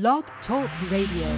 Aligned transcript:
Blog 0.00 0.24
Talk 0.48 0.68
Radio. 0.90 1.28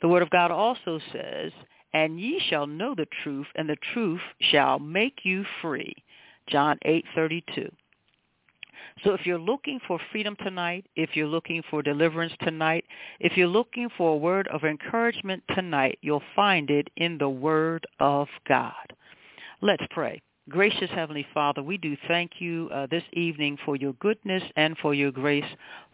The 0.03 0.09
Word 0.09 0.23
of 0.23 0.31
God 0.31 0.51
also 0.51 0.99
says, 1.13 1.53
And 1.93 2.21
ye 2.21 2.41
shall 2.49 2.67
know 2.67 2.95
the 2.95 3.07
truth, 3.23 3.47
and 3.55 3.69
the 3.69 3.77
truth 3.93 4.21
shall 4.41 4.79
make 4.79 5.21
you 5.25 5.45
free. 5.61 5.95
John 6.49 6.79
8, 6.83 7.05
32. 7.15 7.71
So 9.05 9.15
if 9.15 9.25
you're 9.25 9.39
looking 9.39 9.79
for 9.87 9.99
freedom 10.11 10.37
tonight, 10.43 10.87
if 10.97 11.11
you're 11.15 11.27
looking 11.27 11.63
for 11.71 11.83
deliverance 11.83 12.33
tonight, 12.43 12.85
if 13.19 13.37
you're 13.37 13.47
looking 13.47 13.89
for 13.97 14.13
a 14.15 14.17
word 14.17 14.49
of 14.49 14.65
encouragement 14.65 15.43
tonight, 15.55 15.99
you'll 16.03 16.23
find 16.37 16.71
it 16.71 16.89
in 16.97 17.17
the 17.17 17.29
Word 17.29 17.87
of 17.99 18.29
God. 18.49 18.75
Let's 19.63 19.85
pray. 19.91 20.21
Gracious 20.51 20.91
Heavenly 20.91 21.25
Father, 21.33 21.63
we 21.63 21.79
do 21.79 21.97
thank 22.09 22.33
you 22.41 22.69
uh, 22.75 22.89
this 22.91 23.05
evening 23.13 23.57
for 23.65 23.77
your 23.77 23.93
goodness 23.95 24.43
and 24.57 24.77
for 24.79 24.95
your 24.95 25.13
grace, 25.13 25.45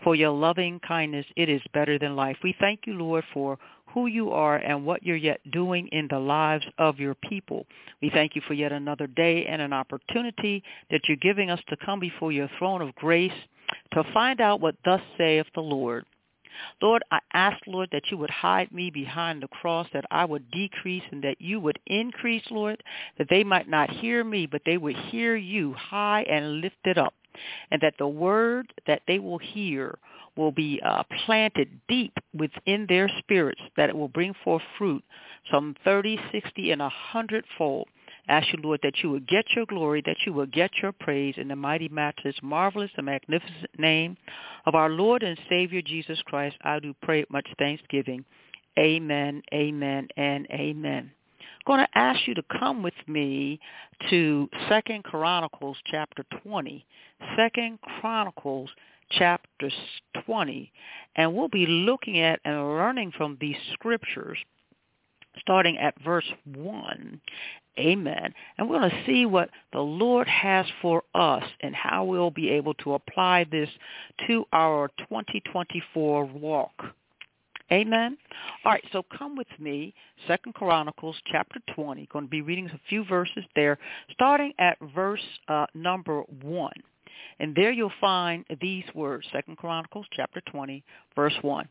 for 0.03 0.15
your 0.15 0.31
loving 0.31 0.81
kindness. 0.81 1.27
It 1.37 1.51
is 1.51 1.61
better 1.75 1.99
than 1.99 2.17
life. 2.17 2.39
We 2.43 2.57
thank 2.59 2.81
you, 2.87 2.95
Lord, 2.95 3.23
for 3.35 3.59
who 3.93 4.07
you 4.07 4.31
are 4.31 4.57
and 4.57 4.87
what 4.87 5.03
you're 5.03 5.15
yet 5.15 5.41
doing 5.53 5.89
in 5.93 6.09
the 6.09 6.19
lives 6.19 6.65
of 6.79 6.99
your 6.99 7.15
people. 7.15 7.67
We 8.01 8.09
thank 8.09 8.35
you 8.35 8.41
for 8.49 8.55
yet 8.55 8.73
another 8.73 9.07
day 9.07 9.45
and 9.45 9.61
an 9.61 9.75
opportunity 9.75 10.63
that 10.91 11.03
you're 11.07 11.19
giving 11.19 11.51
us 11.51 11.61
to 11.69 11.77
come 11.85 12.01
before 12.01 12.33
your 12.33 12.49
throne 12.59 12.81
of 12.81 12.95
grace 12.95 13.33
to 13.93 14.05
find 14.15 14.41
out 14.41 14.63
what 14.63 14.77
thus 14.87 15.03
saith 15.19 15.47
the 15.55 15.61
Lord. 15.61 16.07
Lord, 16.81 17.03
I 17.11 17.21
ask, 17.33 17.59
Lord, 17.67 17.89
that 17.93 18.11
you 18.11 18.19
would 18.19 18.31
hide 18.31 18.73
me 18.73 18.91
behind 18.91 19.43
the 19.43 19.49
cross, 19.49 19.87
that 19.93 20.05
I 20.11 20.25
would 20.25 20.51
decrease 20.51 21.03
and 21.11 21.23
that 21.25 21.41
you 21.41 21.61
would 21.61 21.79
increase, 21.87 22.45
Lord, 22.51 22.83
that 23.19 23.29
they 23.29 23.45
might 23.45 23.69
not 23.69 23.91
hear 23.91 24.25
me, 24.25 24.47
but 24.47 24.63
they 24.65 24.77
would 24.77 24.97
hear 24.97 25.37
you 25.37 25.75
high 25.75 26.23
and 26.23 26.61
lifted 26.61 26.99
up, 26.99 27.15
and 27.71 27.81
that 27.83 27.95
the 27.99 28.09
word 28.09 28.73
that 28.87 29.03
they 29.07 29.19
will 29.19 29.39
hear 29.39 29.99
will 30.37 30.53
be 30.53 30.81
uh, 30.85 31.03
planted 31.25 31.69
deep 31.89 32.13
within 32.35 32.87
their 32.89 33.09
spirits, 33.19 33.61
that 33.77 33.89
it 33.89 33.97
will 33.97 34.09
bring 34.09 34.35
forth 34.45 34.63
fruit, 34.77 35.03
some 35.51 35.75
30, 35.85 36.19
60, 36.31 36.73
and 36.73 36.83
a 36.83 36.89
hundredfold. 36.89 37.89
Ask 38.29 38.53
you, 38.53 38.59
Lord, 38.63 38.81
that 38.83 39.03
you 39.03 39.11
would 39.11 39.29
get 39.29 39.45
your 39.55 39.67
glory, 39.67 40.03
that 40.07 40.17
you 40.27 40.33
would 40.33 40.53
get 40.53 40.71
your 40.83 40.93
praise 40.93 41.35
in 41.37 41.49
the 41.49 41.57
mighty, 41.57 41.89
matchless, 41.89 42.35
marvelous, 42.43 42.91
and 42.97 43.07
magnificent 43.07 43.79
name 43.79 44.17
of 44.67 44.75
our 44.75 44.91
Lord 44.91 45.23
and 45.23 45.39
Savior 45.49 45.81
Jesus 45.81 46.21
Christ. 46.27 46.57
I 46.63 46.81
do 46.81 46.95
pray 47.03 47.25
much 47.31 47.47
thanksgiving. 47.59 48.25
Amen, 48.79 49.43
amen, 49.55 50.09
and 50.17 50.47
amen. 50.51 51.13
I'm 51.41 51.75
going 51.77 51.87
to 51.87 51.99
ask 51.99 52.27
you 52.27 52.35
to 52.35 52.43
come 52.59 52.83
with 52.83 52.95
me 53.07 53.61
to 54.11 54.49
Second 54.69 55.05
Chronicles 55.05 55.77
chapter 55.87 56.25
20. 56.43 56.85
Second 57.37 57.79
Chronicles 57.81 58.71
chapter 59.11 59.71
20. 60.27 60.73
And 61.17 61.35
we'll 61.35 61.49
be 61.49 61.67
looking 61.67 62.21
at 62.21 62.41
and 62.45 62.57
learning 62.57 63.13
from 63.17 63.39
these 63.41 63.57
scriptures 63.73 64.39
starting 65.41 65.79
at 65.79 65.95
verse 66.03 66.31
1. 66.45 67.21
Amen. 67.79 68.33
And 68.57 68.69
we're 68.69 68.79
going 68.79 68.91
to 68.91 69.05
see 69.07 69.27
what 69.27 69.51
the 69.73 69.81
Lord 69.81 70.27
has 70.29 70.65
for 70.81 71.03
us 71.15 71.45
and 71.61 71.75
how 71.75 72.05
we'll 72.05 72.31
be 72.31 72.49
able 72.51 72.75
to 72.75 72.95
apply 72.95 73.45
this 73.51 73.69
to 74.27 74.47
our 74.53 74.89
2024 74.99 76.25
walk. 76.25 76.73
Amen. 77.73 78.17
All 78.65 78.73
right, 78.73 78.85
so 78.93 79.03
come 79.19 79.37
with 79.37 79.49
me, 79.59 79.93
Second 80.29 80.55
Chronicles 80.55 81.17
chapter 81.31 81.61
20. 81.75 82.09
Going 82.13 82.25
to 82.25 82.31
be 82.31 82.41
reading 82.41 82.67
a 82.67 82.81
few 82.89 83.05
verses 83.05 83.45
there, 83.57 83.77
starting 84.13 84.53
at 84.59 84.79
verse 84.95 85.23
uh, 85.49 85.67
number 85.75 86.23
1. 86.43 86.73
And 87.41 87.55
there 87.55 87.73
you'll 87.73 87.91
find 88.01 88.45
these 88.61 88.85
words, 88.95 89.27
Second 89.33 89.57
Chronicles 89.57 90.07
chapter 90.13 90.41
20, 90.51 90.85
verse 91.15 91.35
1. 91.43 91.69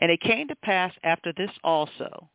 And 0.00 0.10
it 0.10 0.20
came 0.20 0.46
to 0.48 0.56
pass 0.56 0.92
after 1.02 1.32
this 1.36 1.50
also, 1.64 2.28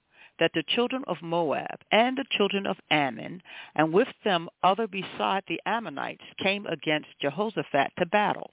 that 0.44 0.52
the 0.54 0.74
children 0.76 1.06
of 1.08 1.16
Moab 1.22 1.80
and 1.94 2.18
the 2.18 2.26
children 2.32 2.68
of 2.68 2.76
Ammon, 2.92 3.42
and 3.76 3.94
with 3.94 4.10
them 4.26 4.50
other 4.62 4.88
beside 4.88 5.42
the 5.48 5.62
Ammonites, 5.66 6.26
came 6.38 6.66
against 6.66 7.08
Jehoshaphat 7.22 7.94
to 7.98 8.06
battle. 8.08 8.52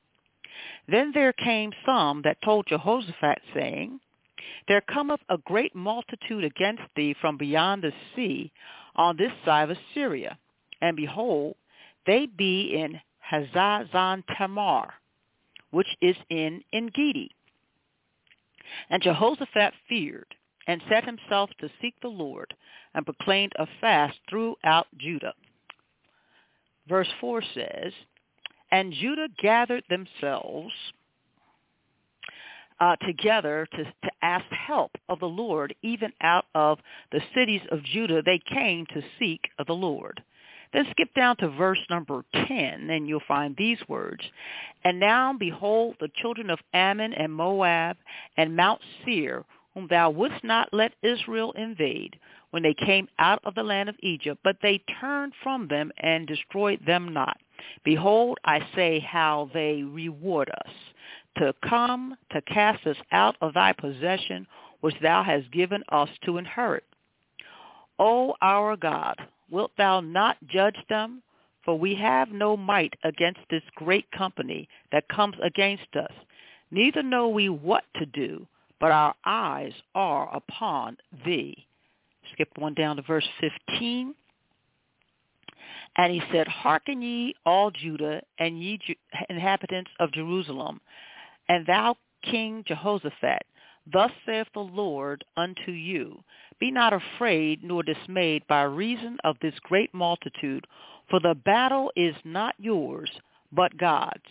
Then 0.87 1.11
there 1.13 1.33
came 1.33 1.73
some 1.85 2.23
that 2.23 2.41
told 2.45 2.69
Jehoshaphat, 2.69 3.41
saying, 3.53 3.99
There 4.69 4.83
cometh 4.83 5.19
a 5.29 5.39
great 5.39 5.75
multitude 5.75 6.45
against 6.45 6.85
thee 6.95 7.17
from 7.21 7.37
beyond 7.37 7.83
the 7.83 7.93
sea 8.15 8.53
on 8.95 9.17
this 9.17 9.33
side 9.45 9.69
of 9.69 9.77
Syria. 9.93 10.39
And 10.81 10.97
behold, 10.97 11.57
they 12.07 12.27
be 12.27 12.73
in 12.73 13.01
Hazazon 13.33 14.23
Tamar, 14.39 14.95
which 15.73 15.89
is 16.01 16.15
in 16.29 16.63
Engedi. 16.73 17.33
And 18.91 19.03
Jehoshaphat 19.03 19.75
feared 19.89 20.37
and 20.71 20.81
set 20.89 21.05
himself 21.05 21.51
to 21.59 21.69
seek 21.83 21.95
the 22.01 22.07
Lord 22.07 22.55
and 22.95 23.05
proclaimed 23.05 23.53
a 23.59 23.67
fast 23.81 24.17
throughout 24.29 24.87
Judah. 24.97 25.33
Verse 26.89 27.09
4 27.21 27.43
says, 27.55 27.93
And 28.71 28.93
Judah 28.93 29.27
gathered 29.43 29.83
themselves 29.91 30.73
uh, 32.79 32.95
together 33.05 33.67
to, 33.73 33.83
to 33.83 34.11
ask 34.23 34.45
help 34.53 34.93
of 35.09 35.19
the 35.19 35.27
Lord, 35.27 35.75
even 35.83 36.13
out 36.21 36.45
of 36.55 36.79
the 37.11 37.21
cities 37.35 37.63
of 37.73 37.83
Judah 37.83 38.23
they 38.23 38.41
came 38.55 38.87
to 38.95 39.03
seek 39.19 39.41
the 39.67 39.73
Lord. 39.73 40.23
Then 40.73 40.87
skip 40.93 41.13
down 41.15 41.37
to 41.39 41.49
verse 41.49 41.81
number 41.91 42.25
10, 42.33 42.91
and 42.91 43.09
you'll 43.09 43.21
find 43.27 43.57
these 43.57 43.79
words. 43.89 44.23
And 44.85 45.01
now, 45.01 45.35
behold, 45.37 45.97
the 45.99 46.11
children 46.23 46.49
of 46.49 46.61
Ammon 46.73 47.13
and 47.13 47.33
Moab 47.33 47.97
and 48.37 48.55
Mount 48.55 48.81
Seir, 49.05 49.45
whom 49.75 49.87
thou 49.89 50.11
wouldst 50.11 50.43
not 50.43 50.73
let 50.73 50.93
Israel 51.03 51.53
invade 51.53 52.19
when 52.51 52.63
they 52.63 52.75
came 52.75 53.09
out 53.19 53.41
of 53.45 53.55
the 53.55 53.63
land 53.63 53.89
of 53.89 53.97
Egypt, 54.01 54.41
but 54.43 54.57
they 54.63 54.83
turned 55.01 55.33
from 55.43 55.69
them 55.69 55.93
and 55.99 56.27
destroyed 56.27 56.81
them 56.85 57.13
not. 57.13 57.39
Behold, 57.85 58.39
I 58.45 58.67
say 58.75 58.99
how 58.99 59.51
they 59.55 59.83
reward 59.83 60.51
us, 60.51 60.73
to 61.39 61.55
come 61.69 62.17
to 62.33 62.43
cast 62.43 62.87
us 62.87 62.97
out 63.13 63.37
of 63.41 63.55
thy 63.55 63.73
possession, 63.73 64.47
which 64.81 64.97
thou 65.01 65.23
hast 65.23 65.51
given 65.53 65.85
us 65.91 66.09
to 66.25 66.39
inherit. 66.39 66.85
O 67.99 68.35
our 68.41 68.77
God, 68.77 69.17
wilt 69.51 69.73
thou 69.77 70.01
not 70.01 70.37
judge 70.47 70.79
them? 70.89 71.23
For 71.65 71.79
we 71.79 71.95
have 71.97 72.31
no 72.31 72.57
might 72.57 72.95
against 73.05 73.41
this 73.51 73.63
great 73.75 74.11
company 74.11 74.67
that 74.93 75.09
comes 75.09 75.37
against 75.43 75.95
us. 75.95 76.13
Neither 76.71 77.03
know 77.03 77.29
we 77.29 77.51
what 77.51 77.85
to 77.97 78.07
do, 78.07 78.47
but 78.81 78.91
our 78.91 79.15
eyes 79.25 79.73
are 79.95 80.35
upon 80.35 80.97
thee. 81.25 81.67
Skip 82.33 82.49
one 82.57 82.75
down 82.75 82.97
to 82.97 83.03
verse 83.03 83.29
15. 83.41 84.15
And 85.97 86.13
he 86.13 86.23
said, 86.33 86.49
Hearken 86.49 87.03
ye 87.03 87.35
all 87.45 87.71
Judah 87.71 88.23
and 88.39 88.63
ye 88.63 88.79
inhabitants 89.29 89.91
of 89.99 90.13
Jerusalem, 90.13 90.81
and 91.49 91.67
thou 91.67 91.97
King 92.23 92.65
Jehoshaphat, 92.67 93.43
thus 93.93 94.11
saith 94.25 94.47
the 94.55 94.61
Lord 94.61 95.25
unto 95.37 95.73
you, 95.73 96.23
Be 96.59 96.71
not 96.71 96.93
afraid 96.93 97.65
nor 97.65 97.83
dismayed 97.83 98.47
by 98.47 98.63
reason 98.63 99.19
of 99.25 99.37
this 99.43 99.55
great 99.63 99.93
multitude, 99.93 100.67
for 101.09 101.19
the 101.21 101.35
battle 101.35 101.91
is 101.97 102.15
not 102.25 102.55
yours, 102.59 103.11
but 103.53 103.77
God's. 103.77 104.23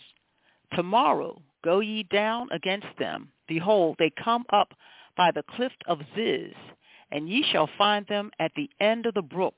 Tomorrow 0.74 1.42
go 1.62 1.80
ye 1.80 2.02
down 2.04 2.48
against 2.50 2.86
them. 2.98 3.30
Behold, 3.48 3.96
they 3.98 4.10
come 4.22 4.44
up 4.50 4.72
by 5.16 5.30
the 5.30 5.42
cliff 5.42 5.72
of 5.86 6.00
Ziz, 6.14 6.52
and 7.10 7.28
ye 7.28 7.44
shall 7.50 7.68
find 7.76 8.06
them 8.06 8.30
at 8.38 8.52
the 8.54 8.70
end 8.80 9.06
of 9.06 9.14
the 9.14 9.22
brook 9.22 9.54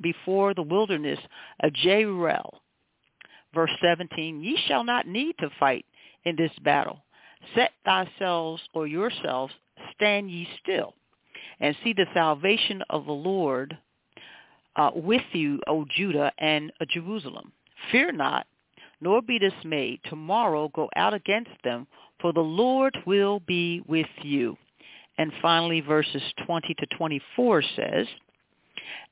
before 0.00 0.54
the 0.54 0.62
wilderness 0.62 1.18
of 1.60 1.72
Jeruel. 1.72 2.60
Verse 3.54 3.70
17, 3.82 4.42
ye 4.42 4.58
shall 4.66 4.84
not 4.84 5.06
need 5.06 5.36
to 5.38 5.50
fight 5.58 5.86
in 6.24 6.36
this 6.36 6.52
battle. 6.62 7.02
Set 7.54 7.70
thyselves 7.84 8.62
or 8.74 8.86
yourselves, 8.86 9.54
stand 9.94 10.30
ye 10.30 10.48
still, 10.62 10.94
and 11.60 11.76
see 11.82 11.92
the 11.92 12.06
salvation 12.12 12.82
of 12.90 13.06
the 13.06 13.12
Lord 13.12 13.76
uh, 14.76 14.90
with 14.94 15.22
you, 15.32 15.60
O 15.66 15.84
Judah 15.96 16.32
and 16.38 16.72
Jerusalem. 16.90 17.52
Fear 17.90 18.12
not, 18.12 18.46
nor 19.00 19.22
be 19.22 19.38
dismayed. 19.38 20.00
Tomorrow 20.04 20.70
go 20.74 20.88
out 20.96 21.14
against 21.14 21.50
them, 21.64 21.86
for 22.20 22.32
the 22.32 22.40
Lord 22.40 22.96
will 23.06 23.40
be 23.40 23.82
with 23.86 24.06
you. 24.22 24.56
And 25.18 25.32
finally, 25.42 25.80
verses 25.80 26.22
20 26.46 26.74
to 26.74 26.86
24 26.96 27.62
says, 27.76 28.06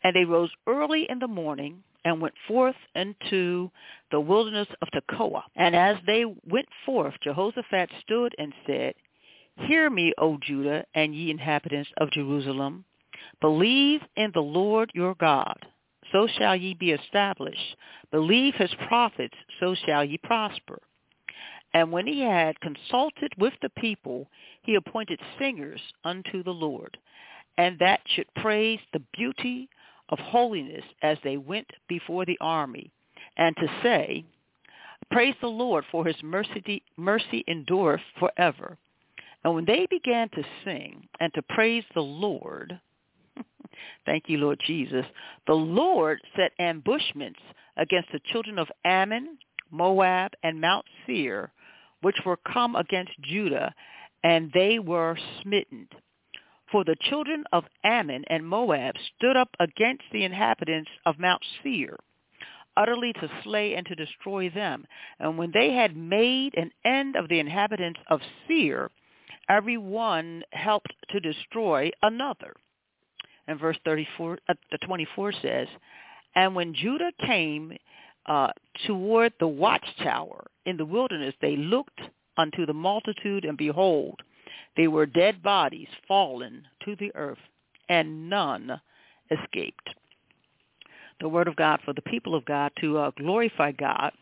And 0.04 0.14
they 0.14 0.24
rose 0.24 0.50
early 0.66 1.06
in 1.08 1.18
the 1.18 1.28
morning 1.28 1.82
and 2.04 2.20
went 2.20 2.34
forth 2.46 2.76
into 2.94 3.70
the 4.12 4.20
wilderness 4.20 4.68
of 4.80 4.88
Tekoa. 4.94 5.42
And 5.56 5.74
as 5.74 5.96
they 6.06 6.24
went 6.24 6.68
forth, 6.84 7.14
Jehoshaphat 7.22 7.90
stood 8.02 8.34
and 8.38 8.52
said, 8.64 8.94
Hear 9.66 9.90
me, 9.90 10.12
O 10.18 10.38
Judah, 10.40 10.84
and 10.94 11.14
ye 11.14 11.30
inhabitants 11.30 11.90
of 11.96 12.12
Jerusalem. 12.12 12.84
Believe 13.40 14.02
in 14.16 14.30
the 14.34 14.40
Lord 14.40 14.92
your 14.94 15.14
God, 15.16 15.58
so 16.16 16.26
shall 16.38 16.56
ye 16.56 16.72
be 16.72 16.92
established. 16.92 17.76
Believe 18.10 18.54
his 18.54 18.74
prophets, 18.88 19.34
so 19.60 19.74
shall 19.84 20.02
ye 20.02 20.16
prosper. 20.16 20.78
And 21.74 21.92
when 21.92 22.06
he 22.06 22.22
had 22.22 22.58
consulted 22.60 23.32
with 23.36 23.52
the 23.60 23.68
people, 23.68 24.26
he 24.62 24.76
appointed 24.76 25.20
singers 25.38 25.80
unto 26.04 26.42
the 26.42 26.54
Lord, 26.54 26.96
and 27.58 27.78
that 27.80 28.00
should 28.06 28.32
praise 28.36 28.80
the 28.94 29.02
beauty 29.12 29.68
of 30.08 30.18
holiness 30.18 30.84
as 31.02 31.18
they 31.22 31.36
went 31.36 31.70
before 31.86 32.24
the 32.24 32.38
army, 32.40 32.90
and 33.36 33.54
to 33.56 33.68
say, 33.82 34.24
Praise 35.10 35.34
the 35.42 35.48
Lord, 35.48 35.84
for 35.92 36.06
his 36.06 36.16
mercy, 36.22 36.82
mercy 36.96 37.44
endureth 37.46 38.00
forever. 38.18 38.78
And 39.44 39.54
when 39.54 39.66
they 39.66 39.86
began 39.90 40.30
to 40.30 40.42
sing 40.64 41.08
and 41.20 41.32
to 41.34 41.42
praise 41.42 41.84
the 41.94 42.00
Lord, 42.00 42.80
thank 44.04 44.24
you, 44.28 44.38
Lord 44.38 44.60
Jesus, 44.66 45.06
the 45.46 45.54
Lord 45.54 46.20
set 46.36 46.52
ambushments 46.58 47.40
against 47.76 48.10
the 48.12 48.20
children 48.32 48.58
of 48.58 48.68
Ammon, 48.84 49.38
Moab, 49.70 50.32
and 50.42 50.60
Mount 50.60 50.86
Seir, 51.04 51.52
which 52.02 52.16
were 52.24 52.36
come 52.36 52.76
against 52.76 53.12
Judah, 53.22 53.74
and 54.22 54.50
they 54.52 54.78
were 54.78 55.18
smitten. 55.42 55.88
For 56.70 56.84
the 56.84 56.96
children 57.08 57.44
of 57.52 57.64
Ammon 57.84 58.24
and 58.28 58.46
Moab 58.46 58.96
stood 59.16 59.36
up 59.36 59.50
against 59.60 60.02
the 60.12 60.24
inhabitants 60.24 60.90
of 61.04 61.18
Mount 61.18 61.42
Seir, 61.62 61.96
utterly 62.76 63.12
to 63.14 63.30
slay 63.44 63.74
and 63.74 63.86
to 63.86 63.94
destroy 63.94 64.50
them. 64.50 64.84
And 65.20 65.38
when 65.38 65.52
they 65.52 65.72
had 65.72 65.96
made 65.96 66.54
an 66.56 66.72
end 66.84 67.16
of 67.16 67.28
the 67.28 67.38
inhabitants 67.38 68.00
of 68.08 68.20
Seir, 68.46 68.90
every 69.48 69.76
one 69.76 70.42
helped 70.52 70.92
to 71.10 71.20
destroy 71.20 71.90
another. 72.02 72.54
And 73.48 73.60
verse 73.60 73.76
34, 73.84 74.38
uh, 74.48 74.54
24 74.84 75.32
says, 75.42 75.68
And 76.34 76.54
when 76.54 76.74
Judah 76.74 77.12
came 77.24 77.76
uh, 78.26 78.48
toward 78.86 79.32
the 79.38 79.48
watchtower 79.48 80.46
in 80.64 80.76
the 80.76 80.84
wilderness, 80.84 81.34
they 81.40 81.56
looked 81.56 82.00
unto 82.36 82.66
the 82.66 82.74
multitude, 82.74 83.44
and 83.44 83.56
behold, 83.56 84.20
they 84.76 84.88
were 84.88 85.06
dead 85.06 85.42
bodies 85.42 85.88
fallen 86.06 86.64
to 86.84 86.96
the 86.96 87.14
earth, 87.14 87.38
and 87.88 88.28
none 88.28 88.80
escaped. 89.30 89.88
The 91.20 91.28
word 91.28 91.48
of 91.48 91.56
God 91.56 91.80
for 91.84 91.94
the 91.94 92.02
people 92.02 92.34
of 92.34 92.44
God 92.44 92.72
to 92.80 92.98
uh, 92.98 93.10
glorify 93.16 93.72
God. 93.72 94.12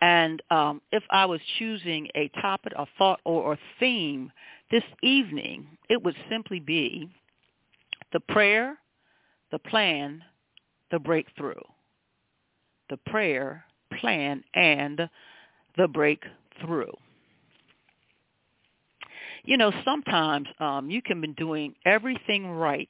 And 0.00 0.42
um, 0.50 0.80
if 0.92 1.02
I 1.10 1.26
was 1.26 1.40
choosing 1.58 2.08
a 2.14 2.28
topic, 2.40 2.72
a 2.76 2.86
thought, 2.96 3.20
or 3.24 3.54
a 3.54 3.58
theme 3.78 4.32
this 4.70 4.82
evening, 5.02 5.66
it 5.90 6.02
would 6.02 6.16
simply 6.30 6.58
be 6.58 7.10
the 8.14 8.20
prayer, 8.20 8.78
the 9.50 9.58
plan, 9.58 10.22
the 10.90 10.98
breakthrough 10.98 11.60
the 12.90 12.96
prayer, 13.10 13.64
plan, 14.00 14.42
and 14.54 15.08
the 15.76 15.88
breakthrough. 15.88 16.92
You 19.44 19.56
know, 19.56 19.72
sometimes 19.84 20.48
um, 20.58 20.90
you 20.90 21.02
can 21.02 21.20
be 21.20 21.28
doing 21.28 21.74
everything 21.84 22.46
right 22.50 22.88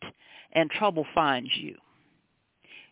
and 0.52 0.70
trouble 0.70 1.06
finds 1.14 1.50
you. 1.56 1.76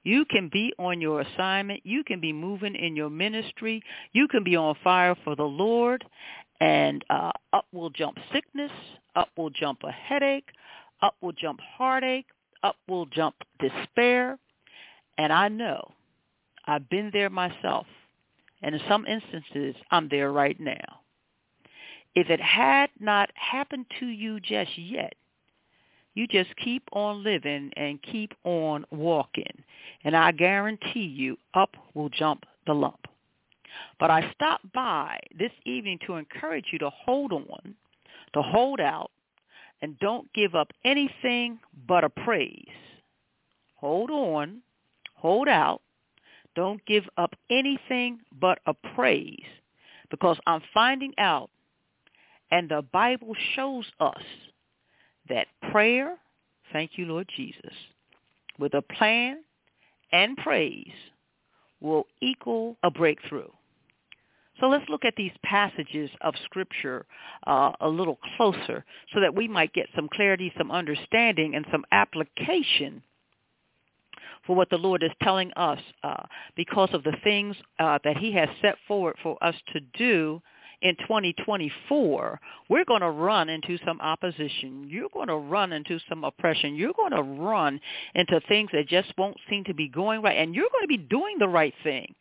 You 0.04 0.24
can 0.24 0.50
be 0.52 0.72
on 0.80 1.00
your 1.00 1.20
assignment. 1.20 1.82
You 1.84 2.02
can 2.02 2.20
be 2.20 2.32
moving 2.32 2.74
in 2.74 2.96
your 2.96 3.10
ministry. 3.10 3.82
You 4.12 4.26
can 4.26 4.42
be 4.42 4.56
on 4.56 4.74
fire 4.82 5.14
for 5.22 5.36
the 5.36 5.44
Lord. 5.44 6.04
And 6.60 7.04
uh, 7.08 7.30
up 7.52 7.66
will 7.72 7.90
jump 7.90 8.18
sickness. 8.32 8.72
Up 9.14 9.28
will 9.36 9.50
jump 9.50 9.80
a 9.84 9.92
headache. 9.92 10.48
Up 11.02 11.16
will 11.20 11.32
jump 11.32 11.60
heartache. 11.60 12.26
Up 12.62 12.76
will 12.88 13.06
jump 13.06 13.34
despair. 13.58 14.38
And 15.18 15.32
I 15.32 15.48
know 15.48 15.92
I've 16.66 16.88
been 16.88 17.10
there 17.12 17.30
myself. 17.30 17.86
And 18.62 18.74
in 18.74 18.80
some 18.88 19.04
instances, 19.06 19.74
I'm 19.90 20.08
there 20.08 20.32
right 20.32 20.58
now. 20.60 21.00
If 22.14 22.30
it 22.30 22.40
had 22.40 22.90
not 23.00 23.30
happened 23.34 23.86
to 23.98 24.06
you 24.06 24.38
just 24.38 24.78
yet, 24.78 25.14
you 26.14 26.26
just 26.26 26.54
keep 26.56 26.82
on 26.92 27.24
living 27.24 27.72
and 27.76 28.02
keep 28.02 28.34
on 28.44 28.84
walking. 28.90 29.64
And 30.04 30.14
I 30.14 30.30
guarantee 30.32 31.06
you, 31.06 31.38
up 31.54 31.74
will 31.94 32.10
jump 32.10 32.44
the 32.66 32.74
lump. 32.74 33.06
But 33.98 34.10
I 34.10 34.30
stopped 34.34 34.70
by 34.72 35.18
this 35.38 35.52
evening 35.64 35.98
to 36.06 36.16
encourage 36.16 36.66
you 36.72 36.78
to 36.80 36.90
hold 36.90 37.32
on, 37.32 37.74
to 38.34 38.42
hold 38.42 38.78
out, 38.78 39.10
and 39.82 39.98
don't 39.98 40.32
give 40.32 40.54
up 40.54 40.72
anything 40.84 41.58
but 41.86 42.04
a 42.04 42.08
praise. 42.08 42.66
Hold 43.76 44.10
on, 44.10 44.62
hold 45.14 45.48
out, 45.48 45.82
don't 46.54 46.84
give 46.86 47.04
up 47.16 47.34
anything 47.50 48.20
but 48.40 48.60
a 48.66 48.74
praise 48.94 49.44
because 50.10 50.38
I'm 50.46 50.62
finding 50.72 51.12
out 51.18 51.50
and 52.52 52.68
the 52.68 52.84
Bible 52.92 53.34
shows 53.56 53.86
us 53.98 54.22
that 55.28 55.46
prayer, 55.70 56.18
thank 56.72 56.92
you, 56.96 57.06
Lord 57.06 57.28
Jesus, 57.34 57.72
with 58.58 58.74
a 58.74 58.82
plan 58.82 59.42
and 60.12 60.36
praise 60.36 60.92
will 61.80 62.06
equal 62.20 62.76
a 62.82 62.90
breakthrough. 62.90 63.48
So 64.62 64.68
let's 64.68 64.88
look 64.88 65.04
at 65.04 65.16
these 65.16 65.32
passages 65.42 66.08
of 66.20 66.34
Scripture 66.44 67.04
uh, 67.48 67.72
a 67.80 67.88
little 67.88 68.20
closer 68.36 68.84
so 69.12 69.18
that 69.18 69.34
we 69.34 69.48
might 69.48 69.72
get 69.72 69.88
some 69.96 70.08
clarity, 70.14 70.52
some 70.56 70.70
understanding, 70.70 71.56
and 71.56 71.66
some 71.72 71.84
application 71.90 73.02
for 74.46 74.54
what 74.54 74.70
the 74.70 74.78
Lord 74.78 75.02
is 75.02 75.10
telling 75.20 75.50
us 75.56 75.80
uh, 76.04 76.22
because 76.54 76.90
of 76.92 77.02
the 77.02 77.16
things 77.24 77.56
uh, 77.80 77.98
that 78.04 78.16
he 78.16 78.32
has 78.34 78.48
set 78.60 78.76
forward 78.86 79.16
for 79.20 79.36
us 79.42 79.56
to 79.72 79.80
do 79.98 80.40
in 80.80 80.94
2024, 81.08 82.40
we're 82.68 82.84
going 82.84 83.00
to 83.00 83.10
run 83.10 83.48
into 83.48 83.78
some 83.84 84.00
opposition. 84.00 84.86
You're 84.88 85.08
going 85.12 85.26
to 85.26 85.38
run 85.38 85.72
into 85.72 85.98
some 86.08 86.22
oppression. 86.22 86.76
You're 86.76 86.92
going 86.92 87.12
to 87.12 87.22
run 87.22 87.80
into 88.14 88.40
things 88.46 88.70
that 88.72 88.86
just 88.86 89.12
won't 89.18 89.38
seem 89.50 89.64
to 89.64 89.74
be 89.74 89.88
going 89.88 90.22
right. 90.22 90.38
And 90.38 90.54
you're 90.54 90.70
going 90.70 90.84
to 90.84 90.88
be 90.88 90.98
doing 90.98 91.38
the 91.40 91.48
right 91.48 91.74
thing. 91.82 92.14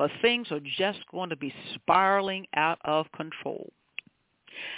But 0.00 0.10
things 0.22 0.50
are 0.50 0.60
just 0.78 1.00
going 1.12 1.28
to 1.28 1.36
be 1.36 1.52
spiraling 1.74 2.46
out 2.56 2.78
of 2.86 3.12
control. 3.12 3.70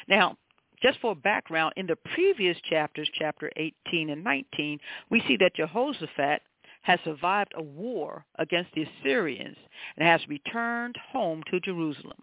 Now, 0.08 0.36
just 0.82 0.98
for 0.98 1.14
background, 1.14 1.74
in 1.76 1.86
the 1.86 1.94
previous 1.94 2.56
chapters, 2.68 3.08
chapter 3.16 3.48
18 3.56 4.10
and 4.10 4.24
19, 4.24 4.80
we 5.10 5.22
see 5.28 5.36
that 5.36 5.54
Jehoshaphat 5.54 6.42
has 6.80 6.98
survived 7.04 7.52
a 7.54 7.62
war 7.62 8.24
against 8.40 8.72
the 8.74 8.82
Assyrians 8.82 9.56
and 9.96 10.08
has 10.08 10.20
returned 10.28 10.96
home 11.12 11.44
to 11.52 11.60
Jerusalem. 11.60 12.18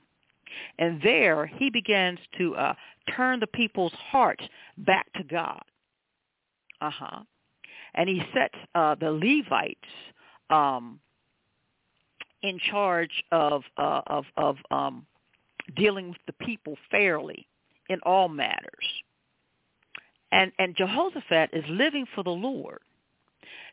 And 0.77 1.01
there 1.01 1.45
he 1.45 1.69
begins 1.69 2.19
to 2.37 2.53
uh, 2.57 2.73
turn 3.15 3.39
the 3.39 3.47
people's 3.47 3.95
hearts 4.11 4.43
back 4.77 5.07
to 5.13 5.23
God. 5.23 5.63
Uh-huh. 6.81 7.21
And 7.93 8.09
he 8.09 8.21
sets 8.33 8.55
uh, 8.75 8.95
the 8.95 9.09
Levites 9.09 9.79
um, 10.49 10.99
in 12.41 12.59
charge 12.71 13.23
of, 13.31 13.63
uh, 13.77 14.01
of, 14.07 14.25
of 14.37 14.57
um, 14.71 15.05
dealing 15.75 16.09
with 16.09 16.17
the 16.27 16.45
people 16.45 16.75
fairly 16.89 17.47
in 17.89 17.99
all 18.03 18.29
matters. 18.29 18.85
And, 20.31 20.51
and 20.59 20.75
Jehoshaphat 20.75 21.49
is 21.53 21.63
living 21.69 22.05
for 22.13 22.23
the 22.23 22.29
Lord. 22.29 22.79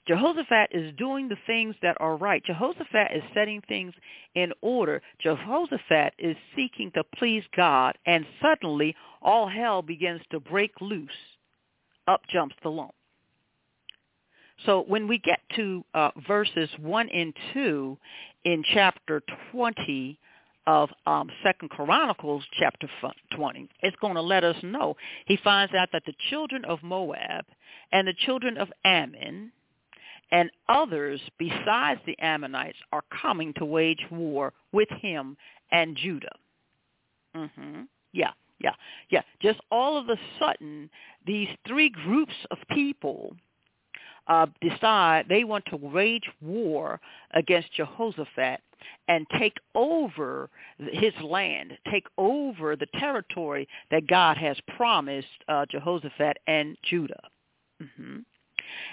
Jehoshaphat 0.07 0.71
is 0.71 0.95
doing 0.97 1.29
the 1.29 1.37
things 1.47 1.75
that 1.83 1.97
are 2.01 2.17
right. 2.17 2.43
Jehoshaphat 2.45 3.09
is 3.15 3.23
setting 3.35 3.61
things 3.67 3.93
in 4.35 4.53
order. 4.63 5.03
Jehoshaphat 5.21 6.15
is 6.19 6.37
seeking 6.55 6.93
to 6.93 7.03
please 7.19 7.43
God, 7.57 7.99
and 8.07 8.25
suddenly 8.41 8.95
all 9.21 9.49
hell 9.49 9.83
begins 9.83 10.23
to 10.31 10.39
break 10.39 10.71
loose. 10.81 11.11
Up 12.07 12.23
jumps 12.33 12.55
the 12.63 12.71
lump. 12.71 12.95
So 14.65 14.85
when 14.89 15.07
we 15.07 15.19
get 15.19 15.41
to 15.57 15.85
uh, 15.95 16.11
verses 16.27 16.69
1 16.81 17.09
and 17.11 17.35
2 17.53 17.99
in 18.45 18.65
chapter 18.73 19.23
20 19.53 20.19
of 20.67 20.89
um, 21.07 21.31
Second 21.43 21.71
Chronicles 21.71 22.43
chapter 22.59 22.89
20, 23.37 23.69
it's 23.83 23.97
going 24.01 24.15
to 24.15 24.23
let 24.23 24.45
us 24.45 24.57
know. 24.63 24.97
He 25.27 25.39
finds 25.45 25.75
out 25.75 25.89
that 25.93 26.05
the 26.07 26.15
children 26.31 26.65
of 26.65 26.83
Moab 26.83 27.45
and 27.93 28.09
the 28.09 28.15
children 28.15 28.57
of 28.57 28.69
Ammon 28.85 29.53
and 30.33 30.51
others 30.69 31.21
besides 31.39 32.01
the 32.07 32.19
Ammonites 32.19 32.79
are 32.93 33.05
coming 33.23 33.53
to 33.55 33.65
wage 33.65 34.05
war 34.11 34.53
with 34.73 34.89
him 34.89 35.37
and 35.71 35.97
Judah. 35.97 36.35
Mm-hmm. 37.37 37.83
Yeah, 38.13 38.31
yeah, 38.59 38.73
yeah. 39.11 39.23
Just 39.41 39.61
all 39.71 39.99
of 39.99 40.09
a 40.09 40.17
sudden, 40.41 40.91
these 41.27 41.49
three 41.67 41.91
groups 41.91 42.35
of 42.51 42.59
people 42.71 43.37
uh, 44.29 44.47
decide 44.61 45.27
they 45.29 45.45
want 45.45 45.65
to 45.67 45.77
wage 45.77 46.29
war 46.41 47.01
against 47.33 47.73
Jehoshaphat 47.75 48.61
and 49.09 49.27
take 49.39 49.57
over 49.75 50.51
his 50.79 51.15
land, 51.23 51.73
take 51.91 52.07
over 52.19 52.77
the 52.77 52.87
territory 52.99 53.69
that 53.91 54.07
God 54.07 54.37
has 54.37 54.57
promised 54.77 55.29
uh, 55.49 55.67
Jehoshaphat 55.71 56.39
and 56.47 56.77
Judah. 56.83 57.23
Mm-hmm. 57.83 58.19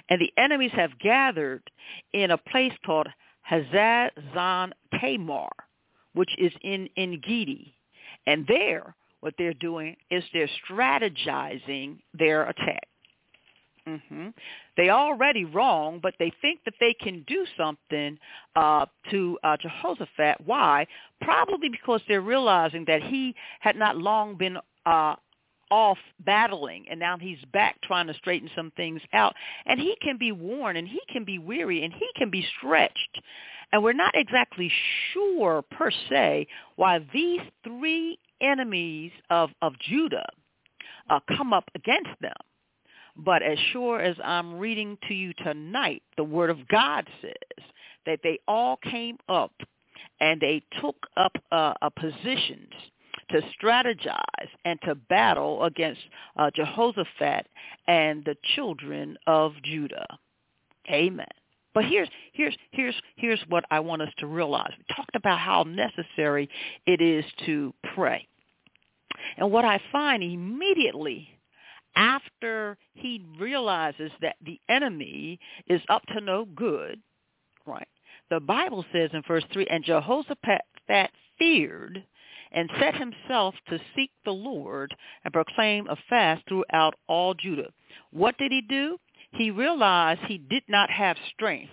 And 0.09 0.21
the 0.21 0.31
enemies 0.37 0.71
have 0.73 0.97
gathered 0.99 1.63
in 2.13 2.31
a 2.31 2.37
place 2.37 2.73
called 2.85 3.07
Hazazon 3.49 4.71
Tamar, 4.99 5.49
which 6.13 6.29
is 6.37 6.51
in 6.61 6.89
Engedi. 6.95 7.75
And 8.27 8.45
there, 8.47 8.95
what 9.19 9.33
they're 9.37 9.53
doing 9.53 9.95
is 10.11 10.23
they're 10.33 10.49
strategizing 10.69 11.97
their 12.13 12.43
attack. 12.49 12.87
Mm-hmm. 13.87 14.29
They 14.77 14.89
already 14.89 15.43
wrong, 15.43 15.99
but 16.01 16.15
they 16.17 16.31
think 16.41 16.61
that 16.63 16.75
they 16.79 16.93
can 16.93 17.23
do 17.27 17.45
something 17.57 18.17
uh, 18.55 18.85
to 19.11 19.37
uh, 19.43 19.57
Jehoshaphat. 19.61 20.37
Why? 20.45 20.87
Probably 21.21 21.69
because 21.69 22.01
they're 22.07 22.21
realizing 22.21 22.85
that 22.87 23.03
he 23.03 23.35
had 23.59 23.75
not 23.75 23.97
long 23.97 24.37
been 24.37 24.57
uh, 24.85 25.15
off 25.69 25.97
battling 26.19 26.85
and 26.89 26.99
now 26.99 27.17
he's 27.17 27.39
back 27.51 27.81
trying 27.81 28.05
to 28.05 28.13
straighten 28.13 28.49
some 28.55 28.71
things 28.77 29.01
out 29.11 29.33
and 29.65 29.79
he 29.79 29.95
can 30.01 30.17
be 30.19 30.31
worn 30.31 30.77
and 30.77 30.87
he 30.87 30.99
can 31.11 31.23
be 31.23 31.39
weary 31.39 31.83
and 31.83 31.91
he 31.91 32.07
can 32.15 32.29
be 32.29 32.45
stretched 32.57 33.21
and 33.71 33.81
we're 33.81 33.91
not 33.91 34.11
exactly 34.13 34.71
sure 35.11 35.63
per 35.71 35.89
se 36.09 36.45
why 36.75 36.99
these 37.11 37.39
three 37.63 38.19
enemies 38.39 39.11
of 39.31 39.49
of 39.63 39.73
Judah 39.79 40.27
uh, 41.09 41.19
come 41.35 41.53
up 41.53 41.69
against 41.73 42.11
them 42.21 42.35
but 43.15 43.43
as 43.43 43.57
sure 43.71 43.99
as 43.99 44.15
I'm 44.23 44.57
reading 44.57 44.97
to 45.07 45.13
you 45.13 45.33
tonight 45.43 46.03
the 46.17 46.23
word 46.23 46.49
of 46.49 46.67
God 46.67 47.07
says 47.21 47.65
that 48.05 48.19
they 48.23 48.39
all 48.47 48.77
came 48.77 49.17
up 49.29 49.53
and 50.19 50.39
they 50.39 50.61
took 50.81 50.95
up 51.17 51.33
uh, 51.51 51.73
positions 51.99 52.71
to 53.29 53.41
strategize 53.61 54.49
and 54.65 54.79
to 54.83 54.95
battle 54.95 55.63
against 55.63 56.01
uh, 56.37 56.51
Jehoshaphat 56.55 57.47
and 57.87 58.23
the 58.25 58.35
children 58.55 59.17
of 59.27 59.53
Judah. 59.63 60.07
Amen. 60.89 61.25
But 61.73 61.85
here's 61.85 62.09
here's 62.33 62.55
here's 62.71 62.95
here's 63.15 63.39
what 63.49 63.63
I 63.71 63.79
want 63.79 64.03
us 64.03 64.11
to 64.19 64.27
realize. 64.27 64.71
We 64.77 64.95
talked 64.95 65.15
about 65.15 65.39
how 65.39 65.63
necessary 65.63 66.49
it 66.85 67.01
is 67.01 67.25
to 67.45 67.73
pray. 67.95 68.27
And 69.37 69.51
what 69.51 69.65
I 69.65 69.81
find 69.91 70.21
immediately 70.21 71.29
after 71.95 72.77
he 72.93 73.25
realizes 73.39 74.11
that 74.21 74.35
the 74.43 74.59
enemy 74.69 75.39
is 75.67 75.81
up 75.89 76.03
to 76.07 76.21
no 76.21 76.45
good, 76.45 77.01
right? 77.65 77.87
The 78.29 78.39
Bible 78.39 78.85
says 78.91 79.09
in 79.13 79.21
verse 79.27 79.43
3, 79.53 79.67
and 79.67 79.83
Jehoshaphat 79.83 80.61
feared 81.37 82.03
and 82.51 82.69
set 82.79 82.95
himself 82.95 83.55
to 83.69 83.79
seek 83.95 84.11
the 84.25 84.31
Lord 84.31 84.95
and 85.23 85.33
proclaim 85.33 85.87
a 85.87 85.97
fast 86.09 86.43
throughout 86.47 86.95
all 87.07 87.33
Judah. 87.33 87.69
What 88.11 88.37
did 88.37 88.51
he 88.51 88.61
do? 88.61 88.97
He 89.31 89.51
realized 89.51 90.21
he 90.21 90.37
did 90.37 90.63
not 90.67 90.89
have 90.89 91.17
strength. 91.33 91.71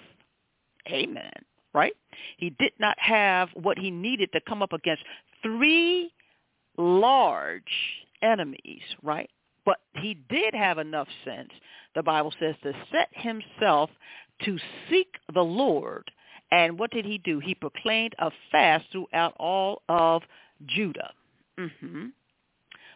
Amen. 0.89 1.33
Right? 1.75 1.93
He 2.39 2.51
did 2.51 2.73
not 2.79 2.97
have 2.99 3.51
what 3.55 3.79
he 3.79 3.91
needed 3.91 4.31
to 4.33 4.41
come 4.41 4.63
up 4.63 4.73
against 4.73 5.05
three 5.43 6.13
large 6.77 7.63
enemies, 8.23 8.83
right? 9.03 9.31
But 9.65 9.79
he 9.95 10.15
did 10.29 10.55
have 10.55 10.79
enough 10.79 11.09
sense, 11.25 11.51
the 11.95 12.03
Bible 12.03 12.33
says, 12.41 12.55
to 12.63 12.73
set 12.91 13.09
himself 13.13 13.91
to 14.45 14.59
seek 14.89 15.09
the 15.35 15.43
Lord. 15.43 16.11
And 16.51 16.79
what 16.79 16.91
did 16.91 17.05
he 17.05 17.19
do? 17.19 17.39
He 17.39 17.55
proclaimed 17.55 18.15
a 18.19 18.31
fast 18.51 18.87
throughout 18.91 19.35
all 19.39 19.83
of 19.89 20.23
Judah. 20.67 21.13
Mm-hmm. 21.59 22.07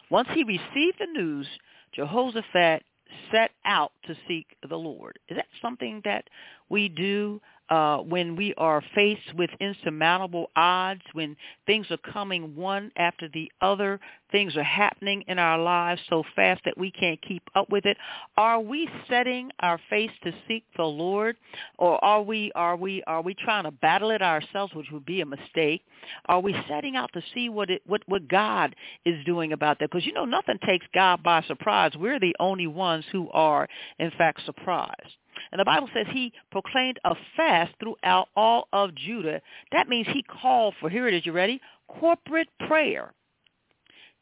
Once 0.09 0.27
he 0.33 0.43
received 0.43 0.97
the 0.99 1.07
news, 1.13 1.47
Jehoshaphat 1.93 2.83
set 3.31 3.51
out 3.65 3.91
to 4.05 4.15
seek 4.27 4.47
the 4.67 4.75
Lord. 4.75 5.17
Is 5.29 5.37
that 5.37 5.47
something 5.61 6.01
that 6.03 6.25
we 6.69 6.89
do 6.89 7.39
uh, 7.69 7.97
when 7.97 8.35
we 8.35 8.53
are 8.57 8.83
faced 8.93 9.33
with 9.35 9.49
insurmountable 9.59 10.51
odds, 10.55 11.01
when 11.13 11.35
things 11.65 11.87
are 11.89 12.11
coming 12.11 12.55
one 12.55 12.91
after 12.95 13.27
the 13.33 13.51
other, 13.61 13.99
things 14.31 14.55
are 14.55 14.63
happening 14.63 15.23
in 15.27 15.39
our 15.39 15.57
lives 15.57 16.01
so 16.09 16.23
fast 16.35 16.61
that 16.65 16.77
we 16.77 16.91
can't 16.91 17.19
keep 17.21 17.41
up 17.55 17.69
with 17.69 17.85
it. 17.85 17.97
Are 18.37 18.59
we 18.59 18.87
setting 19.09 19.49
our 19.61 19.79
face 19.89 20.11
to 20.23 20.31
seek 20.47 20.63
the 20.77 20.83
Lord, 20.83 21.37
or 21.77 22.03
are 22.03 22.21
we 22.21 22.51
are 22.53 22.75
we 22.75 23.01
are 23.07 23.21
we 23.21 23.33
trying 23.33 23.63
to 23.63 23.71
battle 23.71 24.11
it 24.11 24.21
ourselves, 24.21 24.73
which 24.75 24.91
would 24.91 25.05
be 25.05 25.21
a 25.21 25.25
mistake? 25.25 25.81
Are 26.27 26.39
we 26.39 26.55
setting 26.69 26.95
out 26.95 27.11
to 27.13 27.23
see 27.33 27.49
what 27.49 27.69
it 27.69 27.81
what 27.85 28.03
what 28.05 28.27
God 28.27 28.75
is 29.05 29.23
doing 29.25 29.53
about 29.53 29.79
that? 29.79 29.89
Because 29.89 30.05
you 30.05 30.13
know 30.13 30.25
nothing 30.25 30.59
takes 30.65 30.85
God 30.93 31.23
by 31.23 31.41
surprise. 31.43 31.93
We're 31.97 32.19
the 32.19 32.35
only 32.39 32.67
ones 32.67 33.05
who 33.11 33.29
are 33.31 33.67
in 33.97 34.11
fact 34.11 34.45
surprised. 34.45 35.15
And 35.51 35.59
the 35.59 35.65
Bible 35.65 35.89
says 35.93 36.05
he 36.11 36.33
proclaimed 36.51 36.99
a 37.05 37.15
fast 37.35 37.73
throughout 37.79 38.29
all 38.35 38.67
of 38.73 38.95
Judah. 38.95 39.41
That 39.71 39.87
means 39.89 40.07
he 40.11 40.23
called 40.23 40.75
for, 40.79 40.89
here 40.89 41.07
it 41.07 41.13
is, 41.13 41.25
you 41.25 41.31
ready? 41.31 41.61
Corporate 41.87 42.49
prayer. 42.67 43.13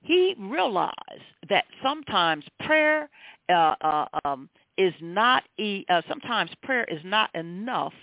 He 0.02 0.36
realized 0.38 0.94
that 1.50 1.66
sometimes 1.82 2.44
prayer 2.66 3.10
uh, 3.50 3.76
uh, 3.82 4.06
um, 4.26 4.50
is 4.78 4.94
not, 5.02 5.44
e- 5.58 5.86
uh, 5.90 6.02
sometimes 6.10 6.52
prayer 6.64 6.84
is 6.86 7.00
not 7.06 7.34
enough. 7.36 7.94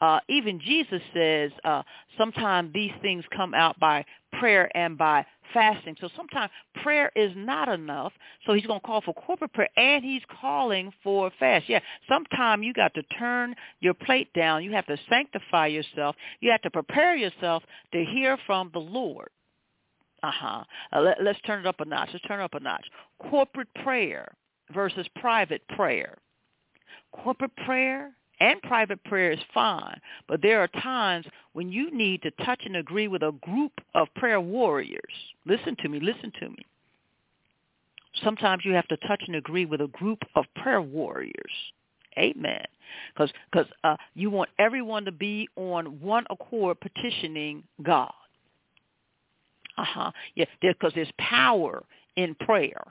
Uh, 0.00 0.20
even 0.28 0.60
Jesus 0.60 1.02
says 1.14 1.50
uh, 1.64 1.82
sometimes 2.16 2.72
these 2.72 2.92
things 3.02 3.24
come 3.36 3.54
out 3.54 3.78
by 3.78 4.04
prayer 4.42 4.76
and 4.76 4.98
by 4.98 5.24
fasting. 5.54 5.94
So 6.00 6.08
sometimes 6.16 6.50
prayer 6.82 7.12
is 7.14 7.30
not 7.36 7.68
enough. 7.68 8.12
So 8.44 8.54
he's 8.54 8.66
going 8.66 8.80
to 8.80 8.86
call 8.86 9.00
for 9.00 9.14
corporate 9.14 9.52
prayer 9.52 9.68
and 9.76 10.04
he's 10.04 10.22
calling 10.40 10.92
for 11.04 11.30
fast. 11.38 11.68
Yeah, 11.68 11.78
sometimes 12.08 12.64
you 12.64 12.72
got 12.72 12.92
to 12.94 13.04
turn 13.20 13.54
your 13.78 13.94
plate 13.94 14.32
down. 14.34 14.64
You 14.64 14.72
have 14.72 14.86
to 14.86 14.98
sanctify 15.08 15.68
yourself. 15.68 16.16
You 16.40 16.50
have 16.50 16.62
to 16.62 16.70
prepare 16.70 17.14
yourself 17.14 17.62
to 17.92 18.04
hear 18.04 18.36
from 18.44 18.70
the 18.72 18.80
Lord. 18.80 19.28
Uh-huh. 20.24 20.64
Uh, 20.92 21.00
let, 21.00 21.22
let's 21.22 21.40
turn 21.42 21.60
it 21.60 21.66
up 21.66 21.78
a 21.78 21.84
notch. 21.84 22.08
Let's 22.12 22.24
turn 22.26 22.40
it 22.40 22.44
up 22.44 22.54
a 22.54 22.60
notch. 22.60 22.84
Corporate 23.30 23.72
prayer 23.84 24.34
versus 24.74 25.06
private 25.20 25.62
prayer. 25.76 26.18
Corporate 27.12 27.54
prayer 27.64 28.10
and 28.42 28.60
private 28.62 29.02
prayer 29.04 29.30
is 29.30 29.38
fine, 29.54 30.00
but 30.26 30.42
there 30.42 30.60
are 30.60 30.68
times 30.82 31.24
when 31.52 31.70
you 31.70 31.96
need 31.96 32.22
to 32.22 32.30
touch 32.44 32.60
and 32.64 32.76
agree 32.76 33.06
with 33.06 33.22
a 33.22 33.30
group 33.40 33.70
of 33.94 34.08
prayer 34.16 34.40
warriors. 34.40 35.14
Listen 35.46 35.76
to 35.76 35.88
me, 35.88 36.00
listen 36.00 36.32
to 36.40 36.48
me. 36.48 36.66
Sometimes 38.24 38.64
you 38.64 38.72
have 38.72 38.88
to 38.88 38.96
touch 38.96 39.22
and 39.28 39.36
agree 39.36 39.64
with 39.64 39.80
a 39.80 39.86
group 39.86 40.18
of 40.34 40.44
prayer 40.56 40.82
warriors. 40.82 41.52
Amen. 42.18 42.64
Because 43.14 43.32
cause, 43.54 43.66
uh, 43.84 43.96
you 44.14 44.28
want 44.28 44.50
everyone 44.58 45.04
to 45.04 45.12
be 45.12 45.48
on 45.54 46.00
one 46.00 46.24
accord 46.28 46.78
petitioning 46.80 47.62
God. 47.80 48.12
Uh-huh. 49.78 50.10
Yeah, 50.34 50.46
because 50.60 50.92
there's 50.96 51.12
power 51.18 51.84
in 52.16 52.34
prayer 52.34 52.82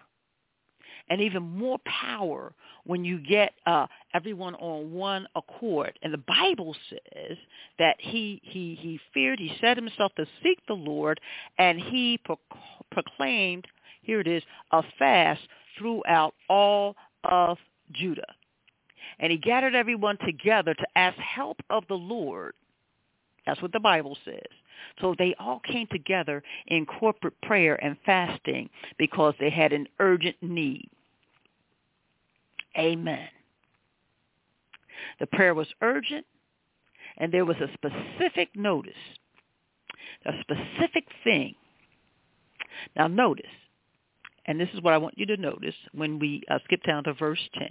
and 1.11 1.19
even 1.19 1.43
more 1.43 1.77
power 1.79 2.53
when 2.85 3.03
you 3.03 3.19
get 3.19 3.51
uh, 3.65 3.85
everyone 4.13 4.55
on 4.55 4.93
one 4.93 5.27
accord. 5.35 5.99
And 6.01 6.13
the 6.13 6.23
Bible 6.25 6.73
says 6.89 7.37
that 7.77 7.97
he 7.99 8.41
he 8.45 8.77
he 8.79 8.97
feared, 9.13 9.37
he 9.37 9.51
set 9.59 9.75
himself 9.75 10.13
to 10.15 10.25
seek 10.41 10.65
the 10.67 10.73
Lord, 10.73 11.19
and 11.57 11.77
he 11.79 12.17
pro- 12.23 12.39
proclaimed, 12.91 13.67
here 14.01 14.21
it 14.21 14.27
is, 14.27 14.41
a 14.71 14.81
fast 14.97 15.41
throughout 15.77 16.33
all 16.49 16.95
of 17.25 17.57
Judah. 17.91 18.33
And 19.19 19.33
he 19.33 19.37
gathered 19.37 19.75
everyone 19.75 20.17
together 20.25 20.73
to 20.73 20.87
ask 20.95 21.17
help 21.17 21.57
of 21.69 21.83
the 21.89 21.95
Lord. 21.95 22.53
That's 23.45 23.61
what 23.61 23.73
the 23.73 23.81
Bible 23.81 24.17
says. 24.23 24.39
So 25.01 25.13
they 25.17 25.35
all 25.39 25.59
came 25.59 25.87
together 25.91 26.41
in 26.67 26.85
corporate 26.85 27.39
prayer 27.41 27.75
and 27.83 27.97
fasting 28.05 28.69
because 28.97 29.33
they 29.41 29.49
had 29.49 29.73
an 29.73 29.87
urgent 29.99 30.37
need. 30.41 30.89
Amen. 32.77 33.27
The 35.19 35.27
prayer 35.27 35.53
was 35.53 35.67
urgent, 35.81 36.25
and 37.17 37.31
there 37.31 37.45
was 37.45 37.57
a 37.57 37.69
specific 37.73 38.49
notice, 38.55 38.93
a 40.25 40.31
specific 40.41 41.05
thing. 41.23 41.55
Now 42.95 43.07
notice, 43.07 43.45
and 44.45 44.59
this 44.59 44.69
is 44.73 44.81
what 44.81 44.93
I 44.93 44.97
want 44.97 45.17
you 45.17 45.25
to 45.27 45.37
notice 45.37 45.75
when 45.93 46.19
we 46.19 46.43
uh, 46.49 46.59
skip 46.65 46.83
down 46.83 47.03
to 47.05 47.13
verse 47.13 47.41
10. 47.57 47.69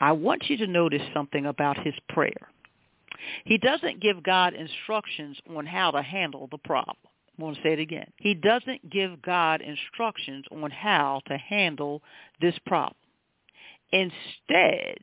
I 0.00 0.12
want 0.12 0.48
you 0.48 0.56
to 0.58 0.66
notice 0.66 1.02
something 1.12 1.46
about 1.46 1.78
his 1.78 1.94
prayer. 2.08 2.48
He 3.44 3.58
doesn't 3.58 4.00
give 4.00 4.22
God 4.22 4.54
instructions 4.54 5.38
on 5.54 5.66
how 5.66 5.90
to 5.90 6.02
handle 6.02 6.48
the 6.50 6.58
problem. 6.58 6.96
I'm 7.38 7.44
going 7.44 7.54
to 7.54 7.62
say 7.62 7.72
it 7.72 7.78
again. 7.78 8.10
He 8.16 8.34
doesn't 8.34 8.90
give 8.90 9.22
God 9.22 9.60
instructions 9.62 10.44
on 10.50 10.70
how 10.70 11.22
to 11.26 11.36
handle 11.36 12.02
this 12.40 12.54
problem. 12.66 12.96
Instead, 13.92 14.98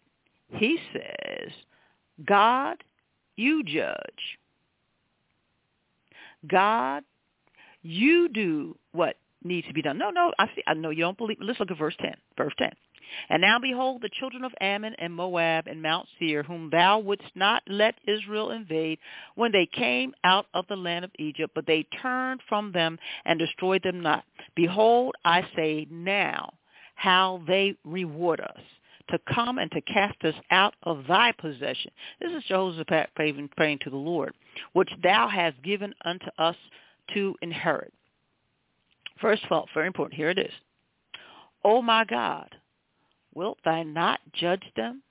he 0.53 0.77
says, 0.94 1.51
God, 2.25 2.84
you 3.36 3.63
judge. 3.63 4.39
God, 6.48 7.03
you 7.82 8.29
do 8.29 8.77
what 8.91 9.17
needs 9.44 9.67
to 9.67 9.74
be 9.74 9.82
done. 9.82 9.98
No, 9.98 10.10
no, 10.10 10.34
I 10.39 10.48
see. 10.48 10.63
I 10.67 10.74
know 10.74 10.89
you 10.89 11.01
don't 11.01 11.17
believe. 11.17 11.38
Let's 11.41 11.60
look 11.60 11.72
at 11.72 11.77
verse 11.77 11.96
10. 12.00 12.13
Verse 12.38 12.53
10. 12.58 12.72
And 13.29 13.41
now 13.41 13.58
behold, 13.60 14.01
the 14.01 14.10
children 14.20 14.44
of 14.44 14.51
Ammon 14.60 14.94
and 15.00 15.13
Moab 15.13 15.67
and 15.67 15.82
Mount 15.82 16.08
Seir, 16.20 16.44
whom 16.44 16.70
thou 16.70 17.00
wouldst 17.00 17.29
not 17.36 17.63
let 17.67 17.96
Israel 18.06 18.51
invade, 18.51 19.00
when 19.36 19.51
they 19.51 19.65
came 19.65 20.13
out 20.24 20.48
of 20.53 20.65
the 20.67 20.75
land 20.75 21.06
of 21.06 21.12
Egypt, 21.17 21.53
but 21.56 21.65
they 21.65 21.84
turned 22.01 22.41
from 22.50 22.74
them 22.74 23.00
and 23.25 23.39
destroyed 23.39 23.84
them 23.84 24.01
not. 24.01 24.25
Behold, 24.56 25.15
I 25.24 25.48
say 25.56 25.88
now, 25.89 26.53
how 26.96 27.41
they 27.48 27.75
reward 27.86 28.41
us 28.41 28.60
to 29.09 29.19
come 29.33 29.57
and 29.57 29.71
to 29.71 29.81
cast 29.81 30.23
us 30.23 30.35
out 30.51 30.73
of 30.83 31.05
thy 31.07 31.31
possession. 31.33 31.91
This 32.19 32.31
is 32.31 32.43
Jehoshaphat 32.47 33.09
praying, 33.15 33.79
to 33.84 33.89
the 33.89 33.95
Lord, 33.95 34.34
which 34.73 34.89
thou 35.03 35.27
hast 35.27 35.62
given 35.63 35.93
unto 36.05 36.27
us 36.38 36.55
to 37.13 37.36
inherit. 37.41 37.93
First 39.21 39.43
of 39.45 39.51
all, 39.51 39.67
very 39.73 39.88
important. 39.88 40.15
Here 40.15 40.29
it 40.29 40.39
is. 40.39 40.51
O 41.63 41.82
my 41.82 42.05
God, 42.05 42.49
wilt 43.34 43.58
thou 43.65 43.84
not 43.84 44.19
judge 44.34 44.63
them? 44.75 45.01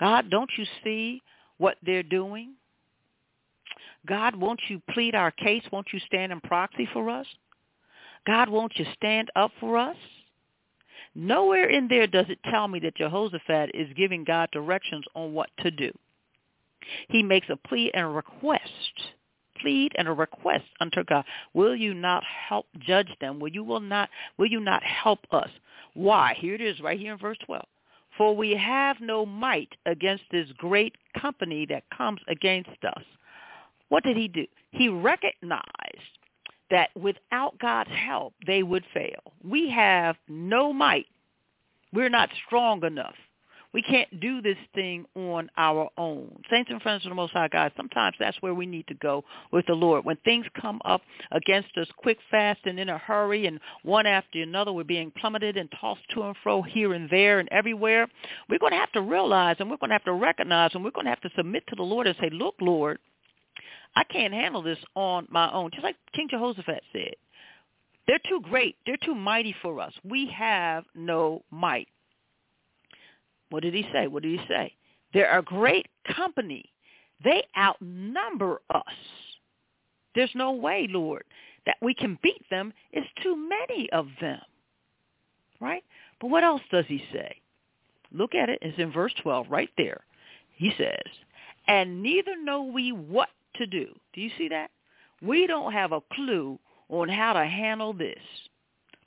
God, 0.00 0.30
don't 0.30 0.50
you 0.58 0.64
see 0.82 1.22
what 1.58 1.76
they're 1.84 2.02
doing? 2.02 2.54
God, 4.06 4.34
won't 4.34 4.60
you 4.68 4.82
plead 4.90 5.14
our 5.14 5.30
case? 5.30 5.62
Won't 5.72 5.86
you 5.92 6.00
stand 6.00 6.32
in 6.32 6.40
proxy 6.40 6.88
for 6.92 7.08
us? 7.08 7.26
God, 8.26 8.48
won't 8.48 8.76
you 8.76 8.84
stand 8.94 9.30
up 9.36 9.50
for 9.60 9.76
us? 9.78 9.96
Nowhere 11.14 11.68
in 11.68 11.88
there 11.88 12.06
does 12.06 12.26
it 12.28 12.38
tell 12.50 12.66
me 12.66 12.80
that 12.80 12.96
Jehoshaphat 12.96 13.70
is 13.74 13.88
giving 13.96 14.24
God 14.24 14.48
directions 14.52 15.04
on 15.14 15.32
what 15.32 15.50
to 15.60 15.70
do. 15.70 15.92
He 17.08 17.22
makes 17.22 17.48
a 17.48 17.56
plea 17.56 17.90
and 17.94 18.06
a 18.06 18.08
request. 18.08 18.70
Plead 19.60 19.92
and 19.96 20.08
a 20.08 20.12
request 20.12 20.64
unto 20.80 21.04
God. 21.04 21.24
Will 21.54 21.76
you 21.76 21.94
not 21.94 22.24
help 22.24 22.66
judge 22.80 23.10
them? 23.20 23.38
Will 23.38 23.48
you 23.48 23.62
will 23.62 23.80
not 23.80 24.10
will 24.36 24.48
you 24.48 24.60
not 24.60 24.82
help 24.82 25.20
us? 25.30 25.48
Why? 25.94 26.34
Here 26.38 26.54
it 26.54 26.60
is 26.60 26.80
right 26.80 26.98
here 26.98 27.12
in 27.12 27.18
verse 27.18 27.38
12. 27.46 27.64
For 28.18 28.36
we 28.36 28.54
have 28.56 29.00
no 29.00 29.24
might 29.24 29.70
against 29.86 30.24
this 30.30 30.48
great 30.58 30.96
company 31.20 31.66
that 31.66 31.84
comes 31.96 32.20
against 32.28 32.84
us. 32.84 33.02
What 33.88 34.04
did 34.04 34.16
he 34.16 34.28
do? 34.28 34.46
He 34.72 34.88
recognized 34.88 35.62
that 36.70 36.90
without 36.94 37.58
God's 37.58 37.90
help, 37.90 38.34
they 38.46 38.62
would 38.62 38.84
fail. 38.92 39.20
We 39.42 39.70
have 39.70 40.16
no 40.28 40.72
might. 40.72 41.06
We're 41.92 42.08
not 42.08 42.30
strong 42.46 42.84
enough. 42.84 43.14
We 43.74 43.82
can't 43.82 44.20
do 44.20 44.40
this 44.40 44.56
thing 44.72 45.04
on 45.16 45.50
our 45.56 45.90
own. 45.98 46.40
Saints 46.48 46.70
and 46.70 46.80
friends 46.80 47.04
of 47.04 47.10
the 47.10 47.16
Most 47.16 47.32
High 47.32 47.48
God, 47.48 47.72
sometimes 47.76 48.14
that's 48.20 48.40
where 48.40 48.54
we 48.54 48.66
need 48.66 48.86
to 48.86 48.94
go 48.94 49.24
with 49.50 49.66
the 49.66 49.74
Lord. 49.74 50.04
When 50.04 50.16
things 50.24 50.46
come 50.60 50.80
up 50.84 51.02
against 51.32 51.76
us 51.76 51.88
quick, 51.96 52.18
fast, 52.30 52.60
and 52.66 52.78
in 52.78 52.88
a 52.88 52.98
hurry, 52.98 53.46
and 53.46 53.58
one 53.82 54.06
after 54.06 54.40
another, 54.40 54.72
we're 54.72 54.84
being 54.84 55.10
plummeted 55.18 55.56
and 55.56 55.68
tossed 55.80 56.08
to 56.14 56.22
and 56.22 56.36
fro 56.40 56.62
here 56.62 56.94
and 56.94 57.10
there 57.10 57.40
and 57.40 57.48
everywhere, 57.50 58.06
we're 58.48 58.60
going 58.60 58.72
to 58.72 58.78
have 58.78 58.92
to 58.92 59.02
realize 59.02 59.56
and 59.58 59.68
we're 59.68 59.76
going 59.76 59.90
to 59.90 59.94
have 59.94 60.04
to 60.04 60.12
recognize 60.12 60.70
and 60.74 60.84
we're 60.84 60.92
going 60.92 61.06
to 61.06 61.10
have 61.10 61.20
to 61.22 61.30
submit 61.36 61.64
to 61.66 61.74
the 61.74 61.82
Lord 61.82 62.06
and 62.06 62.16
say, 62.20 62.30
look, 62.30 62.54
Lord, 62.60 63.00
I 63.96 64.04
can't 64.04 64.34
handle 64.34 64.62
this 64.62 64.78
on 64.94 65.26
my 65.30 65.52
own. 65.52 65.70
Just 65.72 65.84
like 65.84 65.96
King 66.14 66.28
Jehoshaphat 66.30 66.82
said, 66.92 67.14
they're 68.06 68.20
too 68.28 68.40
great. 68.42 68.76
They're 68.84 68.96
too 69.02 69.14
mighty 69.14 69.54
for 69.62 69.80
us. 69.80 69.92
We 70.04 70.26
have 70.36 70.84
no 70.94 71.42
might. 71.50 71.88
What 73.50 73.62
did 73.62 73.74
he 73.74 73.86
say? 73.92 74.08
What 74.08 74.22
did 74.22 74.38
he 74.38 74.46
say? 74.48 74.72
They're 75.12 75.38
a 75.38 75.42
great 75.42 75.86
company. 76.14 76.64
They 77.22 77.44
outnumber 77.56 78.60
us. 78.70 78.82
There's 80.14 80.30
no 80.34 80.52
way, 80.52 80.88
Lord, 80.90 81.24
that 81.66 81.76
we 81.80 81.94
can 81.94 82.18
beat 82.22 82.44
them. 82.50 82.72
It's 82.92 83.06
too 83.22 83.36
many 83.36 83.88
of 83.90 84.08
them. 84.20 84.40
Right? 85.60 85.84
But 86.20 86.30
what 86.30 86.44
else 86.44 86.62
does 86.70 86.84
he 86.88 87.02
say? 87.12 87.36
Look 88.12 88.34
at 88.34 88.48
it. 88.48 88.58
It's 88.60 88.78
in 88.78 88.92
verse 88.92 89.12
12 89.22 89.46
right 89.48 89.70
there. 89.76 90.04
He 90.56 90.72
says, 90.76 91.02
and 91.66 92.02
neither 92.02 92.36
know 92.42 92.64
we 92.64 92.92
what 92.92 93.28
to 93.54 93.66
do. 93.66 93.86
Do 94.12 94.20
you 94.20 94.30
see 94.38 94.48
that? 94.48 94.70
We 95.22 95.46
don't 95.46 95.72
have 95.72 95.92
a 95.92 96.00
clue 96.12 96.58
on 96.88 97.08
how 97.08 97.32
to 97.32 97.44
handle 97.44 97.92
this. 97.92 98.18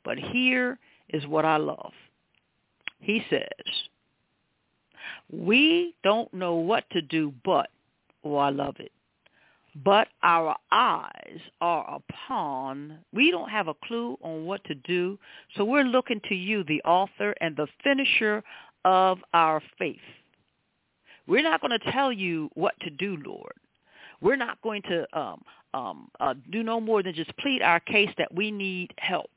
But 0.04 0.18
here 0.18 0.80
is 1.10 1.26
what 1.28 1.46
I 1.46 1.58
love. 1.58 1.94
He 3.00 3.24
says, 3.30 3.48
we 5.32 5.96
don't 6.04 6.34
know 6.34 6.56
what 6.56 6.90
to 6.92 7.02
do 7.02 7.34
but, 7.44 7.70
oh, 8.24 8.38
I 8.38 8.50
love 8.50 8.76
it, 8.80 8.92
but 9.84 10.08
our 10.24 10.56
eyes 10.72 11.40
are 11.62 12.00
upon, 12.00 12.98
we 13.14 13.30
don't 13.30 13.50
have 13.50 13.68
a 13.68 13.76
clue 13.86 14.18
on 14.24 14.46
what 14.46 14.64
to 14.64 14.76
do, 14.76 15.20
so 15.56 15.64
we're 15.64 15.84
looking 15.84 16.22
to 16.30 16.36
you, 16.36 16.64
the 16.64 16.82
author 16.84 17.36
and 17.42 17.56
the 17.56 17.68
finisher 17.84 18.44
of 18.86 19.20
our 19.34 19.62
faith. 19.78 19.98
We're 21.28 21.44
not 21.44 21.62
going 21.62 21.78
to 21.78 21.92
tell 21.92 22.12
you 22.12 22.50
what 22.56 22.74
to 22.82 22.90
do, 22.90 23.18
Lord. 23.26 23.54
We're 24.22 24.36
not 24.36 24.62
going 24.62 24.82
to 24.84 25.20
um, 25.20 25.44
um, 25.74 26.10
uh, 26.20 26.34
do 26.52 26.64
no 26.64 26.80
more 26.80 27.04
than 27.04 27.14
just 27.14 27.36
plead 27.38 27.62
our 27.62 27.80
case 27.80 28.10
that 28.18 28.34
we 28.34 28.52
need 28.52 28.94
help, 28.98 29.32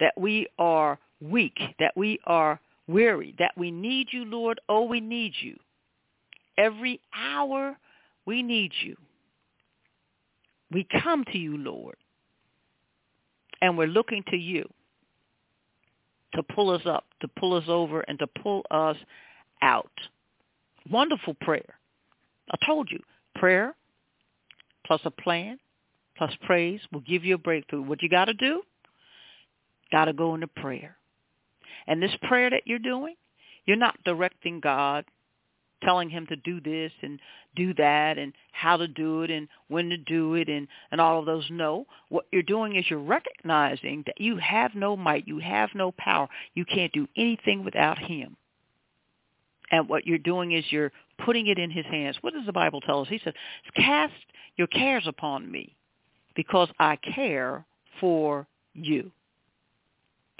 that 0.00 0.12
we 0.16 0.46
are 0.58 0.98
weak, 1.20 1.58
that 1.78 1.96
we 1.96 2.18
are 2.24 2.60
weary, 2.86 3.34
that 3.38 3.52
we 3.56 3.70
need 3.70 4.08
you, 4.12 4.24
Lord. 4.24 4.60
Oh, 4.68 4.82
we 4.82 5.00
need 5.00 5.32
you. 5.40 5.56
Every 6.58 7.00
hour 7.14 7.76
we 8.26 8.42
need 8.42 8.72
you. 8.82 8.96
We 10.70 10.86
come 11.02 11.24
to 11.32 11.38
you, 11.38 11.56
Lord, 11.56 11.96
and 13.62 13.78
we're 13.78 13.86
looking 13.86 14.24
to 14.30 14.36
you 14.36 14.68
to 16.34 16.42
pull 16.42 16.70
us 16.70 16.82
up, 16.84 17.04
to 17.20 17.28
pull 17.28 17.54
us 17.54 17.64
over, 17.68 18.00
and 18.00 18.18
to 18.18 18.26
pull 18.26 18.64
us 18.70 18.96
out. 19.62 19.90
Wonderful 20.90 21.34
prayer. 21.40 21.78
I 22.50 22.66
told 22.66 22.90
you, 22.90 23.00
prayer 23.36 23.74
plus 24.86 25.00
a 25.04 25.10
plan 25.10 25.58
plus 26.16 26.32
praise 26.42 26.80
will 26.92 27.00
give 27.00 27.24
you 27.24 27.34
a 27.34 27.38
breakthrough. 27.38 27.82
What 27.82 28.02
you 28.02 28.08
got 28.08 28.26
to 28.26 28.34
do? 28.34 28.62
Got 29.92 30.06
to 30.06 30.12
go 30.12 30.34
into 30.34 30.46
prayer. 30.46 30.96
And 31.86 32.02
this 32.02 32.14
prayer 32.22 32.50
that 32.50 32.62
you're 32.66 32.78
doing, 32.78 33.14
you're 33.66 33.76
not 33.76 34.02
directing 34.04 34.60
God, 34.60 35.04
telling 35.82 36.08
him 36.08 36.26
to 36.26 36.36
do 36.36 36.60
this 36.60 36.90
and 37.02 37.20
do 37.54 37.74
that 37.74 38.18
and 38.18 38.32
how 38.52 38.76
to 38.76 38.88
do 38.88 39.22
it 39.22 39.30
and 39.30 39.48
when 39.68 39.88
to 39.90 39.96
do 39.96 40.34
it 40.34 40.48
and, 40.48 40.66
and 40.90 41.00
all 41.00 41.20
of 41.20 41.26
those. 41.26 41.46
No. 41.50 41.86
What 42.08 42.26
you're 42.32 42.42
doing 42.42 42.76
is 42.76 42.84
you're 42.88 42.98
recognizing 42.98 44.02
that 44.06 44.20
you 44.20 44.36
have 44.38 44.74
no 44.74 44.96
might. 44.96 45.28
You 45.28 45.38
have 45.38 45.70
no 45.74 45.92
power. 45.92 46.28
You 46.54 46.64
can't 46.64 46.92
do 46.92 47.06
anything 47.16 47.64
without 47.64 47.98
him. 47.98 48.36
And 49.70 49.88
what 49.88 50.06
you're 50.06 50.18
doing 50.18 50.52
is 50.52 50.64
you're 50.70 50.92
putting 51.24 51.46
it 51.48 51.58
in 51.58 51.70
his 51.70 51.86
hands. 51.86 52.16
What 52.20 52.34
does 52.34 52.46
the 52.46 52.52
Bible 52.52 52.80
tell 52.80 53.00
us? 53.00 53.08
He 53.08 53.20
says, 53.24 53.34
cast 53.74 54.12
your 54.56 54.68
cares 54.68 55.04
upon 55.06 55.50
me 55.50 55.74
because 56.34 56.68
I 56.78 56.96
care 56.96 57.64
for 58.00 58.46
you. 58.74 59.10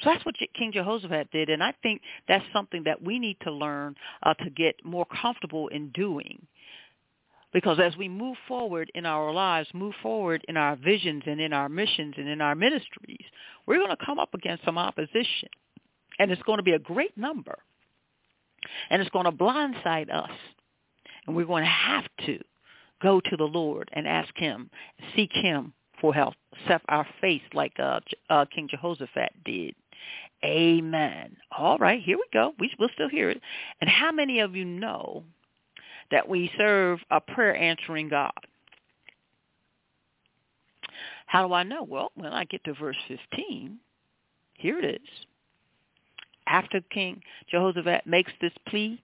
So 0.02 0.10
that's 0.10 0.24
what 0.26 0.34
King 0.54 0.72
Jehoshaphat 0.72 1.30
did, 1.30 1.48
and 1.48 1.62
I 1.62 1.72
think 1.82 2.02
that's 2.28 2.44
something 2.52 2.82
that 2.84 3.02
we 3.02 3.18
need 3.18 3.38
to 3.44 3.50
learn 3.50 3.94
uh, 4.22 4.34
to 4.34 4.50
get 4.50 4.76
more 4.84 5.06
comfortable 5.06 5.68
in 5.68 5.88
doing. 5.90 6.46
Because 7.54 7.78
as 7.80 7.96
we 7.96 8.06
move 8.06 8.36
forward 8.46 8.90
in 8.94 9.06
our 9.06 9.32
lives, 9.32 9.68
move 9.72 9.94
forward 10.02 10.44
in 10.48 10.58
our 10.58 10.76
visions 10.76 11.22
and 11.24 11.40
in 11.40 11.54
our 11.54 11.70
missions 11.70 12.14
and 12.18 12.28
in 12.28 12.42
our 12.42 12.54
ministries, 12.54 13.24
we're 13.64 13.78
going 13.78 13.96
to 13.96 14.04
come 14.04 14.18
up 14.18 14.34
against 14.34 14.64
some 14.64 14.76
opposition. 14.76 15.48
And 16.18 16.30
it's 16.30 16.42
going 16.42 16.58
to 16.58 16.62
be 16.62 16.72
a 16.72 16.78
great 16.78 17.16
number. 17.16 17.58
And 18.90 19.00
it's 19.00 19.10
going 19.10 19.24
to 19.24 19.32
blindside 19.32 20.12
us. 20.12 20.30
And 21.26 21.34
we're 21.34 21.46
going 21.46 21.64
to 21.64 21.70
have 21.70 22.04
to 22.26 22.38
go 23.02 23.20
to 23.20 23.36
the 23.36 23.44
Lord 23.44 23.90
and 23.92 24.06
ask 24.06 24.36
him, 24.36 24.70
seek 25.14 25.30
him 25.32 25.72
for 26.00 26.14
help, 26.14 26.34
set 26.68 26.82
our 26.88 27.06
face 27.20 27.42
like 27.52 27.72
uh, 27.78 28.00
uh, 28.30 28.44
King 28.54 28.68
Jehoshaphat 28.70 29.32
did. 29.44 29.74
Amen. 30.44 31.36
All 31.56 31.78
right, 31.78 32.02
here 32.02 32.18
we 32.18 32.24
go. 32.32 32.52
We, 32.58 32.70
we'll 32.78 32.90
still 32.94 33.08
hear 33.08 33.30
it. 33.30 33.40
And 33.80 33.88
how 33.88 34.12
many 34.12 34.40
of 34.40 34.54
you 34.54 34.64
know 34.64 35.24
that 36.10 36.28
we 36.28 36.50
serve 36.56 37.00
a 37.10 37.20
prayer 37.20 37.56
answering 37.56 38.08
God? 38.08 38.32
How 41.26 41.46
do 41.46 41.54
I 41.54 41.64
know? 41.64 41.82
Well, 41.82 42.12
when 42.14 42.32
I 42.32 42.44
get 42.44 42.62
to 42.64 42.74
verse 42.74 42.96
15, 43.08 43.78
here 44.54 44.78
it 44.78 44.84
is. 44.84 45.08
After 46.46 46.80
King 46.90 47.22
Jehoshaphat 47.50 48.06
makes 48.06 48.32
this 48.40 48.52
plea 48.68 49.02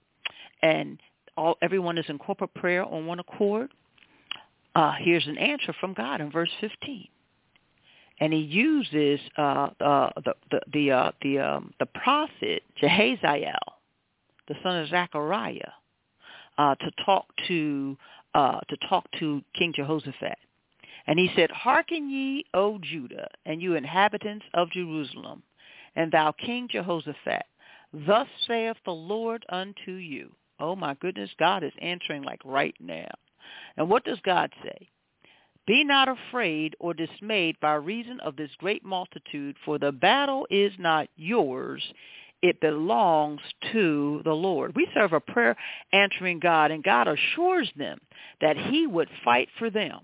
and 0.62 0.98
all 1.37 1.57
everyone 1.62 1.98
is 1.98 2.05
in 2.09 2.18
corporate 2.18 2.55
prayer 2.55 2.85
on 2.85 3.07
one 3.07 3.18
accord, 3.18 3.70
uh, 4.74 4.92
here's 4.98 5.26
an 5.26 5.38
answer 5.38 5.74
from 5.81 5.94
God 5.94 6.20
in 6.20 6.31
verse 6.31 6.50
15 6.61 7.09
and 8.22 8.33
he 8.33 8.38
uses 8.38 9.18
uh, 9.37 9.68
uh, 9.81 10.11
the 10.24 10.35
the 10.50 10.61
the 10.72 10.90
uh, 10.92 11.11
the, 11.22 11.38
um, 11.40 11.74
the 11.81 11.87
prophet 11.87 12.62
Jehaziel, 12.81 13.59
the 14.46 14.55
son 14.62 14.76
of 14.76 14.88
Zechariah, 14.88 15.72
uh, 16.57 16.76
to 16.76 16.90
talk 17.05 17.26
to 17.48 17.96
uh, 18.35 18.61
to 18.68 18.76
talk 18.88 19.07
to 19.18 19.42
King 19.59 19.72
Jehoshaphat. 19.74 20.38
And 21.09 21.18
he 21.18 21.31
said, 21.35 21.50
Hearken 21.50 22.09
ye, 22.09 22.44
O 22.55 22.78
Judah, 22.78 23.26
and 23.44 23.61
you 23.61 23.74
inhabitants 23.74 24.44
of 24.55 24.70
Jerusalem, 24.70 25.42
and 25.96 26.11
thou 26.12 26.33
King 26.33 26.68
Jehoshaphat, 26.70 27.44
thus 27.92 28.28
saith 28.46 28.76
the 28.85 28.92
Lord 28.92 29.44
unto 29.48 29.92
you. 29.92 30.33
Oh 30.59 30.76
my 30.76 30.94
goodness, 30.94 31.31
God 31.38 31.64
is 31.64 31.72
answering 31.81 32.22
like 32.22 32.40
right 32.44 32.74
now. 32.81 33.11
And 33.76 33.88
what 33.88 34.05
does 34.05 34.20
God 34.24 34.52
say? 34.62 34.88
Be 35.66 35.85
not 35.85 36.09
afraid 36.09 36.74
or 36.81 36.92
dismayed 36.92 37.59
by 37.61 37.74
reason 37.74 38.18
of 38.20 38.37
this 38.37 38.50
great 38.59 38.85
multitude, 38.85 39.57
for 39.64 39.78
the 39.78 39.92
battle 39.92 40.46
is 40.50 40.72
not 40.78 41.09
yours. 41.16 41.83
It 42.42 42.61
belongs 42.61 43.40
to 43.70 44.20
the 44.24 44.33
Lord. 44.33 44.74
We 44.74 44.88
serve 44.92 45.12
a 45.12 45.20
prayer 45.20 45.57
answering 45.92 46.40
God, 46.40 46.72
and 46.72 46.83
God 46.83 47.07
assures 47.07 47.70
them 47.76 48.00
that 48.40 48.57
he 48.57 48.88
would 48.88 49.09
fight 49.24 49.48
for 49.59 49.70
them. 49.70 50.00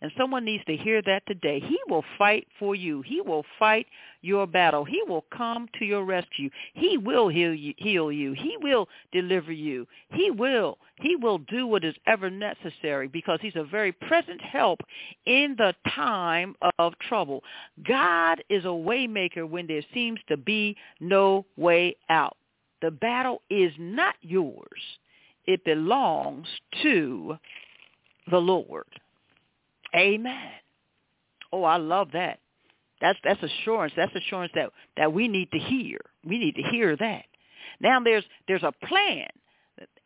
And 0.00 0.12
someone 0.16 0.44
needs 0.44 0.64
to 0.66 0.76
hear 0.76 1.02
that 1.02 1.26
today. 1.26 1.58
He 1.58 1.78
will 1.88 2.04
fight 2.18 2.46
for 2.58 2.74
you. 2.76 3.02
He 3.02 3.20
will 3.20 3.44
fight 3.58 3.86
your 4.22 4.46
battle. 4.46 4.84
He 4.84 5.02
will 5.08 5.24
come 5.36 5.68
to 5.78 5.84
your 5.84 6.04
rescue. 6.04 6.50
He 6.74 6.96
will 6.96 7.28
heal 7.28 7.52
you. 7.52 7.74
Heal 7.78 8.12
you. 8.12 8.32
He 8.32 8.56
will 8.60 8.88
deliver 9.12 9.50
you. 9.50 9.88
He 10.12 10.30
will. 10.30 10.78
He 11.00 11.16
will 11.16 11.38
do 11.38 11.66
what 11.66 11.84
is 11.84 11.96
ever 12.06 12.30
necessary 12.30 13.08
because 13.08 13.40
he's 13.42 13.56
a 13.56 13.64
very 13.64 13.90
present 13.90 14.40
help 14.40 14.80
in 15.26 15.56
the 15.58 15.74
time 15.94 16.54
of 16.78 16.98
trouble. 17.00 17.42
God 17.86 18.42
is 18.48 18.64
a 18.64 18.68
waymaker 18.68 19.48
when 19.48 19.66
there 19.66 19.82
seems 19.92 20.20
to 20.28 20.36
be 20.36 20.76
no 21.00 21.44
way 21.56 21.96
out. 22.08 22.36
The 22.82 22.90
battle 22.92 23.42
is 23.50 23.72
not 23.78 24.14
yours. 24.22 24.80
It 25.46 25.64
belongs 25.64 26.46
to 26.82 27.36
the 28.30 28.38
Lord. 28.38 28.86
Amen. 29.94 30.50
Oh, 31.52 31.64
I 31.64 31.76
love 31.76 32.10
that. 32.12 32.40
That's 33.00 33.18
that's 33.22 33.42
assurance. 33.42 33.92
That's 33.96 34.14
assurance 34.14 34.52
that 34.54 34.70
that 34.96 35.12
we 35.12 35.28
need 35.28 35.50
to 35.52 35.58
hear. 35.58 35.98
We 36.24 36.38
need 36.38 36.56
to 36.56 36.62
hear 36.62 36.96
that. 36.96 37.24
Now 37.80 38.00
there's 38.00 38.24
there's 38.48 38.64
a 38.64 38.72
plan 38.86 39.28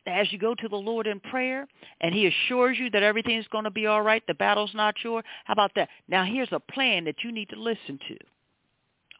as 0.05 0.31
you 0.31 0.37
go 0.37 0.53
to 0.53 0.67
the 0.67 0.75
Lord 0.75 1.07
in 1.07 1.19
prayer 1.19 1.67
and 2.01 2.13
he 2.13 2.27
assures 2.27 2.77
you 2.77 2.89
that 2.91 3.03
everything's 3.03 3.47
going 3.47 3.63
to 3.63 3.71
be 3.71 3.87
all 3.87 4.01
right, 4.01 4.23
the 4.27 4.33
battle's 4.33 4.73
not 4.73 4.95
yours. 5.03 5.23
How 5.45 5.53
about 5.53 5.71
that? 5.75 5.89
Now 6.07 6.25
here's 6.25 6.51
a 6.51 6.59
plan 6.59 7.05
that 7.05 7.23
you 7.23 7.31
need 7.31 7.49
to 7.49 7.59
listen 7.59 7.99
to. 8.09 8.17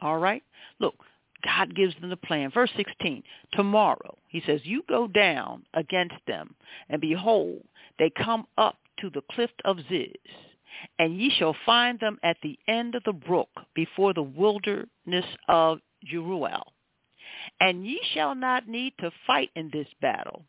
All 0.00 0.18
right? 0.18 0.42
Look, 0.80 0.94
God 1.44 1.74
gives 1.74 1.94
them 2.00 2.10
the 2.10 2.16
plan. 2.16 2.50
Verse 2.50 2.70
16, 2.76 3.22
tomorrow, 3.52 4.16
he 4.28 4.42
says, 4.46 4.60
you 4.64 4.82
go 4.88 5.06
down 5.06 5.64
against 5.74 6.16
them, 6.26 6.54
and 6.88 7.00
behold, 7.00 7.62
they 7.98 8.10
come 8.10 8.46
up 8.58 8.78
to 9.00 9.10
the 9.10 9.22
cliff 9.30 9.50
of 9.64 9.78
Ziz 9.88 10.08
and 10.98 11.18
ye 11.18 11.30
shall 11.30 11.56
find 11.66 11.98
them 12.00 12.18
at 12.22 12.36
the 12.42 12.58
end 12.68 12.94
of 12.94 13.04
the 13.04 13.12
brook 13.12 13.48
before 13.74 14.12
the 14.14 14.22
wilderness 14.22 15.24
of 15.48 15.78
Jeruel. 16.04 16.72
And 17.60 17.86
ye 17.86 18.00
shall 18.12 18.34
not 18.34 18.68
need 18.68 18.94
to 19.00 19.10
fight 19.26 19.50
in 19.54 19.70
this 19.72 19.88
battle. 20.00 20.44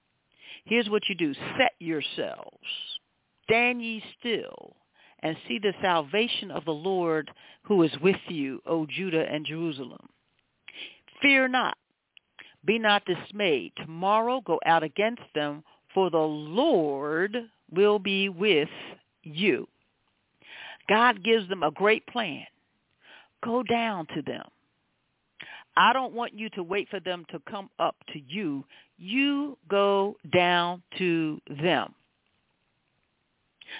Here's 0.65 0.89
what 0.89 1.03
you 1.09 1.15
do. 1.15 1.33
Set 1.57 1.73
yourselves. 1.79 2.65
Stand 3.43 3.81
ye 3.81 4.03
still 4.19 4.75
and 5.19 5.37
see 5.47 5.59
the 5.59 5.73
salvation 5.81 6.51
of 6.51 6.65
the 6.65 6.71
Lord 6.71 7.31
who 7.63 7.81
is 7.83 7.91
with 8.01 8.15
you, 8.27 8.61
O 8.65 8.85
Judah 8.85 9.25
and 9.29 9.45
Jerusalem. 9.45 10.07
Fear 11.21 11.49
not. 11.49 11.77
Be 12.65 12.79
not 12.79 13.03
dismayed. 13.05 13.73
Tomorrow 13.77 14.41
go 14.45 14.59
out 14.65 14.83
against 14.83 15.23
them, 15.33 15.63
for 15.93 16.09
the 16.09 16.17
Lord 16.17 17.37
will 17.71 17.99
be 17.99 18.29
with 18.29 18.69
you. 19.23 19.67
God 20.87 21.23
gives 21.23 21.47
them 21.49 21.63
a 21.63 21.71
great 21.71 22.05
plan. 22.07 22.45
Go 23.43 23.63
down 23.63 24.07
to 24.15 24.21
them. 24.21 24.43
I 25.77 25.93
don't 25.93 26.13
want 26.13 26.33
you 26.33 26.49
to 26.51 26.63
wait 26.63 26.87
for 26.89 26.99
them 26.99 27.25
to 27.31 27.39
come 27.49 27.69
up 27.79 27.95
to 28.13 28.19
you. 28.19 28.63
You 28.97 29.57
go 29.69 30.15
down 30.31 30.81
to 30.97 31.39
them. 31.61 31.93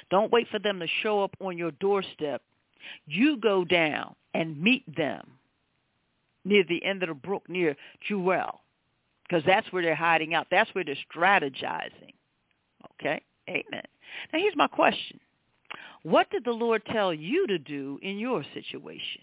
Don't 0.10 0.32
wait 0.32 0.48
for 0.50 0.60
them 0.60 0.80
to 0.80 0.88
show 1.04 1.24
up 1.24 1.36
on 1.40 1.58
your 1.58 1.72
doorstep. 1.72 2.42
You 3.06 3.38
go 3.38 3.64
down 3.64 4.16
and 4.34 4.60
meet 4.62 4.84
them 4.96 5.26
near 6.44 6.64
the 6.68 6.84
end 6.84 7.02
of 7.04 7.10
the 7.10 7.16
brook, 7.16 7.44
near 7.48 7.76
Jeruel, 8.10 8.60
because 9.24 9.44
that's 9.46 9.72
where 9.72 9.82
they're 9.82 9.96
hiding 9.96 10.34
out. 10.34 10.48
That's 10.52 10.70
where 10.76 10.84
they're 10.84 10.98
strategizing. 11.12 12.14
Okay? 13.00 13.22
Amen. 13.50 13.84
Now 14.34 14.40
here's 14.40 14.56
my 14.56 14.68
question. 14.68 15.20
What 16.06 16.30
did 16.30 16.46
the 16.46 16.52
Lord 16.52 16.84
tell 16.92 17.12
you 17.12 17.48
to 17.48 17.58
do 17.58 17.98
in 18.04 18.20
your 18.20 18.46
situation? 18.54 19.22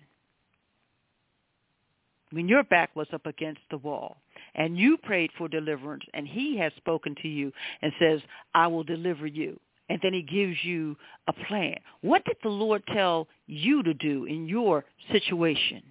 When 2.33 2.49
your 2.49 2.65
back 2.65 2.97
was 2.97 3.07
up 3.13 3.25
against 3.25 3.61
the 3.71 3.79
wall 3.79 4.17
and 4.57 4.77
you 4.77 4.97
prayed 4.97 5.31
for 5.39 5.47
deliverance 5.47 6.03
and 6.13 6.27
he 6.27 6.59
has 6.59 6.73
spoken 6.79 7.15
to 7.23 7.29
you 7.29 7.53
and 7.83 7.93
says, 8.01 8.21
I 8.53 8.67
will 8.67 8.83
deliver 8.83 9.29
you. 9.29 9.61
And 9.91 10.01
then 10.03 10.13
he 10.13 10.23
gives 10.23 10.57
you 10.65 10.97
a 11.29 11.33
plan. 11.47 11.77
What 12.01 12.25
did 12.25 12.39
the 12.43 12.49
Lord 12.49 12.83
tell 12.93 13.29
you 13.47 13.85
to 13.85 13.95
do 13.95 14.25
in 14.25 14.49
your 14.49 14.85
situation? 15.13 15.85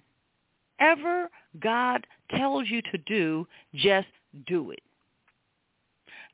Ever 0.78 1.30
God 1.58 2.06
tells 2.36 2.68
you 2.68 2.82
to 2.82 2.98
do, 3.06 3.46
just 3.74 4.08
do 4.46 4.72
it. 4.72 4.82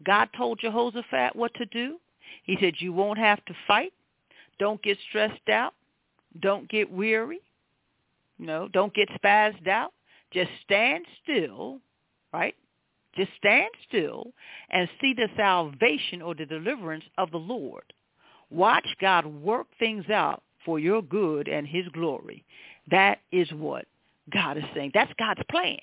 God 0.05 0.31
told 0.37 0.59
Jehoshaphat 0.59 1.37
what 1.37 1.55
to 1.55 1.67
do. 1.67 1.99
He 2.43 2.57
said, 2.61 2.75
you 2.81 2.93
won't 2.93 3.21
have 3.21 3.45
to 3.45 3.55
fight. 3.69 3.93
Don't 4.59 4.83
get 4.83 4.99
stressed 5.09 5.49
out. 5.51 5.75
Don't 6.41 6.69
get 6.69 6.91
weary. 6.91 7.41
Know, 8.39 8.69
don't 8.69 8.95
get 8.95 9.09
spazzed 9.21 9.67
out. 9.67 9.93
Just 10.33 10.51
stand 10.65 11.05
still, 11.23 11.81
right? 12.33 12.55
Just 13.17 13.31
stand 13.37 13.71
still 13.89 14.33
and 14.71 14.89
see 15.01 15.13
the 15.15 15.29
salvation 15.37 16.23
or 16.23 16.35
the 16.35 16.47
deliverance 16.47 17.05
of 17.17 17.31
the 17.33 17.39
Lord. 17.39 17.83
Watch 18.51 18.87
God 19.01 19.27
work 19.27 19.67
things 19.79 20.09
out 20.09 20.43
for 20.65 20.79
your 20.79 21.03
good 21.03 21.49
and 21.49 21.67
his 21.67 21.89
glory. 21.89 22.45
That 22.91 23.19
is 23.33 23.51
what 23.53 23.87
God 24.33 24.57
is 24.57 24.65
saying. 24.75 24.93
That's 24.95 25.13
God's 25.19 25.41
plan. 25.51 25.79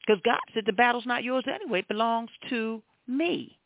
Because 0.00 0.20
God 0.24 0.38
said 0.52 0.64
the 0.66 0.72
battle's 0.72 1.06
not 1.06 1.24
yours 1.24 1.44
anyway. 1.46 1.80
It 1.80 1.88
belongs 1.88 2.30
to 2.50 2.82
me. 3.06 3.58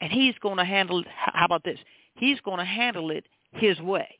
And 0.00 0.12
he's 0.12 0.34
going 0.42 0.58
to 0.58 0.64
handle, 0.64 1.02
how 1.08 1.44
about 1.46 1.64
this? 1.64 1.78
He's 2.16 2.40
going 2.40 2.58
to 2.58 2.64
handle 2.64 3.10
it 3.10 3.26
his 3.52 3.78
way. 3.80 4.18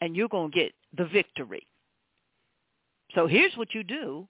And 0.00 0.16
you're 0.16 0.28
going 0.28 0.50
to 0.50 0.58
get 0.58 0.72
the 0.96 1.04
victory. 1.04 1.66
So 3.14 3.26
here's 3.26 3.56
what 3.56 3.74
you 3.74 3.82
do. 3.82 4.26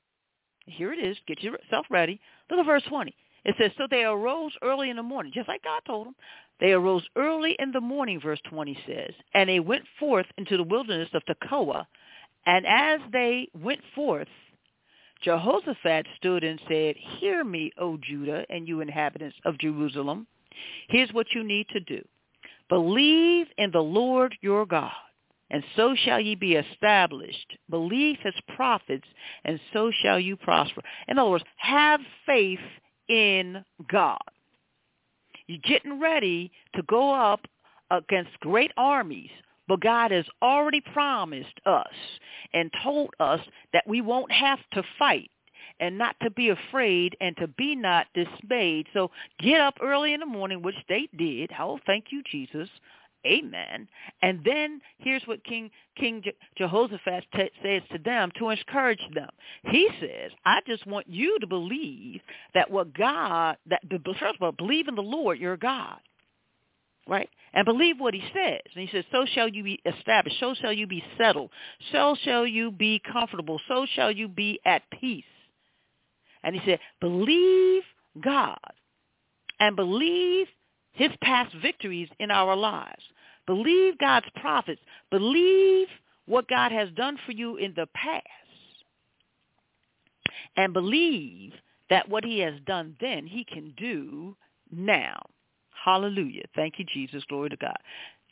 Here 0.67 0.93
it 0.93 0.99
is. 0.99 1.17
Get 1.27 1.43
yourself 1.43 1.87
ready. 1.91 2.21
Look 2.51 2.61
at 2.61 2.67
verse 2.67 2.83
20. 2.89 3.15
It 3.45 3.55
says, 3.59 3.71
so 3.79 3.87
they 3.91 4.05
arose 4.05 4.53
early 4.63 4.91
in 4.91 4.97
the 4.97 5.03
morning, 5.03 5.33
just 5.35 5.49
like 5.49 5.65
God 5.65 5.81
told 5.87 6.09
them. 6.09 6.15
They 6.61 6.73
arose 6.73 7.03
early 7.17 7.57
in 7.59 7.73
the 7.73 7.81
morning, 7.81 8.21
verse 8.21 8.41
20 8.51 8.79
says, 8.87 9.13
and 9.33 9.49
they 9.49 9.61
went 9.61 9.85
forth 9.99 10.27
into 10.37 10.59
the 10.59 10.63
wilderness 10.63 11.09
of 11.15 11.23
Tekoa. 11.25 11.87
And 12.45 12.67
as 12.67 13.01
they 13.13 13.49
went 13.55 13.81
forth, 13.95 14.29
Jehoshaphat 15.23 16.07
stood 16.17 16.45
and 16.45 16.61
said, 16.69 16.97
Hear 17.19 17.45
me, 17.45 17.73
O 17.79 17.99
Judah, 17.99 18.45
and 18.51 18.67
you 18.69 18.81
inhabitants 18.81 19.37
of 19.45 19.59
Jerusalem. 19.59 20.27
Here's 20.89 21.13
what 21.13 21.27
you 21.35 21.43
need 21.45 21.67
to 21.71 21.81
do. 21.81 22.03
Believe 22.71 23.49
in 23.59 23.73
the 23.73 23.83
Lord 23.83 24.35
your 24.41 24.65
God, 24.65 24.93
and 25.51 25.63
so 25.75 25.95
shall 25.97 26.21
ye 26.21 26.37
be 26.37 26.55
established. 26.55 27.59
Believe 27.69 28.17
his 28.23 28.35
prophets, 28.55 29.07
and 29.45 29.61
so 29.73 29.91
shall 30.03 30.21
you 30.21 30.37
prosper. 30.37 30.81
In 31.09 31.19
other 31.19 31.31
words, 31.31 31.45
have 31.57 32.01
faith 32.25 32.61
in 33.09 33.65
God. 33.91 34.21
You're 35.49 35.59
getting 35.65 36.01
ready 36.01 36.53
to 36.77 36.83
go 36.85 37.13
up 37.13 37.41
against 37.91 38.39
great 38.39 38.71
armies, 38.77 39.31
but 39.67 39.81
God 39.81 40.13
has 40.13 40.27
already 40.41 40.81
promised 40.81 41.61
us 41.67 41.93
and 42.55 42.71
told 42.85 43.11
us 43.19 43.41
that 43.73 43.83
we 43.89 44.01
won't 44.01 44.31
have 44.31 44.61
to 44.75 44.85
fight 44.97 45.29
and 45.81 45.99
not 45.99 46.15
to 46.23 46.31
be 46.31 46.51
afraid 46.51 47.17
and 47.21 47.37
to 47.39 47.49
be 47.49 47.75
not 47.75 48.07
dismayed. 48.15 48.87
So 48.93 49.11
get 49.41 49.61
up 49.61 49.79
early 49.83 50.15
in 50.15 50.21
the 50.21 50.27
morning, 50.27 50.63
which 50.63 50.77
they 50.89 51.09
did. 51.17 51.51
Oh, 51.59 51.81
thank 51.87 52.07
you, 52.11 52.23
Jesus. 52.31 52.69
Amen. 53.27 53.87
And 54.23 54.41
then 54.45 54.81
here's 54.99 55.23
what 55.27 55.45
King 55.45 55.71
King 55.99 56.23
Jehoshaphat 56.57 57.25
t- 57.35 57.51
says 57.63 57.83
to 57.93 57.99
them 57.99 58.31
to 58.39 58.49
encourage 58.49 59.03
them. 59.15 59.29
He 59.65 59.89
says, 60.01 60.31
"I 60.47 60.61
just 60.67 60.87
want 60.87 61.07
you 61.07 61.39
to 61.41 61.47
believe 61.47 62.23
that 62.55 62.71
what 62.71 62.95
God 62.95 63.59
that 63.67 63.83
first 64.19 64.37
of 64.37 64.43
all 64.43 64.53
believe 64.53 64.89
in 64.89 64.95
the 64.95 65.03
Lord 65.03 65.39
your 65.39 65.59
God, 65.59 65.99
right? 67.07 67.29
And 67.53 67.67
believe 67.67 68.01
what 68.01 68.15
He 68.15 68.23
says. 68.33 68.63
And 68.75 68.89
He 68.89 68.91
says, 68.91 69.05
so 69.13 69.27
shall 69.27 69.49
you 69.49 69.65
be 69.65 69.81
established, 69.85 70.41
so 70.41 70.55
shall 70.55 70.73
you 70.73 70.87
be 70.87 71.05
settled, 71.19 71.51
so 71.93 72.17
shall 72.25 72.47
you 72.47 72.71
be 72.71 73.03
comfortable, 73.13 73.61
so 73.69 73.85
shall 73.95 74.11
you 74.11 74.29
be 74.29 74.61
at 74.65 74.83
peace." 74.99 75.25
And 76.43 76.55
He 76.55 76.63
said, 76.65 76.81
believe 77.01 77.83
God 78.23 78.59
and 79.61 79.77
believe 79.77 80.47
his 80.93 81.11
past 81.23 81.55
victories 81.63 82.09
in 82.19 82.31
our 82.31 82.57
lives. 82.57 83.03
Believe 83.47 83.99
God's 83.99 84.27
prophets. 84.41 84.81
Believe 85.11 85.89
what 86.27 86.49
God 86.49 86.73
has 86.73 86.89
done 86.97 87.19
for 87.25 87.33
you 87.33 87.57
in 87.57 87.73
the 87.77 87.87
past. 87.95 88.27
And 90.57 90.73
believe 90.73 91.53
that 91.91 92.09
what 92.09 92.25
he 92.25 92.41
has 92.41 92.55
done 92.67 92.97
then, 93.01 93.27
he 93.27 93.45
can 93.45 93.75
do 93.77 94.37
now. 94.71 95.21
Hallelujah. 95.85 96.45
Thank 96.55 96.75
you, 96.79 96.85
Jesus. 96.93 97.25
Glory 97.29 97.51
to 97.51 97.57
God. 97.57 97.77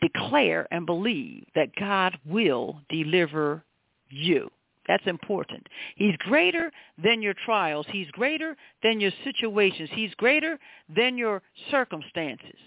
Declare 0.01 0.69
and 0.71 0.87
believe 0.87 1.45
that 1.55 1.75
God 1.79 2.19
will 2.25 2.81
deliver 2.89 3.65
you. 4.11 4.51
That's 4.89 5.07
important. 5.07 5.69
He's 5.97 6.17
greater 6.17 6.73
than 7.03 7.21
your 7.21 7.35
trials. 7.45 7.87
He's 7.93 8.11
greater 8.11 8.57
than 8.83 9.01
your 9.01 9.13
situations. 9.23 9.91
He's 9.93 10.15
greater 10.15 10.59
than 10.95 11.19
your 11.19 11.43
circumstances. 11.71 12.59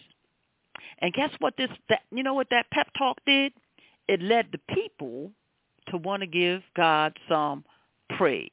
And 0.99 1.11
guess 1.13 1.31
what 1.39 1.57
this 1.57 1.69
that 1.89 2.01
you 2.11 2.23
know 2.23 2.35
what 2.35 2.47
that 2.51 2.69
pep 2.71 2.87
talk 2.97 3.17
did? 3.25 3.53
It 4.07 4.21
led 4.21 4.47
the 4.51 4.59
people 4.73 5.31
to 5.87 5.97
want 5.97 6.21
to 6.21 6.27
give 6.27 6.61
God 6.75 7.17
some 7.27 7.65
praise. 8.17 8.49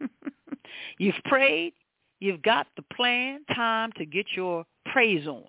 you've 0.98 1.14
prayed, 1.24 1.72
you've 2.20 2.42
got 2.42 2.68
the 2.76 2.84
plan, 2.94 3.44
time 3.54 3.90
to 3.96 4.06
get 4.06 4.26
your 4.36 4.64
praise 4.86 5.26
on. 5.26 5.48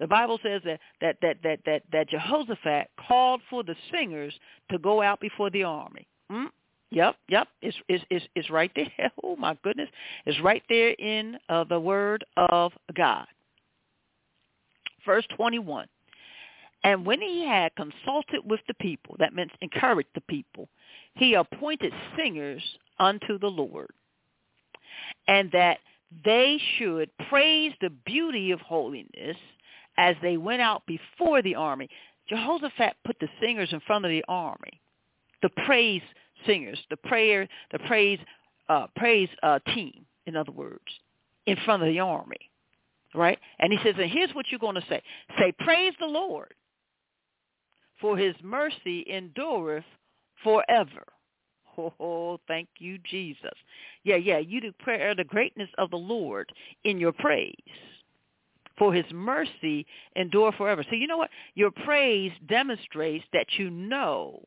The 0.00 0.08
Bible 0.08 0.40
says 0.42 0.60
that 0.64 0.80
that 1.00 1.18
that 1.22 1.36
that 1.44 1.60
that, 1.66 1.82
that 1.92 2.08
Jehoshaphat 2.08 2.88
called 3.06 3.42
for 3.48 3.62
the 3.62 3.76
singers 3.92 4.34
to 4.72 4.78
go 4.78 5.02
out 5.02 5.20
before 5.20 5.50
the 5.50 5.62
army. 5.62 6.08
Mm? 6.32 6.48
Yep, 6.94 7.16
yep. 7.28 7.48
It's, 7.60 7.76
it's, 7.88 8.26
it's, 8.34 8.50
right 8.50 8.70
there. 8.76 9.10
Oh, 9.22 9.36
my 9.36 9.58
goodness. 9.64 9.88
It's 10.26 10.40
right 10.40 10.62
there 10.68 10.90
in 10.90 11.36
uh, 11.48 11.64
the 11.64 11.80
word 11.80 12.24
of 12.36 12.72
God. 12.96 13.26
Verse 15.04 15.24
21. 15.36 15.86
And 16.84 17.04
when 17.04 17.20
he 17.20 17.44
had 17.46 17.74
consulted 17.74 18.40
with 18.44 18.60
the 18.68 18.74
people, 18.74 19.16
that 19.18 19.34
meant 19.34 19.50
encouraged 19.60 20.10
the 20.14 20.20
people, 20.22 20.68
he 21.14 21.34
appointed 21.34 21.92
singers 22.16 22.62
unto 23.00 23.38
the 23.38 23.48
Lord, 23.48 23.90
and 25.26 25.50
that 25.52 25.78
they 26.24 26.60
should 26.78 27.10
praise 27.28 27.72
the 27.80 27.90
beauty 28.06 28.52
of 28.52 28.60
holiness 28.60 29.36
as 29.96 30.14
they 30.22 30.36
went 30.36 30.62
out 30.62 30.82
before 30.86 31.42
the 31.42 31.54
army. 31.54 31.88
Jehoshaphat 32.28 32.94
put 33.04 33.16
the 33.18 33.28
singers 33.40 33.70
in 33.72 33.80
front 33.80 34.04
of 34.04 34.10
the 34.10 34.24
army, 34.28 34.80
the 35.42 35.50
praise 35.66 36.02
singers, 36.46 36.78
the 36.90 36.96
prayer, 36.96 37.48
the 37.72 37.78
praise, 37.80 38.18
uh, 38.68 38.86
praise 38.96 39.28
uh, 39.42 39.58
team, 39.74 40.04
in 40.26 40.36
other 40.36 40.52
words, 40.52 40.84
in 41.46 41.56
front 41.64 41.82
of 41.82 41.88
the 41.88 42.00
army, 42.00 42.50
right? 43.14 43.38
And 43.58 43.72
he 43.72 43.78
says, 43.84 43.94
and 43.98 44.10
here's 44.10 44.34
what 44.34 44.46
you're 44.50 44.60
going 44.60 44.74
to 44.76 44.86
say. 44.88 45.02
Say, 45.38 45.52
praise 45.58 45.94
the 46.00 46.06
Lord, 46.06 46.54
for 48.00 48.16
his 48.16 48.34
mercy 48.42 49.04
endureth 49.10 49.84
forever. 50.42 51.04
Oh, 51.76 52.38
thank 52.46 52.68
you, 52.78 52.98
Jesus. 52.98 53.54
Yeah, 54.04 54.16
yeah, 54.16 54.38
you 54.38 54.60
declare 54.60 55.14
the 55.14 55.24
greatness 55.24 55.68
of 55.78 55.90
the 55.90 55.96
Lord 55.96 56.52
in 56.84 56.98
your 56.98 57.12
praise. 57.12 57.54
For 58.78 58.92
his 58.92 59.04
mercy 59.12 59.86
endure 60.16 60.52
forever. 60.52 60.84
So 60.88 60.96
you 60.96 61.06
know 61.06 61.16
what? 61.16 61.30
Your 61.54 61.70
praise 61.70 62.32
demonstrates 62.48 63.24
that 63.32 63.46
you 63.56 63.70
know 63.70 64.42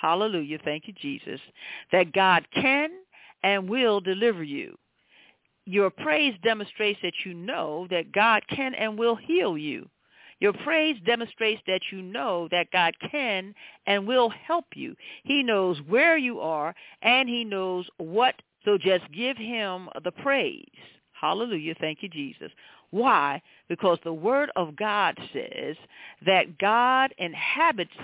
hallelujah, 0.00 0.58
thank 0.64 0.88
you, 0.88 0.94
Jesus, 0.94 1.40
that 1.92 2.12
God 2.12 2.46
can 2.54 2.90
and 3.42 3.68
will 3.68 4.00
deliver 4.00 4.42
you. 4.42 4.76
Your 5.64 5.90
praise 5.90 6.34
demonstrates 6.42 6.98
that 7.02 7.24
you 7.24 7.34
know 7.34 7.86
that 7.90 8.12
God 8.12 8.42
can 8.48 8.74
and 8.74 8.98
will 8.98 9.14
heal 9.16 9.56
you. 9.56 9.88
Your 10.40 10.52
praise 10.52 10.96
demonstrates 11.06 11.62
that 11.68 11.82
you 11.92 12.02
know 12.02 12.48
that 12.50 12.72
God 12.72 12.94
can 13.12 13.54
and 13.86 14.08
will 14.08 14.28
help 14.28 14.64
you. 14.74 14.96
He 15.22 15.40
knows 15.44 15.78
where 15.86 16.18
you 16.18 16.40
are 16.40 16.74
and 17.00 17.28
he 17.28 17.44
knows 17.44 17.86
what, 17.98 18.34
so 18.64 18.76
just 18.76 19.04
give 19.12 19.36
him 19.36 19.88
the 20.02 20.10
praise. 20.10 20.66
Hallelujah. 21.12 21.76
Thank 21.78 22.02
you, 22.02 22.08
Jesus. 22.08 22.50
Why? 22.90 23.40
Because 23.68 23.98
the 24.02 24.12
word 24.12 24.50
of 24.56 24.74
God 24.74 25.16
says 25.32 25.76
that 26.26 26.58
God 26.58 27.14
inhabits 27.18 27.94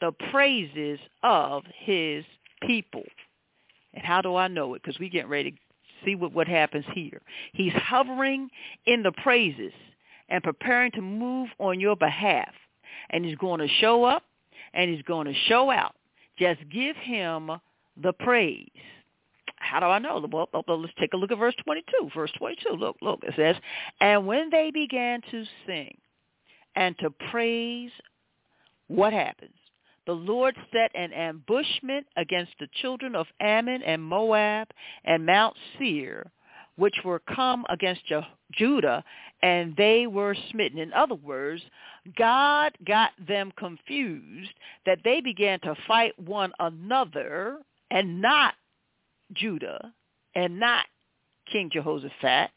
the 0.00 0.12
praises 0.30 0.98
of 1.22 1.64
his 1.74 2.24
people. 2.62 3.04
And 3.94 4.04
how 4.04 4.20
do 4.20 4.36
I 4.36 4.48
know 4.48 4.74
it? 4.74 4.82
Because 4.82 4.98
we 4.98 5.08
getting 5.08 5.30
ready 5.30 5.52
to 5.52 5.58
see 6.04 6.14
what, 6.14 6.32
what 6.32 6.48
happens 6.48 6.84
here. 6.94 7.20
He's 7.52 7.72
hovering 7.72 8.50
in 8.86 9.02
the 9.02 9.12
praises 9.12 9.72
and 10.28 10.42
preparing 10.42 10.92
to 10.92 11.02
move 11.02 11.48
on 11.58 11.80
your 11.80 11.96
behalf. 11.96 12.52
And 13.10 13.24
he's 13.24 13.36
going 13.36 13.60
to 13.60 13.68
show 13.68 14.04
up 14.04 14.24
and 14.72 14.90
he's 14.90 15.02
going 15.02 15.26
to 15.26 15.34
show 15.48 15.70
out. 15.70 15.94
Just 16.38 16.60
give 16.70 16.96
him 16.96 17.50
the 18.00 18.12
praise. 18.12 18.68
How 19.56 19.78
do 19.80 19.86
I 19.86 19.98
know? 19.98 20.26
Well, 20.32 20.48
let's 20.78 20.92
take 20.98 21.12
a 21.12 21.16
look 21.16 21.30
at 21.30 21.38
verse 21.38 21.54
22. 21.64 22.10
Verse 22.14 22.32
22, 22.38 22.70
look, 22.70 22.96
look. 23.02 23.20
It 23.22 23.34
says, 23.36 23.56
And 24.00 24.26
when 24.26 24.48
they 24.50 24.70
began 24.70 25.20
to 25.30 25.44
sing 25.66 25.96
and 26.74 26.96
to 27.00 27.10
praise, 27.30 27.90
what 28.88 29.12
happens? 29.12 29.52
The 30.06 30.12
Lord 30.12 30.56
set 30.72 30.90
an 30.94 31.12
ambushment 31.12 32.06
against 32.16 32.52
the 32.58 32.68
children 32.80 33.14
of 33.14 33.26
Ammon 33.40 33.82
and 33.82 34.02
Moab 34.02 34.68
and 35.04 35.26
Mount 35.26 35.56
Seir, 35.78 36.30
which 36.76 36.96
were 37.04 37.20
come 37.20 37.64
against 37.68 38.02
Judah, 38.52 39.04
and 39.42 39.76
they 39.76 40.06
were 40.06 40.34
smitten. 40.50 40.78
In 40.78 40.92
other 40.92 41.14
words, 41.14 41.62
God 42.16 42.72
got 42.86 43.12
them 43.26 43.52
confused 43.56 44.52
that 44.86 45.00
they 45.04 45.20
began 45.20 45.60
to 45.60 45.76
fight 45.86 46.18
one 46.18 46.52
another 46.58 47.58
and 47.90 48.20
not 48.20 48.54
Judah 49.34 49.92
and 50.34 50.58
not 50.58 50.86
King 51.50 51.70
Jehoshaphat, 51.72 52.50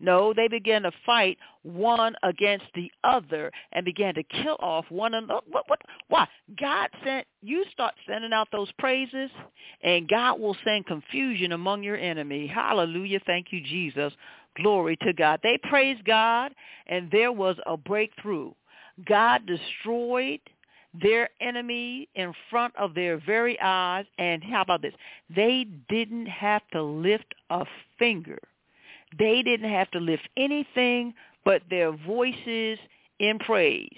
No, 0.00 0.32
they 0.32 0.48
began 0.48 0.82
to 0.82 0.92
fight 1.04 1.38
one 1.62 2.14
against 2.22 2.66
the 2.74 2.90
other 3.04 3.50
and 3.72 3.84
began 3.84 4.14
to 4.14 4.22
kill 4.22 4.56
off 4.60 4.84
one 4.88 5.14
another. 5.14 5.40
What, 5.50 5.64
what, 5.68 5.80
why? 6.08 6.28
God 6.58 6.88
sent, 7.04 7.26
you 7.42 7.64
start 7.72 7.94
sending 8.08 8.32
out 8.32 8.48
those 8.52 8.70
praises 8.78 9.30
and 9.82 10.08
God 10.08 10.40
will 10.40 10.56
send 10.64 10.86
confusion 10.86 11.52
among 11.52 11.82
your 11.82 11.96
enemy. 11.96 12.46
Hallelujah. 12.46 13.20
Thank 13.26 13.48
you, 13.50 13.60
Jesus. 13.60 14.12
Glory 14.56 14.96
to 15.02 15.12
God. 15.12 15.40
They 15.42 15.58
praised 15.62 16.04
God 16.04 16.52
and 16.86 17.10
there 17.10 17.32
was 17.32 17.56
a 17.66 17.76
breakthrough. 17.76 18.52
God 19.04 19.42
destroyed 19.46 20.40
their 21.02 21.28
enemy 21.40 22.08
in 22.14 22.32
front 22.50 22.74
of 22.76 22.94
their 22.94 23.18
very 23.18 23.58
eyes. 23.60 24.06
And 24.18 24.42
how 24.42 24.62
about 24.62 24.82
this? 24.82 24.94
They 25.34 25.66
didn't 25.88 26.26
have 26.26 26.62
to 26.72 26.82
lift 26.82 27.34
a 27.50 27.64
finger. 27.98 28.38
They 29.18 29.42
didn't 29.42 29.70
have 29.70 29.90
to 29.92 29.98
lift 29.98 30.28
anything 30.36 31.14
but 31.44 31.62
their 31.70 31.92
voices 31.92 32.78
in 33.18 33.38
praise. 33.38 33.96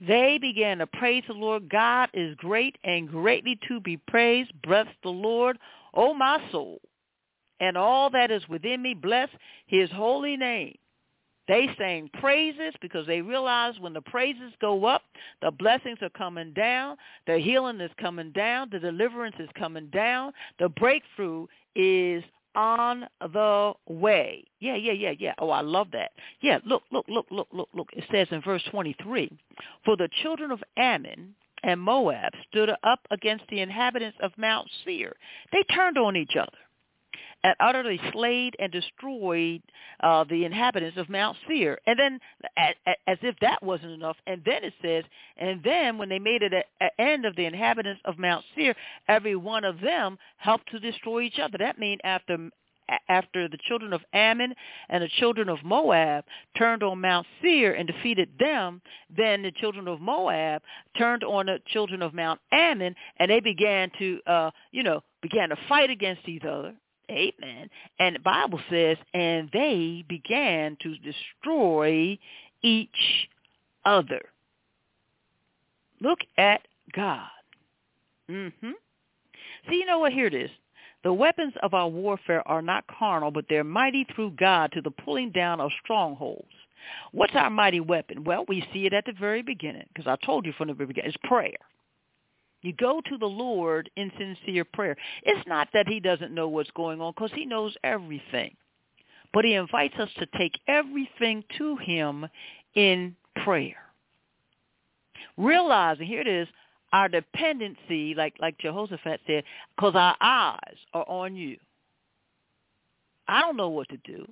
They 0.00 0.38
began 0.40 0.78
to 0.78 0.86
praise 0.86 1.24
the 1.26 1.34
Lord. 1.34 1.68
God 1.68 2.10
is 2.12 2.34
great 2.36 2.76
and 2.84 3.08
greatly 3.08 3.58
to 3.68 3.80
be 3.80 3.96
praised. 3.96 4.52
Bless 4.62 4.86
the 5.02 5.08
Lord, 5.10 5.58
O 5.94 6.12
my 6.12 6.38
soul, 6.52 6.80
and 7.60 7.76
all 7.76 8.10
that 8.10 8.30
is 8.30 8.46
within 8.48 8.82
me. 8.82 8.94
Bless 8.94 9.28
his 9.66 9.90
holy 9.90 10.36
name. 10.36 10.76
They 11.48 11.68
sang 11.78 12.10
praises 12.20 12.74
because 12.82 13.06
they 13.06 13.22
realized 13.22 13.80
when 13.80 13.92
the 13.92 14.00
praises 14.00 14.52
go 14.60 14.84
up, 14.84 15.02
the 15.42 15.52
blessings 15.52 15.98
are 16.02 16.10
coming 16.10 16.52
down, 16.52 16.96
the 17.26 17.38
healing 17.38 17.80
is 17.80 17.90
coming 18.00 18.32
down, 18.32 18.68
the 18.72 18.80
deliverance 18.80 19.36
is 19.38 19.48
coming 19.56 19.86
down, 19.90 20.32
the 20.58 20.68
breakthrough 20.68 21.46
is 21.76 22.24
on 22.56 23.06
the 23.20 23.72
way. 23.86 24.44
Yeah, 24.58 24.74
yeah, 24.74 24.92
yeah, 24.92 25.12
yeah. 25.18 25.34
Oh, 25.38 25.50
I 25.50 25.60
love 25.60 25.88
that. 25.92 26.10
Yeah, 26.40 26.58
look, 26.64 26.82
look, 26.90 27.04
look, 27.08 27.26
look, 27.30 27.48
look, 27.52 27.68
look. 27.74 27.88
It 27.92 28.04
says 28.10 28.26
in 28.30 28.40
verse 28.40 28.62
23, 28.70 29.30
For 29.84 29.96
the 29.96 30.08
children 30.22 30.50
of 30.50 30.62
Ammon 30.76 31.34
and 31.62 31.80
Moab 31.80 32.32
stood 32.48 32.70
up 32.82 33.00
against 33.10 33.44
the 33.48 33.60
inhabitants 33.60 34.18
of 34.22 34.32
Mount 34.36 34.68
Seir. 34.84 35.14
They 35.52 35.62
turned 35.74 35.98
on 35.98 36.16
each 36.16 36.36
other 36.36 36.56
and 37.46 37.54
utterly 37.60 38.00
slayed 38.12 38.56
and 38.58 38.72
destroyed 38.72 39.62
uh, 40.00 40.24
the 40.24 40.44
inhabitants 40.44 40.98
of 40.98 41.08
Mount 41.08 41.36
Seir. 41.46 41.78
And 41.86 41.96
then, 41.96 42.18
as 43.06 43.18
if 43.22 43.36
that 43.40 43.62
wasn't 43.62 43.92
enough, 43.92 44.16
and 44.26 44.42
then 44.44 44.64
it 44.64 44.74
says, 44.82 45.04
and 45.36 45.62
then 45.62 45.96
when 45.96 46.08
they 46.08 46.18
made 46.18 46.42
it 46.42 46.52
an 46.52 46.90
end 46.98 47.24
of 47.24 47.36
the 47.36 47.44
inhabitants 47.44 48.00
of 48.04 48.18
Mount 48.18 48.44
Seir, 48.56 48.74
every 49.06 49.36
one 49.36 49.64
of 49.64 49.80
them 49.80 50.18
helped 50.38 50.68
to 50.72 50.80
destroy 50.80 51.20
each 51.20 51.38
other. 51.38 51.56
That 51.58 51.78
means 51.78 52.00
after 52.02 52.50
after 53.08 53.48
the 53.48 53.58
children 53.66 53.92
of 53.92 54.00
Ammon 54.12 54.54
and 54.88 55.02
the 55.02 55.08
children 55.18 55.48
of 55.48 55.58
Moab 55.64 56.24
turned 56.56 56.84
on 56.84 57.00
Mount 57.00 57.26
Seir 57.42 57.74
and 57.74 57.86
defeated 57.86 58.28
them, 58.38 58.80
then 59.16 59.42
the 59.42 59.50
children 59.50 59.88
of 59.88 60.00
Moab 60.00 60.62
turned 60.96 61.24
on 61.24 61.46
the 61.46 61.58
children 61.66 62.00
of 62.00 62.14
Mount 62.14 62.40
Ammon 62.52 62.94
and 63.16 63.28
they 63.28 63.40
began 63.40 63.90
to, 63.98 64.20
uh, 64.28 64.50
you 64.70 64.84
know, 64.84 65.02
began 65.20 65.48
to 65.48 65.56
fight 65.68 65.90
against 65.90 66.28
each 66.28 66.44
other. 66.44 66.74
Amen. 67.10 67.70
And 67.98 68.16
the 68.16 68.20
Bible 68.20 68.60
says, 68.68 68.96
and 69.14 69.48
they 69.52 70.04
began 70.08 70.76
to 70.82 70.96
destroy 70.98 72.18
each 72.62 73.28
other. 73.84 74.22
Look 76.00 76.18
at 76.36 76.62
God. 76.94 77.28
Mm-hmm. 78.30 78.70
See, 79.68 79.76
you 79.76 79.86
know 79.86 80.00
what? 80.00 80.12
Here 80.12 80.26
it 80.26 80.34
is. 80.34 80.50
The 81.04 81.12
weapons 81.12 81.54
of 81.62 81.74
our 81.74 81.88
warfare 81.88 82.46
are 82.48 82.62
not 82.62 82.84
carnal, 82.88 83.30
but 83.30 83.44
they're 83.48 83.62
mighty 83.62 84.04
through 84.14 84.32
God 84.32 84.72
to 84.72 84.82
the 84.82 84.90
pulling 84.90 85.30
down 85.30 85.60
of 85.60 85.70
strongholds. 85.84 86.48
What's 87.12 87.34
our 87.34 87.50
mighty 87.50 87.80
weapon? 87.80 88.24
Well, 88.24 88.44
we 88.48 88.66
see 88.72 88.86
it 88.86 88.92
at 88.92 89.04
the 89.06 89.12
very 89.12 89.42
beginning, 89.42 89.86
because 89.94 90.08
I 90.08 90.16
told 90.26 90.46
you 90.46 90.52
from 90.52 90.68
the 90.68 90.74
very 90.74 90.88
beginning. 90.88 91.10
It's 91.10 91.28
prayer. 91.28 91.56
You 92.66 92.72
go 92.72 93.00
to 93.00 93.16
the 93.16 93.26
Lord 93.26 93.88
in 93.94 94.10
sincere 94.18 94.64
prayer. 94.64 94.96
It's 95.22 95.46
not 95.46 95.68
that 95.72 95.86
he 95.86 96.00
doesn't 96.00 96.34
know 96.34 96.48
what's 96.48 96.70
going 96.72 97.00
on 97.00 97.12
because 97.14 97.30
he 97.32 97.46
knows 97.46 97.76
everything. 97.84 98.56
But 99.32 99.44
he 99.44 99.54
invites 99.54 99.94
us 100.00 100.08
to 100.18 100.26
take 100.36 100.58
everything 100.66 101.44
to 101.58 101.76
him 101.76 102.26
in 102.74 103.14
prayer. 103.44 103.76
Realizing, 105.36 106.08
here 106.08 106.22
it 106.22 106.26
is, 106.26 106.48
our 106.92 107.08
dependency, 107.08 108.16
like, 108.16 108.34
like 108.40 108.58
Jehoshaphat 108.58 109.20
said, 109.28 109.44
because 109.76 109.94
our 109.94 110.16
eyes 110.20 110.76
are 110.92 111.08
on 111.08 111.36
you. 111.36 111.58
I 113.28 113.42
don't 113.42 113.56
know 113.56 113.68
what 113.68 113.88
to 113.90 113.96
do, 113.98 114.26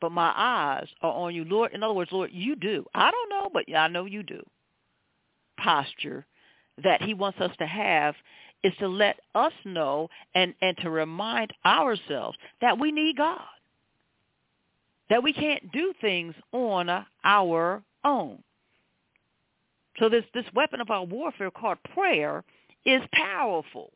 but 0.00 0.10
my 0.10 0.32
eyes 0.34 0.88
are 1.00 1.12
on 1.12 1.32
you. 1.32 1.44
Lord, 1.44 1.72
in 1.74 1.84
other 1.84 1.94
words, 1.94 2.10
Lord, 2.10 2.30
you 2.32 2.56
do. 2.56 2.84
I 2.92 3.12
don't 3.12 3.30
know, 3.30 3.50
but 3.52 3.72
I 3.72 3.86
know 3.86 4.04
you 4.04 4.24
do. 4.24 4.42
Posture 5.58 6.26
that 6.82 7.02
he 7.02 7.14
wants 7.14 7.40
us 7.40 7.52
to 7.58 7.66
have 7.66 8.14
is 8.62 8.72
to 8.78 8.88
let 8.88 9.16
us 9.34 9.52
know 9.64 10.08
and, 10.34 10.54
and 10.60 10.76
to 10.78 10.90
remind 10.90 11.52
ourselves 11.64 12.36
that 12.60 12.78
we 12.78 12.92
need 12.92 13.16
God. 13.16 13.40
That 15.08 15.22
we 15.22 15.32
can't 15.32 15.70
do 15.72 15.92
things 16.00 16.34
on 16.52 17.06
our 17.24 17.82
own. 18.04 18.42
So 19.98 20.08
this, 20.08 20.24
this 20.34 20.44
weapon 20.54 20.80
of 20.80 20.90
our 20.90 21.04
warfare 21.04 21.50
called 21.50 21.78
prayer 21.94 22.44
is 22.84 23.02
powerful. 23.12 23.92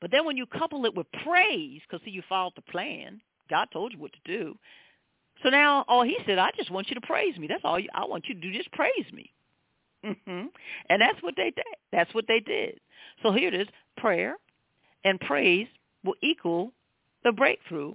But 0.00 0.10
then 0.10 0.26
when 0.26 0.36
you 0.36 0.46
couple 0.46 0.84
it 0.84 0.94
with 0.94 1.06
praise, 1.24 1.80
because 1.88 2.04
see, 2.04 2.10
you 2.10 2.22
followed 2.28 2.52
the 2.56 2.62
plan. 2.62 3.20
God 3.48 3.68
told 3.72 3.92
you 3.92 3.98
what 3.98 4.12
to 4.12 4.18
do. 4.24 4.54
So 5.42 5.48
now, 5.48 5.84
all 5.88 6.04
he 6.04 6.16
said, 6.26 6.38
I 6.38 6.50
just 6.56 6.70
want 6.70 6.88
you 6.88 6.94
to 6.94 7.00
praise 7.00 7.36
me. 7.36 7.46
That's 7.48 7.64
all 7.64 7.78
you, 7.78 7.88
I 7.94 8.04
want 8.04 8.26
you 8.28 8.34
to 8.34 8.40
do. 8.40 8.52
Just 8.52 8.70
praise 8.72 9.06
me. 9.12 9.30
Mm-hmm. 10.04 10.46
And 10.88 11.02
that's 11.02 11.22
what 11.22 11.34
they 11.36 11.50
did. 11.50 11.64
That's 11.92 12.12
what 12.14 12.26
they 12.28 12.40
did. 12.40 12.78
So 13.22 13.32
here 13.32 13.48
it 13.48 13.54
is. 13.54 13.68
Prayer 13.96 14.36
and 15.04 15.20
praise 15.20 15.68
will 16.04 16.16
equal 16.22 16.72
the 17.24 17.32
breakthrough. 17.32 17.94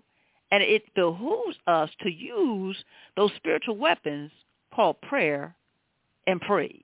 And 0.52 0.64
it 0.64 0.84
behooves 0.96 1.58
us 1.68 1.90
to 2.02 2.12
use 2.12 2.78
those 3.16 3.32
spiritual 3.36 3.78
weapons 3.78 4.32
called 4.74 5.00
prayer 5.02 5.56
and 6.26 6.42
praise. 6.42 6.82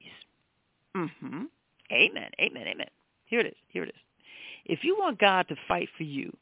Mm-hmm. 0.96 1.44
Amen. 1.92 2.30
Amen. 2.40 2.68
Amen. 2.68 2.88
Here 3.26 3.40
it 3.40 3.48
is. 3.48 3.56
Here 3.70 3.84
it 3.84 3.90
is. 3.90 4.02
If 4.66 4.84
you 4.84 4.96
want 4.98 5.20
God 5.20 5.48
to 5.48 5.56
fight 5.68 5.90
for 5.98 6.04
you, 6.04 6.36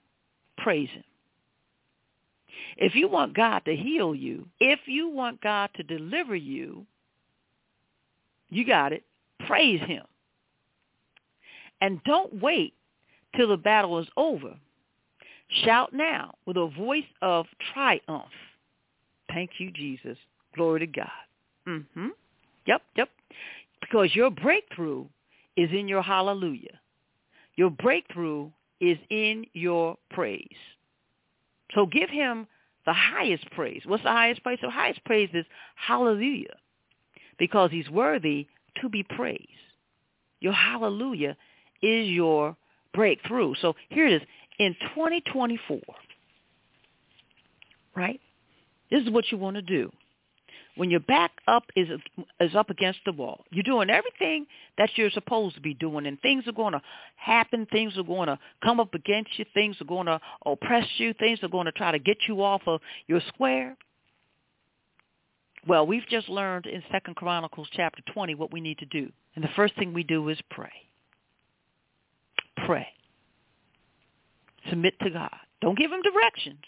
praise 0.57 0.89
him. 0.89 1.03
If 2.77 2.95
you 2.95 3.07
want 3.07 3.35
God 3.35 3.65
to 3.65 3.75
heal 3.75 4.13
you, 4.13 4.47
if 4.59 4.79
you 4.85 5.09
want 5.09 5.41
God 5.41 5.69
to 5.75 5.83
deliver 5.83 6.35
you, 6.35 6.85
you 8.53 8.65
got 8.65 8.93
it. 8.93 9.03
Praise 9.47 9.81
him. 9.81 10.03
And 11.81 12.01
don't 12.03 12.41
wait 12.41 12.73
till 13.35 13.49
the 13.49 13.57
battle 13.57 13.99
is 13.99 14.07
over. 14.15 14.55
Shout 15.65 15.93
now 15.93 16.35
with 16.45 16.57
a 16.57 16.67
voice 16.67 17.03
of 17.21 17.45
triumph. 17.73 18.31
Thank 19.29 19.51
you, 19.57 19.71
Jesus. 19.71 20.17
Glory 20.55 20.81
to 20.81 20.87
God. 20.87 21.07
Mm-hmm. 21.67 22.07
Yep, 22.67 22.81
yep. 22.95 23.09
Because 23.81 24.15
your 24.15 24.29
breakthrough 24.29 25.05
is 25.57 25.69
in 25.71 25.87
your 25.87 26.01
hallelujah. 26.01 26.79
Your 27.55 27.69
breakthrough 27.69 28.49
is 28.79 28.97
in 29.09 29.45
your 29.53 29.97
praise. 30.11 30.47
So 31.75 31.85
give 31.85 32.09
him 32.09 32.47
the 32.85 32.93
highest 32.93 33.49
praise. 33.51 33.81
What's 33.85 34.03
the 34.03 34.09
highest 34.09 34.43
praise? 34.43 34.59
The 34.61 34.69
highest 34.69 35.03
praise 35.05 35.29
is 35.33 35.45
hallelujah 35.75 36.55
because 37.43 37.71
he's 37.71 37.89
worthy 37.89 38.47
to 38.81 38.87
be 38.87 39.03
praised. 39.03 39.49
Your 40.39 40.53
hallelujah 40.53 41.35
is 41.81 42.07
your 42.07 42.55
breakthrough. 42.93 43.53
So 43.61 43.75
here 43.89 44.07
it 44.07 44.13
is. 44.13 44.21
In 44.59 44.73
2024, 44.95 45.81
right? 47.97 48.21
This 48.89 49.03
is 49.03 49.09
what 49.09 49.25
you 49.29 49.37
want 49.37 49.57
to 49.57 49.61
do. 49.61 49.91
When 50.77 50.89
your 50.89 51.01
back 51.01 51.31
up 51.45 51.65
is 51.75 51.89
is 52.39 52.55
up 52.55 52.69
against 52.69 52.99
the 53.05 53.11
wall, 53.11 53.43
you're 53.51 53.63
doing 53.63 53.89
everything 53.89 54.47
that 54.77 54.91
you're 54.95 55.09
supposed 55.09 55.55
to 55.55 55.61
be 55.61 55.73
doing, 55.73 56.05
and 56.05 56.17
things 56.21 56.47
are 56.47 56.53
going 56.53 56.71
to 56.71 56.81
happen. 57.17 57.67
Things 57.73 57.97
are 57.97 58.03
going 58.03 58.27
to 58.27 58.39
come 58.63 58.79
up 58.79 58.93
against 58.93 59.37
you. 59.37 59.43
Things 59.53 59.75
are 59.81 59.85
going 59.85 60.05
to 60.05 60.21
oppress 60.45 60.87
you. 60.95 61.13
Things 61.13 61.39
are 61.43 61.49
going 61.49 61.65
to 61.65 61.73
try 61.73 61.91
to 61.91 61.99
get 61.99 62.19
you 62.25 62.41
off 62.41 62.61
of 62.67 62.79
your 63.07 63.19
square. 63.27 63.75
Well, 65.67 65.87
we've 65.87 66.07
just 66.09 66.27
learned 66.27 66.65
in 66.65 66.83
Second 66.91 67.15
Chronicles 67.15 67.67
chapter 67.71 68.01
20 68.13 68.35
what 68.35 68.51
we 68.51 68.59
need 68.59 68.79
to 68.79 68.85
do. 68.85 69.11
And 69.35 69.43
the 69.43 69.49
first 69.55 69.75
thing 69.75 69.93
we 69.93 70.03
do 70.03 70.27
is 70.29 70.37
pray. 70.49 70.71
Pray. 72.65 72.87
Submit 74.69 74.95
to 75.01 75.09
God. 75.09 75.35
Don't 75.61 75.77
give 75.77 75.91
him 75.91 76.01
directions. 76.01 76.63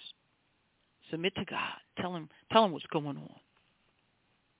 Submit 1.11 1.35
to 1.35 1.45
God. 1.45 1.75
Tell 1.99 2.15
him 2.15 2.29
tell 2.51 2.65
him 2.65 2.71
what's 2.71 2.85
going 2.87 3.17
on. 3.17 3.29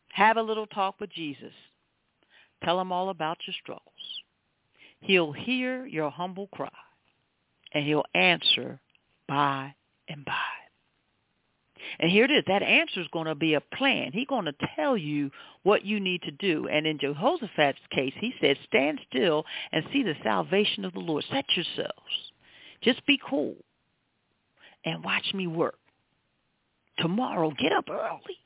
Have 0.10 0.38
a 0.38 0.42
little 0.42 0.68
talk 0.68 1.00
with 1.00 1.12
Jesus. 1.12 1.54
Tell 2.64 2.80
him 2.80 2.92
all 2.92 3.10
about 3.10 3.38
your 3.46 3.56
struggles. 3.62 3.84
He'll 5.02 5.32
hear 5.32 5.86
your 5.86 6.10
humble 6.10 6.48
cry 6.48 6.70
and 7.74 7.86
he'll 7.86 8.06
answer 8.14 8.80
by 9.28 9.76
and 10.08 10.24
by. 10.24 10.55
And 12.00 12.12
here 12.12 12.26
it 12.26 12.32
is. 12.32 12.44
That 12.48 12.64
answer 12.64 13.02
is 13.02 13.08
going 13.12 13.28
to 13.28 13.36
be 13.36 13.54
a 13.54 13.62
plan. 13.62 14.12
He's 14.14 14.28
going 14.28 14.46
to 14.46 14.56
tell 14.76 14.98
you 14.98 15.32
what 15.64 15.86
you 15.86 16.00
need 16.00 16.22
to 16.24 16.32
do. 16.32 16.68
And 16.68 16.86
in 16.86 17.00
Jehoshaphat's 17.00 17.80
case, 17.92 18.14
he 18.20 18.34
said, 18.42 18.58
stand 18.68 19.00
still 19.10 19.46
and 19.72 19.86
see 19.92 20.04
the 20.04 20.16
salvation 20.24 20.86
of 20.86 20.94
the 20.94 21.00
Lord. 21.00 21.24
Set 21.32 21.46
yourselves. 21.56 22.32
Just 22.82 23.06
be 23.06 23.20
cool 23.28 23.56
and 24.86 25.04
watch 25.04 25.34
me 25.34 25.48
work. 25.48 25.80
Tomorrow, 27.00 27.52
get 27.60 27.74
up 27.74 27.90
early. 27.90 28.38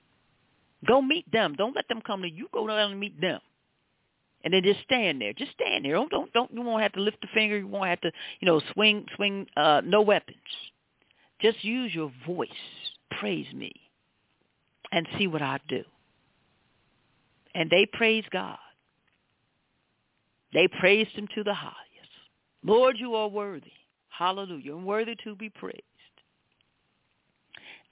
Go 0.88 1.02
meet 1.02 1.30
them. 1.32 1.56
Don't 1.58 1.76
let 1.76 1.88
them 1.88 2.02
come 2.06 2.22
to 2.22 2.30
you. 2.30 2.48
Go 2.54 2.66
down 2.68 2.92
and 2.92 3.00
meet 3.00 3.20
them. 3.20 3.40
And 4.44 4.54
then 4.54 4.64
just 4.64 4.80
stand 4.84 5.22
there. 5.22 5.34
Just 5.34 5.52
stand 5.52 5.84
there. 5.84 5.94
Don't 5.94 6.10
don't 6.10 6.32
don't 6.32 6.52
you 6.54 6.62
won't 6.62 6.82
have 6.82 6.94
to 6.94 7.02
lift 7.02 7.18
a 7.24 7.28
finger. 7.34 7.58
You 7.58 7.68
won't 7.68 7.90
have 7.90 8.02
to, 8.02 8.12
you 8.40 8.46
know, 8.46 8.62
swing 8.74 9.06
swing 9.16 9.48
uh 9.58 9.82
no 9.84 10.02
weapons. 10.02 10.38
Just 11.42 11.64
use 11.64 11.94
your 11.94 12.12
voice. 12.26 12.48
Praise 13.20 13.52
me. 13.54 13.72
And 14.92 15.08
see 15.18 15.28
what 15.28 15.42
I 15.42 15.60
do. 15.68 15.84
And 17.54 17.70
they 17.70 17.86
praise 17.86 18.24
God. 18.32 18.58
They 20.54 20.68
praised 20.68 21.12
him 21.12 21.28
to 21.36 21.44
the 21.44 21.54
highest. 21.54 21.76
Lord, 22.64 22.96
you 22.98 23.14
are 23.16 23.28
worthy. 23.28 23.72
Hallelujah. 24.10 24.76
And 24.76 24.86
worthy 24.86 25.16
to 25.24 25.36
be 25.36 25.50
praised. 25.50 25.84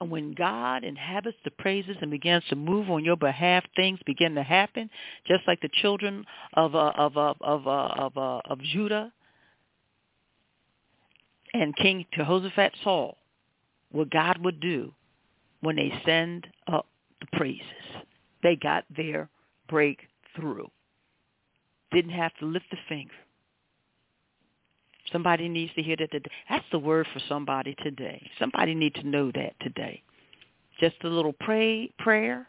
And 0.00 0.10
when 0.10 0.32
God 0.32 0.84
inhabits 0.84 1.36
the 1.44 1.50
praises 1.52 1.96
and 2.00 2.10
begins 2.10 2.44
to 2.50 2.56
move 2.56 2.88
on 2.90 3.04
your 3.04 3.16
behalf, 3.16 3.64
things 3.74 3.98
begin 4.06 4.34
to 4.36 4.42
happen, 4.42 4.90
just 5.26 5.42
like 5.46 5.60
the 5.60 5.70
children 5.82 6.24
of 6.54 6.74
uh, 6.74 6.92
of 6.96 7.16
uh, 7.16 7.34
of 7.40 7.66
uh, 7.66 7.88
of 7.98 8.16
uh, 8.16 8.40
of 8.48 8.60
Judah 8.60 9.12
and 11.52 11.76
King 11.76 12.04
Jehoshaphat 12.12 12.74
saw 12.84 13.12
what 13.90 14.10
God 14.10 14.38
would 14.44 14.60
do 14.60 14.92
when 15.60 15.76
they 15.76 15.92
send 16.04 16.46
up 16.66 16.86
the 17.20 17.26
praises. 17.36 17.62
They 18.42 18.56
got 18.56 18.84
their 18.94 19.28
breakthrough. 19.68 20.66
Didn't 21.92 22.12
have 22.12 22.32
to 22.40 22.46
lift 22.46 22.66
a 22.72 22.76
finger. 22.88 23.12
Somebody 25.12 25.48
needs 25.48 25.72
to 25.74 25.82
hear 25.82 25.96
that 25.96 26.10
today. 26.10 26.30
That's 26.50 26.64
the 26.70 26.78
word 26.78 27.06
for 27.12 27.20
somebody 27.28 27.74
today. 27.82 28.30
Somebody 28.38 28.74
needs 28.74 28.96
to 28.96 29.06
know 29.06 29.32
that 29.32 29.54
today. 29.60 30.02
Just 30.80 30.96
a 31.02 31.08
little 31.08 31.32
pray 31.32 31.90
prayer, 31.98 32.46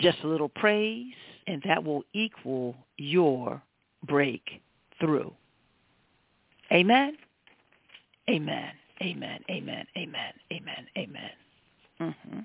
just 0.00 0.18
a 0.22 0.28
little 0.28 0.48
praise, 0.48 1.12
and 1.46 1.62
that 1.66 1.82
will 1.82 2.04
equal 2.12 2.76
your 2.96 3.60
breakthrough. 4.06 5.30
Amen. 6.72 7.16
Amen. 8.30 8.70
Amen. 9.02 9.40
Amen. 9.50 9.86
Amen. 9.96 10.32
Amen. 10.52 10.86
Amen. 10.96 11.30
Mm-hmm. 12.00 12.38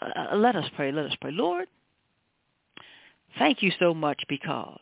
Uh, 0.00 0.36
let 0.36 0.56
us 0.56 0.64
pray. 0.74 0.92
Let 0.92 1.06
us 1.06 1.16
pray. 1.20 1.30
Lord, 1.32 1.68
thank 3.38 3.62
you 3.62 3.70
so 3.78 3.94
much 3.94 4.22
because 4.28 4.78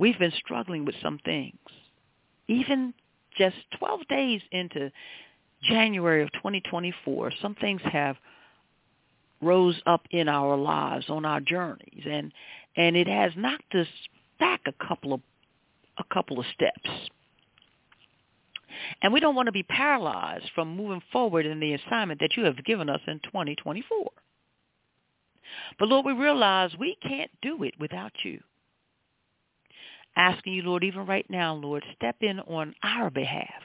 We've 0.00 0.18
been 0.18 0.32
struggling 0.42 0.86
with 0.86 0.94
some 1.02 1.20
things. 1.26 1.58
Even 2.48 2.94
just 3.36 3.56
12 3.78 4.08
days 4.08 4.40
into 4.50 4.90
January 5.62 6.22
of 6.22 6.32
2024, 6.32 7.32
some 7.42 7.54
things 7.56 7.82
have 7.84 8.16
rose 9.42 9.78
up 9.84 10.00
in 10.10 10.26
our 10.26 10.56
lives 10.56 11.10
on 11.10 11.26
our 11.26 11.40
journeys 11.40 12.04
and 12.06 12.32
and 12.76 12.94
it 12.94 13.08
has 13.08 13.32
knocked 13.36 13.74
us 13.74 13.86
back 14.38 14.60
a 14.66 14.86
couple 14.86 15.14
of 15.14 15.20
a 15.98 16.04
couple 16.14 16.38
of 16.38 16.46
steps. 16.54 17.10
And 19.02 19.12
we 19.12 19.20
don't 19.20 19.34
want 19.34 19.46
to 19.46 19.52
be 19.52 19.62
paralyzed 19.62 20.50
from 20.54 20.76
moving 20.76 21.02
forward 21.12 21.46
in 21.46 21.60
the 21.60 21.74
assignment 21.74 22.20
that 22.20 22.36
you 22.36 22.44
have 22.44 22.64
given 22.64 22.88
us 22.88 23.00
in 23.06 23.20
2024. 23.20 24.10
But 25.78 25.88
Lord, 25.88 26.06
we 26.06 26.12
realize 26.12 26.70
we 26.78 26.96
can't 27.02 27.30
do 27.42 27.62
it 27.64 27.74
without 27.78 28.12
you 28.24 28.40
asking 30.16 30.54
you, 30.54 30.62
Lord, 30.62 30.84
even 30.84 31.06
right 31.06 31.26
now, 31.28 31.54
Lord, 31.54 31.84
step 31.96 32.16
in 32.20 32.40
on 32.40 32.74
our 32.82 33.10
behalf. 33.10 33.62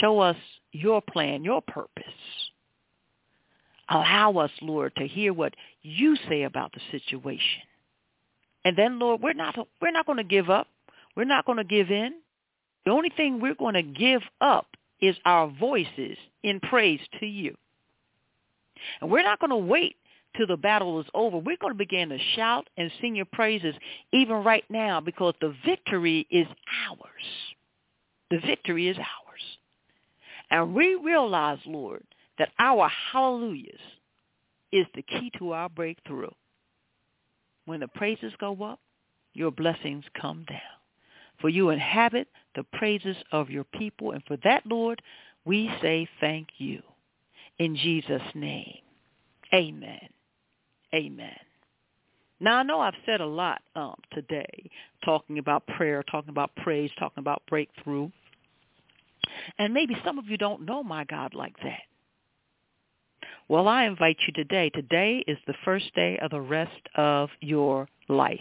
Show 0.00 0.20
us 0.20 0.36
your 0.72 1.00
plan, 1.02 1.44
your 1.44 1.62
purpose. 1.62 2.04
Allow 3.88 4.36
us, 4.38 4.50
Lord, 4.60 4.92
to 4.96 5.06
hear 5.06 5.32
what 5.32 5.54
you 5.82 6.16
say 6.28 6.42
about 6.42 6.72
the 6.72 6.80
situation. 6.90 7.62
And 8.64 8.76
then, 8.76 8.98
Lord, 8.98 9.22
we're 9.22 9.32
not 9.32 9.56
we're 9.80 9.92
not 9.92 10.04
going 10.06 10.18
to 10.18 10.24
give 10.24 10.50
up. 10.50 10.66
We're 11.16 11.24
not 11.24 11.46
going 11.46 11.58
to 11.58 11.64
give 11.64 11.90
in. 11.90 12.14
The 12.84 12.90
only 12.90 13.10
thing 13.10 13.40
we're 13.40 13.54
going 13.54 13.74
to 13.74 13.82
give 13.82 14.22
up 14.40 14.66
is 15.00 15.16
our 15.24 15.48
voices 15.48 16.16
in 16.42 16.60
praise 16.60 17.00
to 17.20 17.26
you. 17.26 17.56
And 19.00 19.10
we're 19.10 19.22
not 19.22 19.40
going 19.40 19.50
to 19.50 19.56
wait 19.56 19.96
till 20.36 20.46
the 20.46 20.56
battle 20.56 21.00
is 21.00 21.06
over. 21.14 21.38
We're 21.38 21.56
going 21.56 21.72
to 21.72 21.78
begin 21.78 22.10
to 22.10 22.18
shout 22.36 22.68
and 22.76 22.90
sing 23.00 23.16
your 23.16 23.26
praises 23.26 23.74
even 24.12 24.36
right 24.44 24.64
now 24.68 25.00
because 25.00 25.34
the 25.40 25.54
victory 25.64 26.26
is 26.30 26.46
ours. 26.88 27.08
The 28.30 28.38
victory 28.46 28.88
is 28.88 28.96
ours. 28.96 29.42
And 30.50 30.74
we 30.74 30.94
realize, 30.94 31.58
Lord, 31.66 32.04
that 32.38 32.50
our 32.58 32.90
hallelujahs 33.12 33.80
is 34.72 34.86
the 34.94 35.02
key 35.02 35.30
to 35.38 35.52
our 35.52 35.68
breakthrough. 35.68 36.30
When 37.64 37.80
the 37.80 37.88
praises 37.88 38.32
go 38.38 38.62
up, 38.62 38.80
your 39.34 39.50
blessings 39.50 40.04
come 40.18 40.44
down. 40.48 40.77
For 41.40 41.48
you 41.48 41.70
inhabit 41.70 42.28
the 42.54 42.64
praises 42.64 43.16
of 43.32 43.50
your 43.50 43.64
people. 43.64 44.12
And 44.12 44.22
for 44.24 44.36
that, 44.44 44.66
Lord, 44.66 45.00
we 45.44 45.70
say 45.80 46.08
thank 46.20 46.48
you. 46.58 46.82
In 47.58 47.76
Jesus' 47.76 48.22
name, 48.34 48.78
amen. 49.52 50.08
Amen. 50.94 51.36
Now 52.40 52.58
I 52.58 52.62
know 52.62 52.80
I've 52.80 52.94
said 53.04 53.20
a 53.20 53.26
lot 53.26 53.60
um, 53.74 53.96
today, 54.12 54.70
talking 55.04 55.38
about 55.38 55.66
prayer, 55.66 56.04
talking 56.04 56.30
about 56.30 56.54
praise, 56.56 56.90
talking 56.98 57.20
about 57.20 57.42
breakthrough, 57.48 58.10
and 59.58 59.74
maybe 59.74 59.96
some 60.04 60.18
of 60.18 60.26
you 60.26 60.36
don't 60.36 60.64
know 60.64 60.82
my 60.82 61.04
God 61.04 61.34
like 61.34 61.56
that. 61.62 61.80
Well, 63.48 63.66
I 63.66 63.84
invite 63.84 64.18
you 64.26 64.32
today. 64.34 64.70
Today 64.70 65.24
is 65.26 65.38
the 65.46 65.54
first 65.64 65.92
day 65.94 66.18
of 66.22 66.30
the 66.30 66.40
rest 66.40 66.88
of 66.94 67.30
your 67.40 67.88
life. 68.08 68.40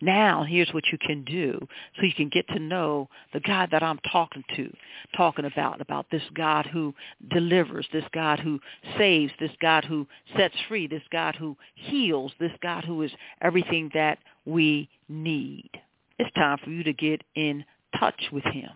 Now, 0.00 0.44
here's 0.44 0.72
what 0.72 0.84
you 0.90 0.98
can 0.98 1.24
do 1.24 1.58
so 1.96 2.06
you 2.06 2.14
can 2.14 2.30
get 2.30 2.48
to 2.48 2.58
know 2.58 3.08
the 3.34 3.40
God 3.40 3.68
that 3.72 3.82
I'm 3.82 3.98
talking 4.10 4.42
to, 4.56 4.72
talking 5.14 5.44
about, 5.44 5.80
about 5.80 6.06
this 6.10 6.22
God 6.34 6.66
who 6.66 6.94
delivers, 7.30 7.86
this 7.92 8.04
God 8.12 8.40
who 8.40 8.60
saves, 8.96 9.32
this 9.38 9.50
God 9.60 9.84
who 9.84 10.06
sets 10.36 10.54
free, 10.68 10.86
this 10.86 11.02
God 11.12 11.36
who 11.36 11.56
heals, 11.74 12.32
this 12.40 12.52
God 12.62 12.84
who 12.84 13.02
is 13.02 13.10
everything 13.42 13.90
that 13.92 14.18
we 14.46 14.88
need. 15.08 15.70
It's 16.18 16.32
time 16.34 16.58
for 16.64 16.70
you 16.70 16.82
to 16.84 16.92
get 16.94 17.22
in 17.34 17.64
touch 17.98 18.22
with 18.32 18.44
him. 18.44 18.70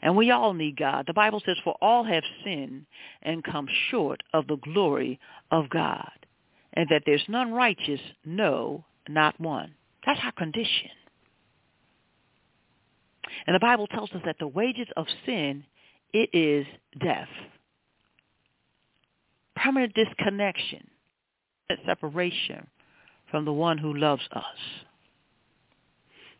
And 0.00 0.16
we 0.16 0.30
all 0.30 0.54
need 0.54 0.76
God. 0.76 1.06
The 1.06 1.12
Bible 1.12 1.42
says, 1.44 1.56
for 1.62 1.76
all 1.80 2.02
have 2.04 2.24
sinned 2.44 2.86
and 3.22 3.44
come 3.44 3.68
short 3.90 4.22
of 4.32 4.46
the 4.46 4.56
glory 4.56 5.20
of 5.50 5.70
God, 5.70 6.10
and 6.72 6.88
that 6.90 7.02
there's 7.06 7.24
none 7.28 7.52
righteous, 7.52 8.00
no, 8.24 8.84
not 9.08 9.40
one. 9.40 9.74
That's 10.06 10.20
our 10.24 10.32
condition. 10.32 10.90
And 13.46 13.54
the 13.54 13.60
Bible 13.60 13.86
tells 13.86 14.10
us 14.12 14.22
that 14.24 14.36
the 14.38 14.48
wages 14.48 14.88
of 14.96 15.06
sin, 15.26 15.64
it 16.12 16.30
is 16.32 16.66
death. 17.00 17.28
Permanent 19.56 19.94
disconnection, 19.94 20.88
separation 21.86 22.66
from 23.30 23.44
the 23.44 23.52
one 23.52 23.78
who 23.78 23.94
loves 23.94 24.22
us. 24.32 24.44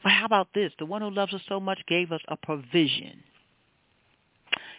But 0.03 0.13
how 0.13 0.27
about 0.27 0.49
this? 0.55 0.73
The 0.79 0.87
one 0.87 1.03
who 1.03 1.11
loves 1.11 1.33
us 1.33 1.41
so 1.49 1.61
much 1.61 1.81
gave 1.87 2.11
us 2.13 2.21
a 2.29 2.37
provision. 2.37 3.23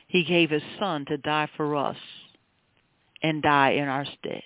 He 0.07 0.23
gave 0.23 0.49
his 0.49 0.61
son 0.79 1.05
to 1.05 1.17
die 1.17 1.49
for 1.55 1.75
us 1.75 1.97
and 3.21 3.41
die 3.41 3.71
in 3.71 3.87
our 3.87 4.05
stead. 4.05 4.43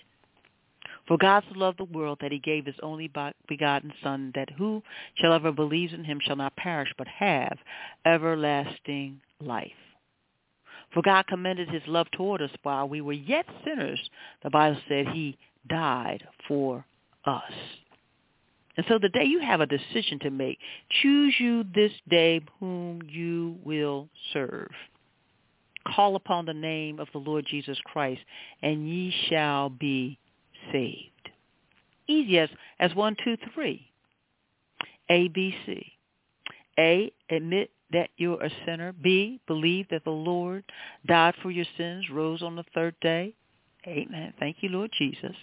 For 1.07 1.17
God 1.17 1.43
so 1.47 1.57
loved 1.57 1.79
the 1.79 1.85
world 1.85 2.19
that 2.21 2.31
he 2.31 2.39
gave 2.39 2.65
his 2.65 2.75
only 2.83 3.09
begotten 3.47 3.93
Son, 4.03 4.31
that 4.35 4.49
who 4.57 4.83
shall 5.15 5.33
ever 5.33 5.51
believes 5.51 5.93
in 5.93 6.03
him 6.03 6.19
shall 6.21 6.35
not 6.35 6.55
perish, 6.57 6.93
but 6.97 7.07
have 7.07 7.57
everlasting 8.05 9.21
life. 9.39 9.71
For 10.93 11.01
God 11.01 11.27
commended 11.27 11.69
his 11.69 11.83
love 11.87 12.07
toward 12.11 12.41
us 12.41 12.51
while 12.63 12.87
we 12.87 13.01
were 13.01 13.13
yet 13.13 13.45
sinners. 13.63 13.99
The 14.43 14.49
Bible 14.49 14.79
said 14.87 15.07
he 15.07 15.37
died 15.69 16.23
for 16.47 16.85
us. 17.25 17.53
And 18.75 18.85
so 18.87 18.99
the 18.99 19.09
day 19.09 19.25
you 19.25 19.39
have 19.39 19.61
a 19.61 19.65
decision 19.65 20.19
to 20.19 20.29
make, 20.29 20.59
choose 21.01 21.35
you 21.39 21.63
this 21.73 21.91
day 22.09 22.41
whom 22.59 23.01
you 23.09 23.57
will 23.63 24.07
serve. 24.33 24.69
Call 25.95 26.15
upon 26.15 26.45
the 26.45 26.53
name 26.53 26.99
of 26.99 27.07
the 27.11 27.17
Lord 27.17 27.45
Jesus 27.49 27.77
Christ, 27.85 28.21
and 28.61 28.87
ye 28.87 29.13
shall 29.29 29.69
be 29.69 30.19
saved. 30.71 31.29
Easy 32.07 32.39
as, 32.39 32.49
as 32.79 32.95
one, 32.95 33.15
two, 33.23 33.37
three. 33.53 33.87
A, 35.09 35.27
B, 35.29 35.55
C. 35.65 35.85
A, 36.79 37.11
admit 37.29 37.71
that 37.91 38.09
you're 38.17 38.43
a 38.43 38.51
sinner. 38.65 38.93
B, 38.93 39.39
believe 39.47 39.87
that 39.89 40.03
the 40.03 40.11
Lord 40.11 40.63
died 41.05 41.35
for 41.41 41.51
your 41.51 41.65
sins, 41.77 42.05
rose 42.11 42.41
on 42.41 42.55
the 42.55 42.65
third 42.73 42.95
day. 43.01 43.33
Amen. 43.85 44.33
Thank 44.39 44.57
you, 44.61 44.69
Lord 44.69 44.91
Jesus. 44.97 45.35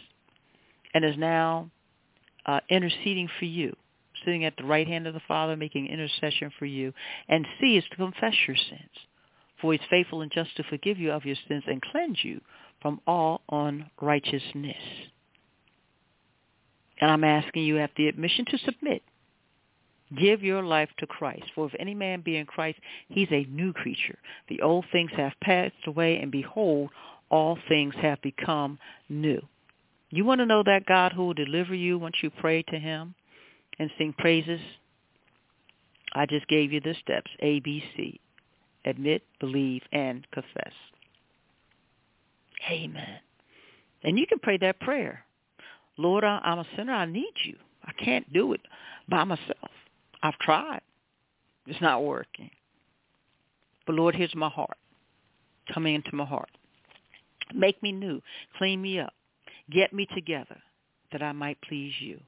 And 0.93 1.05
is 1.05 1.17
now 1.17 1.71
uh, 2.47 2.61
interceding 2.69 3.29
for 3.39 3.47
you, 3.47 3.75
sitting 4.25 4.45
at 4.45 4.57
the 4.57 4.65
right 4.65 4.87
hand 4.87 5.07
of 5.07 5.15
the 5.15 5.21
Father, 5.27 5.57
making 5.57 5.87
intercession 5.87 6.51
for 6.59 6.67
you. 6.67 6.93
And 7.29 7.47
C 7.61 7.77
is 7.77 7.85
to 7.91 7.97
confess 7.97 8.35
your 8.47 8.57
sins, 8.57 8.91
for 9.61 9.73
he's 9.73 9.81
faithful 9.89 10.21
and 10.21 10.31
just 10.31 10.55
to 10.57 10.65
forgive 10.65 10.99
you 10.99 11.11
of 11.11 11.25
your 11.25 11.37
sins 11.49 11.65
and 11.67 11.81
cleanse 11.81 12.23
you 12.23 12.41
from 12.83 13.01
all 13.07 13.41
unrighteousness. 13.51 14.77
And 17.01 17.11
I'm 17.11 17.25
asking 17.25 17.65
you 17.65 17.85
the 17.97 18.09
admission 18.09 18.45
to 18.47 18.59
submit. 18.59 19.03
Give 20.17 20.43
your 20.43 20.63
life 20.63 20.91
to 20.99 21.07
Christ. 21.07 21.45
For 21.55 21.67
if 21.67 21.75
any 21.79 21.95
man 21.95 22.21
be 22.21 22.37
in 22.37 22.47
Christ, 22.47 22.79
he's 23.09 23.29
a 23.31 23.47
new 23.51 23.73
creature. 23.73 24.19
The 24.49 24.63
old 24.63 24.85
things 24.93 25.11
have 25.17 25.33
passed 25.43 25.75
away, 25.87 26.19
and 26.19 26.31
behold, 26.31 26.91
all 27.31 27.59
things 27.69 27.95
have 28.01 28.21
become 28.23 28.79
new. 29.09 29.41
You 30.11 30.25
want 30.25 30.41
to 30.41 30.47
know 30.47 30.63
that 30.63 30.87
God 30.87 31.13
who 31.13 31.27
will 31.27 31.35
deliver 31.35 31.75
you 31.75 31.99
once 31.99 32.17
you 32.23 32.31
pray 32.31 32.63
to 32.63 32.79
him 32.79 33.15
and 33.79 33.91
sing 33.99 34.15
praises? 34.17 34.61
I 36.13 36.27
just 36.27 36.47
gave 36.47 36.73
you 36.73 36.81
the 36.81 36.95
steps, 37.03 37.31
A, 37.41 37.59
B, 37.61 37.83
C. 37.97 38.21
Admit, 38.85 39.23
believe, 39.41 39.83
and 39.91 40.25
confess. 40.31 40.73
Amen. 42.71 43.19
And 44.05 44.19
you 44.19 44.27
can 44.27 44.39
pray 44.39 44.59
that 44.59 44.79
prayer. 44.81 45.25
Lord, 45.97 46.25
I'm 46.25 46.59
a 46.59 46.67
sinner. 46.77 46.93
I 46.93 47.07
need 47.07 47.33
you. 47.45 47.57
I 47.85 47.93
can't 48.03 48.31
do 48.33 48.53
it 48.53 48.61
by 49.09 49.25
myself. 49.25 49.71
I've 50.23 50.39
tried. 50.39 50.81
It's 51.67 51.81
not 51.81 52.05
working. 52.05 52.51
But 53.87 53.97
Lord, 53.97 54.15
here's 54.15 54.35
my 54.35 54.49
heart. 54.49 54.77
Coming 55.73 55.95
into 55.95 56.15
my 56.15 56.25
heart. 56.25 56.51
Make 57.55 57.83
me 57.83 57.93
new. 57.93 58.21
Clean 58.59 58.81
me 58.81 58.99
up. 58.99 59.13
Get 59.71 59.93
me 59.93 60.07
together 60.15 60.57
that 61.13 61.23
I 61.23 61.33
might 61.33 61.59
please 61.63 61.93
you. 62.01 62.21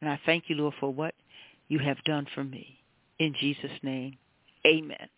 And 0.00 0.10
I 0.10 0.20
thank 0.26 0.44
you, 0.48 0.56
Lord, 0.56 0.74
for 0.78 0.92
what 0.92 1.14
you 1.68 1.78
have 1.78 2.02
done 2.04 2.26
for 2.34 2.44
me. 2.44 2.78
In 3.18 3.34
Jesus' 3.40 3.70
name, 3.82 4.16
amen. 4.66 5.08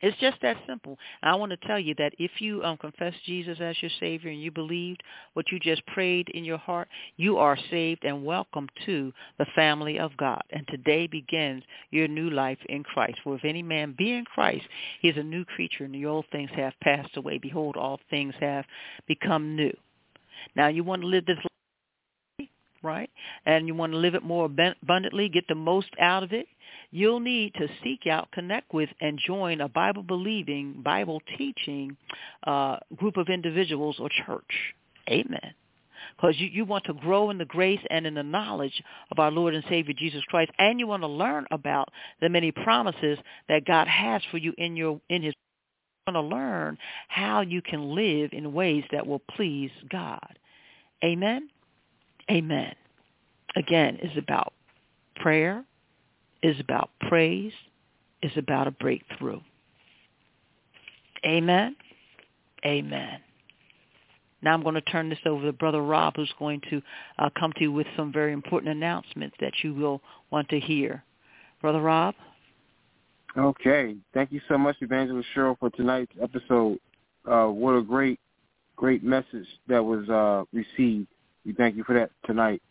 It's 0.00 0.16
just 0.18 0.38
that 0.42 0.56
simple. 0.66 0.98
I 1.22 1.34
want 1.34 1.50
to 1.50 1.68
tell 1.68 1.78
you 1.78 1.94
that 1.98 2.14
if 2.18 2.30
you 2.40 2.62
um, 2.64 2.78
confess 2.78 3.12
Jesus 3.26 3.58
as 3.60 3.76
your 3.82 3.90
Savior 4.00 4.30
and 4.30 4.40
you 4.40 4.50
believed 4.50 5.02
what 5.34 5.46
you 5.52 5.60
just 5.60 5.84
prayed 5.86 6.28
in 6.30 6.44
your 6.44 6.58
heart, 6.58 6.88
you 7.16 7.36
are 7.36 7.58
saved 7.70 8.04
and 8.04 8.24
welcome 8.24 8.68
to 8.86 9.12
the 9.38 9.46
family 9.54 9.98
of 9.98 10.16
God. 10.16 10.42
And 10.50 10.66
today 10.68 11.06
begins 11.06 11.62
your 11.90 12.08
new 12.08 12.30
life 12.30 12.58
in 12.68 12.82
Christ. 12.82 13.18
For 13.22 13.36
if 13.36 13.44
any 13.44 13.62
man 13.62 13.94
be 13.96 14.12
in 14.12 14.24
Christ, 14.24 14.64
he 15.00 15.08
is 15.08 15.16
a 15.18 15.22
new 15.22 15.44
creature, 15.44 15.84
and 15.84 15.94
the 15.94 16.06
old 16.06 16.24
things 16.32 16.50
have 16.56 16.72
passed 16.82 17.16
away. 17.16 17.38
Behold, 17.38 17.76
all 17.76 18.00
things 18.08 18.34
have 18.40 18.64
become 19.06 19.54
new. 19.54 19.76
Now 20.56 20.68
you 20.68 20.82
want 20.82 21.02
to 21.02 21.08
live 21.08 21.26
this 21.26 21.36
right? 22.82 23.10
And 23.46 23.66
you 23.66 23.74
want 23.74 23.92
to 23.92 23.98
live 23.98 24.14
it 24.14 24.22
more 24.22 24.44
abundantly, 24.46 25.28
get 25.28 25.44
the 25.48 25.54
most 25.54 25.90
out 25.98 26.22
of 26.22 26.32
it 26.32 26.46
you'll 26.90 27.20
need 27.20 27.54
to 27.54 27.68
seek 27.82 28.06
out, 28.06 28.30
connect 28.32 28.72
with, 28.74 28.88
and 29.00 29.18
join 29.24 29.60
a 29.60 29.68
Bible-believing, 29.68 30.82
Bible-teaching 30.82 31.96
uh, 32.46 32.76
group 32.96 33.16
of 33.16 33.28
individuals 33.28 33.96
or 34.00 34.08
church. 34.26 34.74
Amen. 35.08 35.54
Because 36.16 36.34
you, 36.38 36.48
you 36.48 36.64
want 36.64 36.84
to 36.84 36.94
grow 36.94 37.30
in 37.30 37.38
the 37.38 37.44
grace 37.44 37.80
and 37.90 38.06
in 38.06 38.14
the 38.14 38.22
knowledge 38.22 38.82
of 39.10 39.18
our 39.18 39.30
Lord 39.30 39.54
and 39.54 39.64
Savior 39.68 39.94
Jesus 39.96 40.22
Christ, 40.24 40.50
and 40.58 40.80
you 40.80 40.86
want 40.86 41.02
to 41.02 41.08
learn 41.08 41.46
about 41.50 41.88
the 42.20 42.28
many 42.28 42.52
promises 42.52 43.18
that 43.48 43.64
God 43.64 43.86
has 43.86 44.22
for 44.30 44.38
you 44.38 44.52
in 44.58 44.76
your 44.76 45.00
in 45.08 45.22
His. 45.22 45.34
You 46.06 46.14
want 46.14 46.30
to 46.30 46.34
learn 46.34 46.78
how 47.08 47.42
you 47.42 47.60
can 47.60 47.94
live 47.94 48.30
in 48.32 48.54
ways 48.54 48.84
that 48.90 49.06
will 49.06 49.22
please 49.36 49.70
God. 49.90 50.38
Amen. 51.04 51.50
Amen. 52.30 52.74
Again, 53.56 53.98
it's 54.00 54.16
about 54.16 54.52
prayer, 55.16 55.64
is 56.42 56.58
about 56.60 56.90
praise, 57.08 57.52
is 58.22 58.32
about 58.36 58.68
a 58.68 58.70
breakthrough. 58.70 59.40
Amen. 61.26 61.76
Amen. 62.64 63.20
Now 64.42 64.54
I'm 64.54 64.62
going 64.62 64.74
to 64.76 64.80
turn 64.82 65.08
this 65.08 65.18
over 65.26 65.44
to 65.46 65.52
Brother 65.52 65.82
Rob, 65.82 66.14
who's 66.16 66.32
going 66.38 66.62
to 66.70 66.80
uh, 67.18 67.28
come 67.38 67.52
to 67.54 67.62
you 67.62 67.72
with 67.72 67.86
some 67.96 68.12
very 68.12 68.32
important 68.32 68.72
announcements 68.72 69.36
that 69.40 69.52
you 69.62 69.74
will 69.74 70.00
want 70.30 70.48
to 70.50 70.60
hear. 70.60 71.02
Brother 71.60 71.80
Rob? 71.80 72.14
Okay. 73.36 73.96
Thank 74.14 74.32
you 74.32 74.40
so 74.48 74.56
much, 74.56 74.76
Evangelist 74.80 75.28
Cheryl, 75.36 75.58
for 75.58 75.70
tonight's 75.70 76.12
episode. 76.22 76.78
Uh, 77.30 77.46
what 77.46 77.72
a 77.72 77.82
great, 77.82 78.18
great 78.76 79.04
message 79.04 79.46
that 79.68 79.84
was 79.84 80.08
uh, 80.08 80.44
received. 80.52 81.06
We 81.44 81.52
thank 81.52 81.76
you 81.76 81.84
for 81.84 81.94
that 81.94 82.10
tonight. 82.26 82.62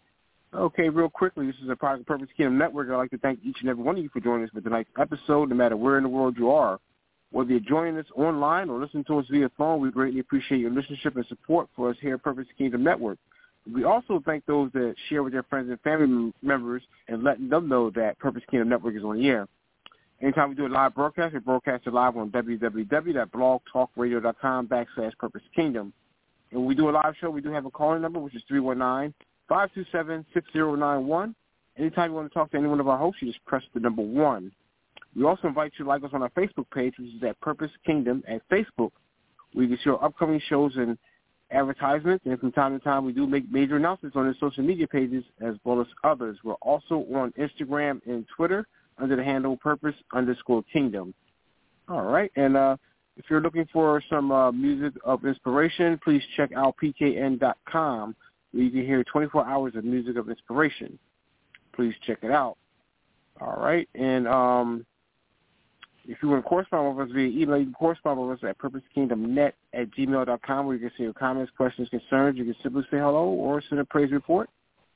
Okay, 0.53 0.89
real 0.89 1.09
quickly, 1.09 1.45
this 1.45 1.55
is 1.63 1.69
a 1.69 1.75
Product 1.75 2.07
Purpose 2.07 2.27
Kingdom 2.35 2.57
Network. 2.57 2.89
I'd 2.89 2.95
like 2.95 3.11
to 3.11 3.19
thank 3.19 3.39
each 3.43 3.57
and 3.61 3.69
every 3.69 3.83
one 3.83 3.97
of 3.97 4.03
you 4.03 4.09
for 4.09 4.19
joining 4.19 4.45
us 4.45 4.51
for 4.51 4.61
tonight's 4.61 4.89
episode, 4.99 5.49
no 5.49 5.55
matter 5.55 5.77
where 5.77 5.97
in 5.97 6.03
the 6.03 6.09
world 6.09 6.35
you 6.37 6.49
are. 6.49 6.79
Whether 7.31 7.51
you're 7.51 7.59
joining 7.59 7.99
us 7.99 8.07
online 8.15 8.69
or 8.69 8.79
listening 8.79 9.03
to 9.05 9.19
us 9.19 9.25
via 9.29 9.49
phone, 9.57 9.79
we 9.79 9.91
greatly 9.91 10.19
appreciate 10.19 10.59
your 10.59 10.71
listenership 10.71 11.15
and 11.15 11.25
support 11.27 11.69
for 11.75 11.91
us 11.91 11.97
here 12.01 12.15
at 12.15 12.23
Purpose 12.23 12.47
Kingdom 12.57 12.83
Network. 12.83 13.19
We 13.71 13.83
also 13.83 14.23
thank 14.25 14.43
those 14.47 14.71
that 14.73 14.95
share 15.09 15.21
with 15.21 15.33
their 15.33 15.43
friends 15.43 15.69
and 15.69 15.79
family 15.81 16.33
members 16.41 16.81
and 17.07 17.23
letting 17.23 17.49
them 17.49 17.69
know 17.69 17.91
that 17.91 18.17
Purpose 18.17 18.41
Kingdom 18.49 18.69
Network 18.69 18.95
is 18.95 19.03
on 19.03 19.19
the 19.19 19.27
air. 19.27 19.47
Anytime 20.21 20.49
we 20.49 20.55
do 20.55 20.65
a 20.65 20.67
live 20.67 20.95
broadcast, 20.95 21.33
we 21.33 21.39
broadcast 21.39 21.85
it 21.85 21.93
live 21.93 22.17
on 22.17 22.31
www.blogtalkradio.com 22.31 24.67
backslash 24.67 25.15
Purpose 25.17 25.43
Kingdom. 25.55 25.93
And 26.51 26.65
we 26.65 26.75
do 26.75 26.89
a 26.89 26.91
live 26.91 27.13
show, 27.19 27.29
we 27.29 27.41
do 27.41 27.51
have 27.51 27.65
a 27.65 27.71
calling 27.71 28.01
number, 28.01 28.19
which 28.19 28.35
is 28.35 28.43
319 28.47 29.13
527-6091. 29.49 31.33
Anytime 31.77 32.11
you 32.11 32.15
want 32.15 32.29
to 32.29 32.33
talk 32.33 32.51
to 32.51 32.57
any 32.57 32.67
one 32.67 32.79
of 32.79 32.87
our 32.87 32.97
hosts, 32.97 33.21
you 33.21 33.27
just 33.31 33.43
press 33.45 33.63
the 33.73 33.79
number 33.79 34.01
one. 34.01 34.51
We 35.15 35.25
also 35.25 35.47
invite 35.47 35.71
you 35.77 35.85
to 35.85 35.89
like 35.89 36.03
us 36.03 36.11
on 36.13 36.21
our 36.21 36.29
Facebook 36.31 36.69
page, 36.73 36.93
which 36.99 37.15
is 37.15 37.23
at 37.23 37.39
Purpose 37.41 37.71
Kingdom 37.85 38.23
at 38.27 38.47
Facebook. 38.49 38.91
We 39.55 39.67
can 39.67 39.79
show 39.83 39.95
upcoming 39.97 40.41
shows 40.47 40.73
and 40.75 40.97
advertisements, 41.51 42.25
and 42.25 42.39
from 42.39 42.51
time 42.51 42.77
to 42.77 42.83
time 42.83 43.05
we 43.05 43.13
do 43.13 43.25
make 43.25 43.51
major 43.51 43.77
announcements 43.77 44.15
on 44.15 44.27
the 44.27 44.35
social 44.39 44.63
media 44.63 44.87
pages 44.87 45.23
as 45.41 45.55
well 45.63 45.81
as 45.81 45.87
others. 46.03 46.37
We're 46.43 46.53
also 46.55 47.05
on 47.13 47.33
Instagram 47.39 48.01
and 48.05 48.25
Twitter 48.35 48.67
under 48.99 49.15
the 49.15 49.23
handle 49.23 49.57
Purpose 49.57 49.95
underscore 50.13 50.63
Kingdom. 50.71 51.13
All 51.87 52.03
right, 52.03 52.31
and 52.35 52.55
uh, 52.55 52.77
if 53.19 53.25
you're 53.29 53.41
looking 53.41 53.67
for 53.71 54.01
some 54.09 54.31
uh, 54.31 54.49
music 54.51 54.93
of 55.03 55.25
inspiration, 55.25 55.99
please 56.01 56.23
check 56.37 56.51
out 56.55 56.75
pkn.com 56.81 58.15
where 58.51 58.63
you 58.63 58.71
can 58.71 58.85
hear 58.85 59.03
24 59.03 59.45
hours 59.45 59.75
of 59.75 59.83
music 59.83 60.15
of 60.15 60.29
inspiration. 60.29 60.97
Please 61.75 61.93
check 62.07 62.19
it 62.23 62.31
out. 62.31 62.57
All 63.41 63.61
right, 63.61 63.87
and 63.93 64.25
um, 64.27 64.85
if 66.07 66.17
you 66.23 66.29
want 66.29 66.43
to 66.43 66.49
correspond 66.49 66.97
with 66.97 67.09
us 67.09 67.13
via 67.13 67.27
email, 67.27 67.57
you 67.57 67.65
can 67.65 67.73
correspond 67.73 68.19
with 68.21 68.39
us 68.39 68.49
at 68.49 68.57
purposekingdomnet 68.57 69.51
at 69.73 69.91
gmail.com 69.91 70.65
where 70.65 70.75
you 70.75 70.81
can 70.81 70.91
send 70.97 71.05
your 71.05 71.13
comments, 71.13 71.51
questions, 71.55 71.89
concerns. 71.89 72.37
You 72.37 72.45
can 72.45 72.55
simply 72.63 72.83
say 72.83 72.97
hello 72.97 73.25
or 73.25 73.61
send 73.67 73.81
a 73.81 73.85
praise 73.85 74.11
report. 74.11 74.49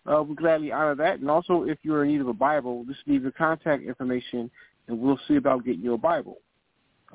Uh, 0.06 0.24
we 0.24 0.36
gladly 0.36 0.72
honor 0.72 0.96
that. 0.96 1.20
And 1.20 1.30
also, 1.30 1.64
if 1.64 1.78
you're 1.84 2.04
in 2.04 2.12
need 2.12 2.22
of 2.22 2.28
a 2.28 2.34
Bible, 2.34 2.84
just 2.86 3.00
leave 3.06 3.24
your 3.24 3.32
contact 3.32 3.84
information, 3.84 4.50
and 4.88 5.00
we'll 5.00 5.20
see 5.28 5.36
about 5.36 5.66
getting 5.66 5.82
you 5.82 5.94
a 5.94 5.98
Bible. 5.98 6.38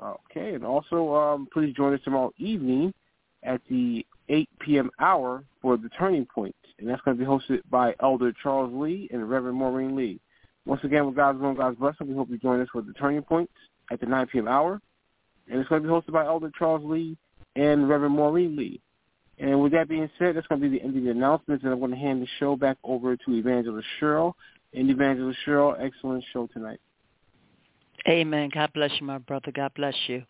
Okay, 0.01 0.53
and 0.53 0.65
also 0.65 1.13
um, 1.13 1.47
please 1.51 1.73
join 1.75 1.93
us 1.93 1.99
tomorrow 2.03 2.31
evening 2.37 2.93
at 3.43 3.61
the 3.69 4.05
8 4.29 4.49
p.m. 4.59 4.89
hour 4.99 5.43
for 5.61 5.77
the 5.77 5.89
Turning 5.89 6.25
Point, 6.25 6.55
and 6.77 6.87
that's 6.87 7.01
going 7.01 7.17
to 7.17 7.23
be 7.23 7.29
hosted 7.29 7.61
by 7.69 7.93
Elder 8.01 8.33
Charles 8.41 8.73
Lee 8.73 9.09
and 9.11 9.29
Reverend 9.29 9.57
Maureen 9.57 9.95
Lee. 9.95 10.19
Once 10.65 10.83
again, 10.83 11.05
with 11.05 11.15
God's 11.15 11.41
and 11.41 11.57
God's 11.57 11.77
blessing, 11.77 12.07
we 12.07 12.15
hope 12.15 12.29
you 12.29 12.37
join 12.37 12.61
us 12.61 12.67
for 12.71 12.81
the 12.81 12.93
Turning 12.93 13.21
Point 13.21 13.49
at 13.91 13.99
the 13.99 14.05
9 14.05 14.27
p.m. 14.27 14.47
hour, 14.47 14.79
and 15.49 15.59
it's 15.59 15.69
going 15.69 15.81
to 15.81 15.87
be 15.87 15.93
hosted 15.93 16.13
by 16.13 16.25
Elder 16.25 16.51
Charles 16.57 16.83
Lee 16.83 17.17
and 17.55 17.89
Reverend 17.89 18.15
Maureen 18.15 18.55
Lee. 18.55 18.79
And 19.39 19.61
with 19.61 19.71
that 19.71 19.87
being 19.87 20.09
said, 20.19 20.35
that's 20.35 20.47
going 20.47 20.61
to 20.61 20.69
be 20.69 20.77
the 20.77 20.83
end 20.83 20.97
of 20.97 21.03
the 21.03 21.11
announcements, 21.11 21.63
and 21.63 21.71
I'm 21.71 21.79
going 21.79 21.91
to 21.91 21.97
hand 21.97 22.21
the 22.21 22.27
show 22.39 22.55
back 22.55 22.77
over 22.83 23.15
to 23.15 23.33
Evangelist 23.33 23.87
Cheryl. 23.99 24.33
And 24.73 24.89
Evangelist 24.89 25.39
Cheryl, 25.47 25.75
excellent 25.79 26.23
show 26.31 26.47
tonight. 26.47 26.79
Amen. 28.07 28.49
God 28.53 28.71
bless 28.73 28.91
you, 28.99 29.05
my 29.05 29.17
brother. 29.17 29.51
God 29.51 29.71
bless 29.75 29.95
you. 30.07 30.23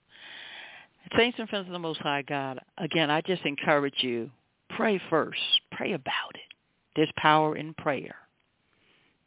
Saints 1.17 1.38
and 1.39 1.49
friends 1.49 1.67
of 1.67 1.74
the 1.74 1.80
Most 1.80 1.99
High 1.99 2.22
God, 2.22 2.59
again, 2.78 3.09
I 3.09 3.22
just 3.22 3.43
encourage 3.43 3.95
you, 4.01 4.30
pray 4.70 5.01
first. 5.09 5.39
Pray 5.72 5.93
about 5.93 6.36
it. 6.36 6.41
There's 6.95 7.11
power 7.17 7.55
in 7.55 7.74
prayer. 7.74 8.15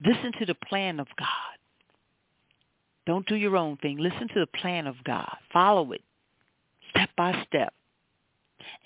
Listen 0.05 0.32
to 0.38 0.47
the 0.47 0.55
plan 0.55 1.01
of 1.01 1.07
God. 1.18 1.28
Don't 3.07 3.26
do 3.26 3.34
your 3.34 3.57
own 3.57 3.76
thing. 3.78 3.99
Listen 3.99 4.28
to 4.28 4.40
the 4.40 4.59
plan 4.61 4.86
of 4.86 4.97
God. 5.05 5.36
Follow 5.53 5.93
it 5.93 6.03
step 6.93 7.11
by 7.16 7.45
step. 7.49 7.72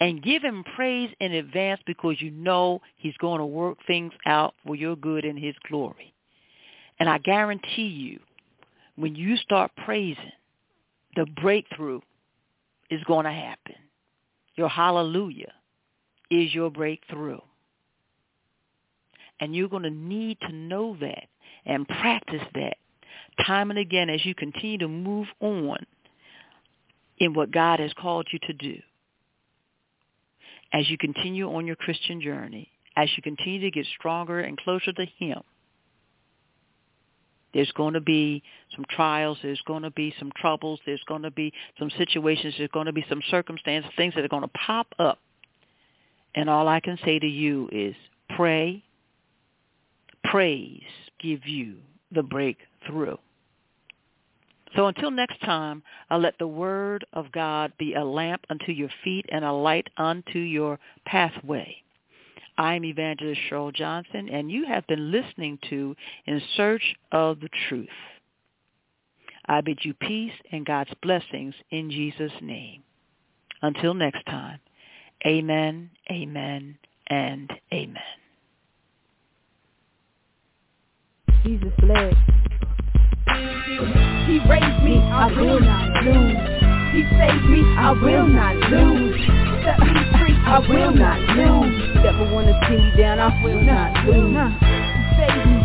And 0.01 0.23
give 0.23 0.43
him 0.43 0.65
praise 0.75 1.11
in 1.21 1.33
advance 1.33 1.81
because 1.87 2.21
you 2.21 2.31
know 2.31 2.81
he's 2.97 3.17
going 3.19 3.41
to 3.41 3.47
work 3.47 3.79
things 3.87 4.13
out 4.25 4.55
for 4.67 4.75
your 4.75 4.97
good 4.97 5.25
and 5.25 5.39
his 5.39 5.55
glory. 5.69 6.15
And 6.99 7.09
I 7.09 7.19
guarantee 7.19 7.87
you, 7.87 8.21
when 8.97 9.15
you 9.15 9.37
start 9.37 9.71
praising, 9.85 10.33
the 11.15 11.27
breakthrough 11.41 12.01
is 12.91 13.03
going 13.05 13.25
to 13.25 13.33
happen. 13.33 13.75
Your 14.57 14.69
hallelujah 14.69 15.53
is 16.31 16.55
your 16.55 16.71
breakthrough. 16.71 17.41
And 19.39 19.55
you're 19.55 19.69
going 19.69 19.83
to 19.83 19.91
need 19.91 20.39
to 20.41 20.53
know 20.53 20.97
that 21.01 21.25
and 21.67 21.87
practice 21.87 22.43
that 22.55 22.77
time 23.47 23.71
and 23.71 23.79
again 23.79 24.09
as 24.09 24.25
you 24.25 24.35
continue 24.35 24.79
to 24.79 24.89
move 24.89 25.27
on 25.41 25.79
in 27.19 27.35
what 27.35 27.51
God 27.51 27.81
has 27.81 27.93
called 28.01 28.27
you 28.33 28.39
to 28.47 28.53
do. 28.55 28.77
As 30.73 30.89
you 30.89 30.99
continue 30.99 31.55
on 31.55 31.67
your 31.67 31.77
Christian 31.77 32.21
journey, 32.21 32.71
as 32.97 33.09
you 33.17 33.23
continue 33.23 33.61
to 33.61 33.71
get 33.71 33.87
stronger 33.99 34.41
and 34.41 34.59
closer 34.59 34.93
to 34.93 35.07
him, 35.19 35.43
there's 37.57 37.73
going 37.73 37.95
to 37.95 38.03
be 38.03 38.43
some 38.75 38.85
trials. 38.91 39.39
There's 39.43 39.63
going 39.67 39.83
to 39.83 39.91
be 39.91 40.15
some 40.19 40.31
troubles. 40.37 40.79
There's 40.85 41.03
going 41.09 41.23
to 41.23 41.31
be 41.31 41.55
some 41.79 41.89
situations. 41.97 42.53
There's 42.59 42.69
going 42.71 42.85
to 42.85 42.93
be 42.93 43.07
some 43.09 43.23
circumstances, 43.31 43.91
things 43.97 44.15
that 44.15 44.23
are 44.23 44.29
going 44.29 44.43
to 44.43 44.49
pop 44.49 44.89
up. 44.99 45.21
And 46.35 46.51
all 46.51 46.69
I 46.69 46.81
can 46.81 46.99
say 47.03 47.19
to 47.19 47.27
you 47.27 47.71
is 47.73 47.95
pray, 48.37 48.85
praise 50.25 50.83
give 51.19 51.47
you 51.47 51.77
the 52.13 52.23
breakthrough. 52.23 53.17
So 54.75 54.89
until 54.89 55.11
next 55.11 55.41
time, 55.41 55.83
I'll 56.11 56.21
let 56.21 56.39
the 56.39 56.47
word 56.47 57.07
of 57.15 57.33
God 57.33 57.73
be 57.79 57.95
a 57.95 58.05
lamp 58.05 58.45
unto 58.51 58.71
your 58.71 58.91
feet 59.03 59.25
and 59.33 59.47
a 59.47 59.53
light 59.53 59.87
unto 59.97 60.41
your 60.41 60.79
pathway. 61.07 61.75
I'm 62.59 62.85
Evangelist 62.85 63.41
Cheryl 63.51 63.75
Johnson, 63.75 64.29
and 64.31 64.51
you 64.51 64.67
have 64.67 64.87
been 64.87 65.11
listening 65.11 65.59
to 65.69 65.95
In 66.27 66.41
Search 66.57 66.95
of 67.13 67.41
the 67.41 67.51
Truth. 67.69 67.89
I 69.47 69.61
bid 69.61 69.79
you 69.83 69.95
peace 69.95 70.33
and 70.51 70.65
God's 70.65 70.91
blessings 71.03 71.55
in 71.71 71.91
Jesus' 71.91 72.33
name. 72.41 72.83
Until 73.63 73.95
next 73.95 74.25
time, 74.27 74.59
amen, 75.27 75.91
amen, 76.11 76.79
and 77.09 77.53
amen. 77.73 78.03
Jesus 81.45 81.73
bled. 81.79 82.15
He 84.27 84.41
raised 84.49 84.83
me, 84.83 84.99
I 84.99 85.31
will 85.37 85.61
not 85.61 86.05
lose. 86.05 86.57
He 86.93 87.03
saved 87.17 87.51
me, 87.51 87.61
I 87.77 87.93
will 87.93 88.27
not 88.27 88.57
lose. 88.71 90.16
Set 90.47 90.63
me 90.63 90.67
free, 90.69 90.83
I 90.83 90.89
will 90.89 90.93
not 90.95 91.21
lose. 91.37 91.95
Never 92.05 92.33
wanna 92.33 92.59
see 92.69 92.77
me 92.77 92.93
down, 92.97 93.19
I 93.19 93.43
will 93.43 93.61
not 93.63 94.07
lose. 94.07 94.53
He 94.61 95.17
saved 95.17 95.51
me. 95.51 95.56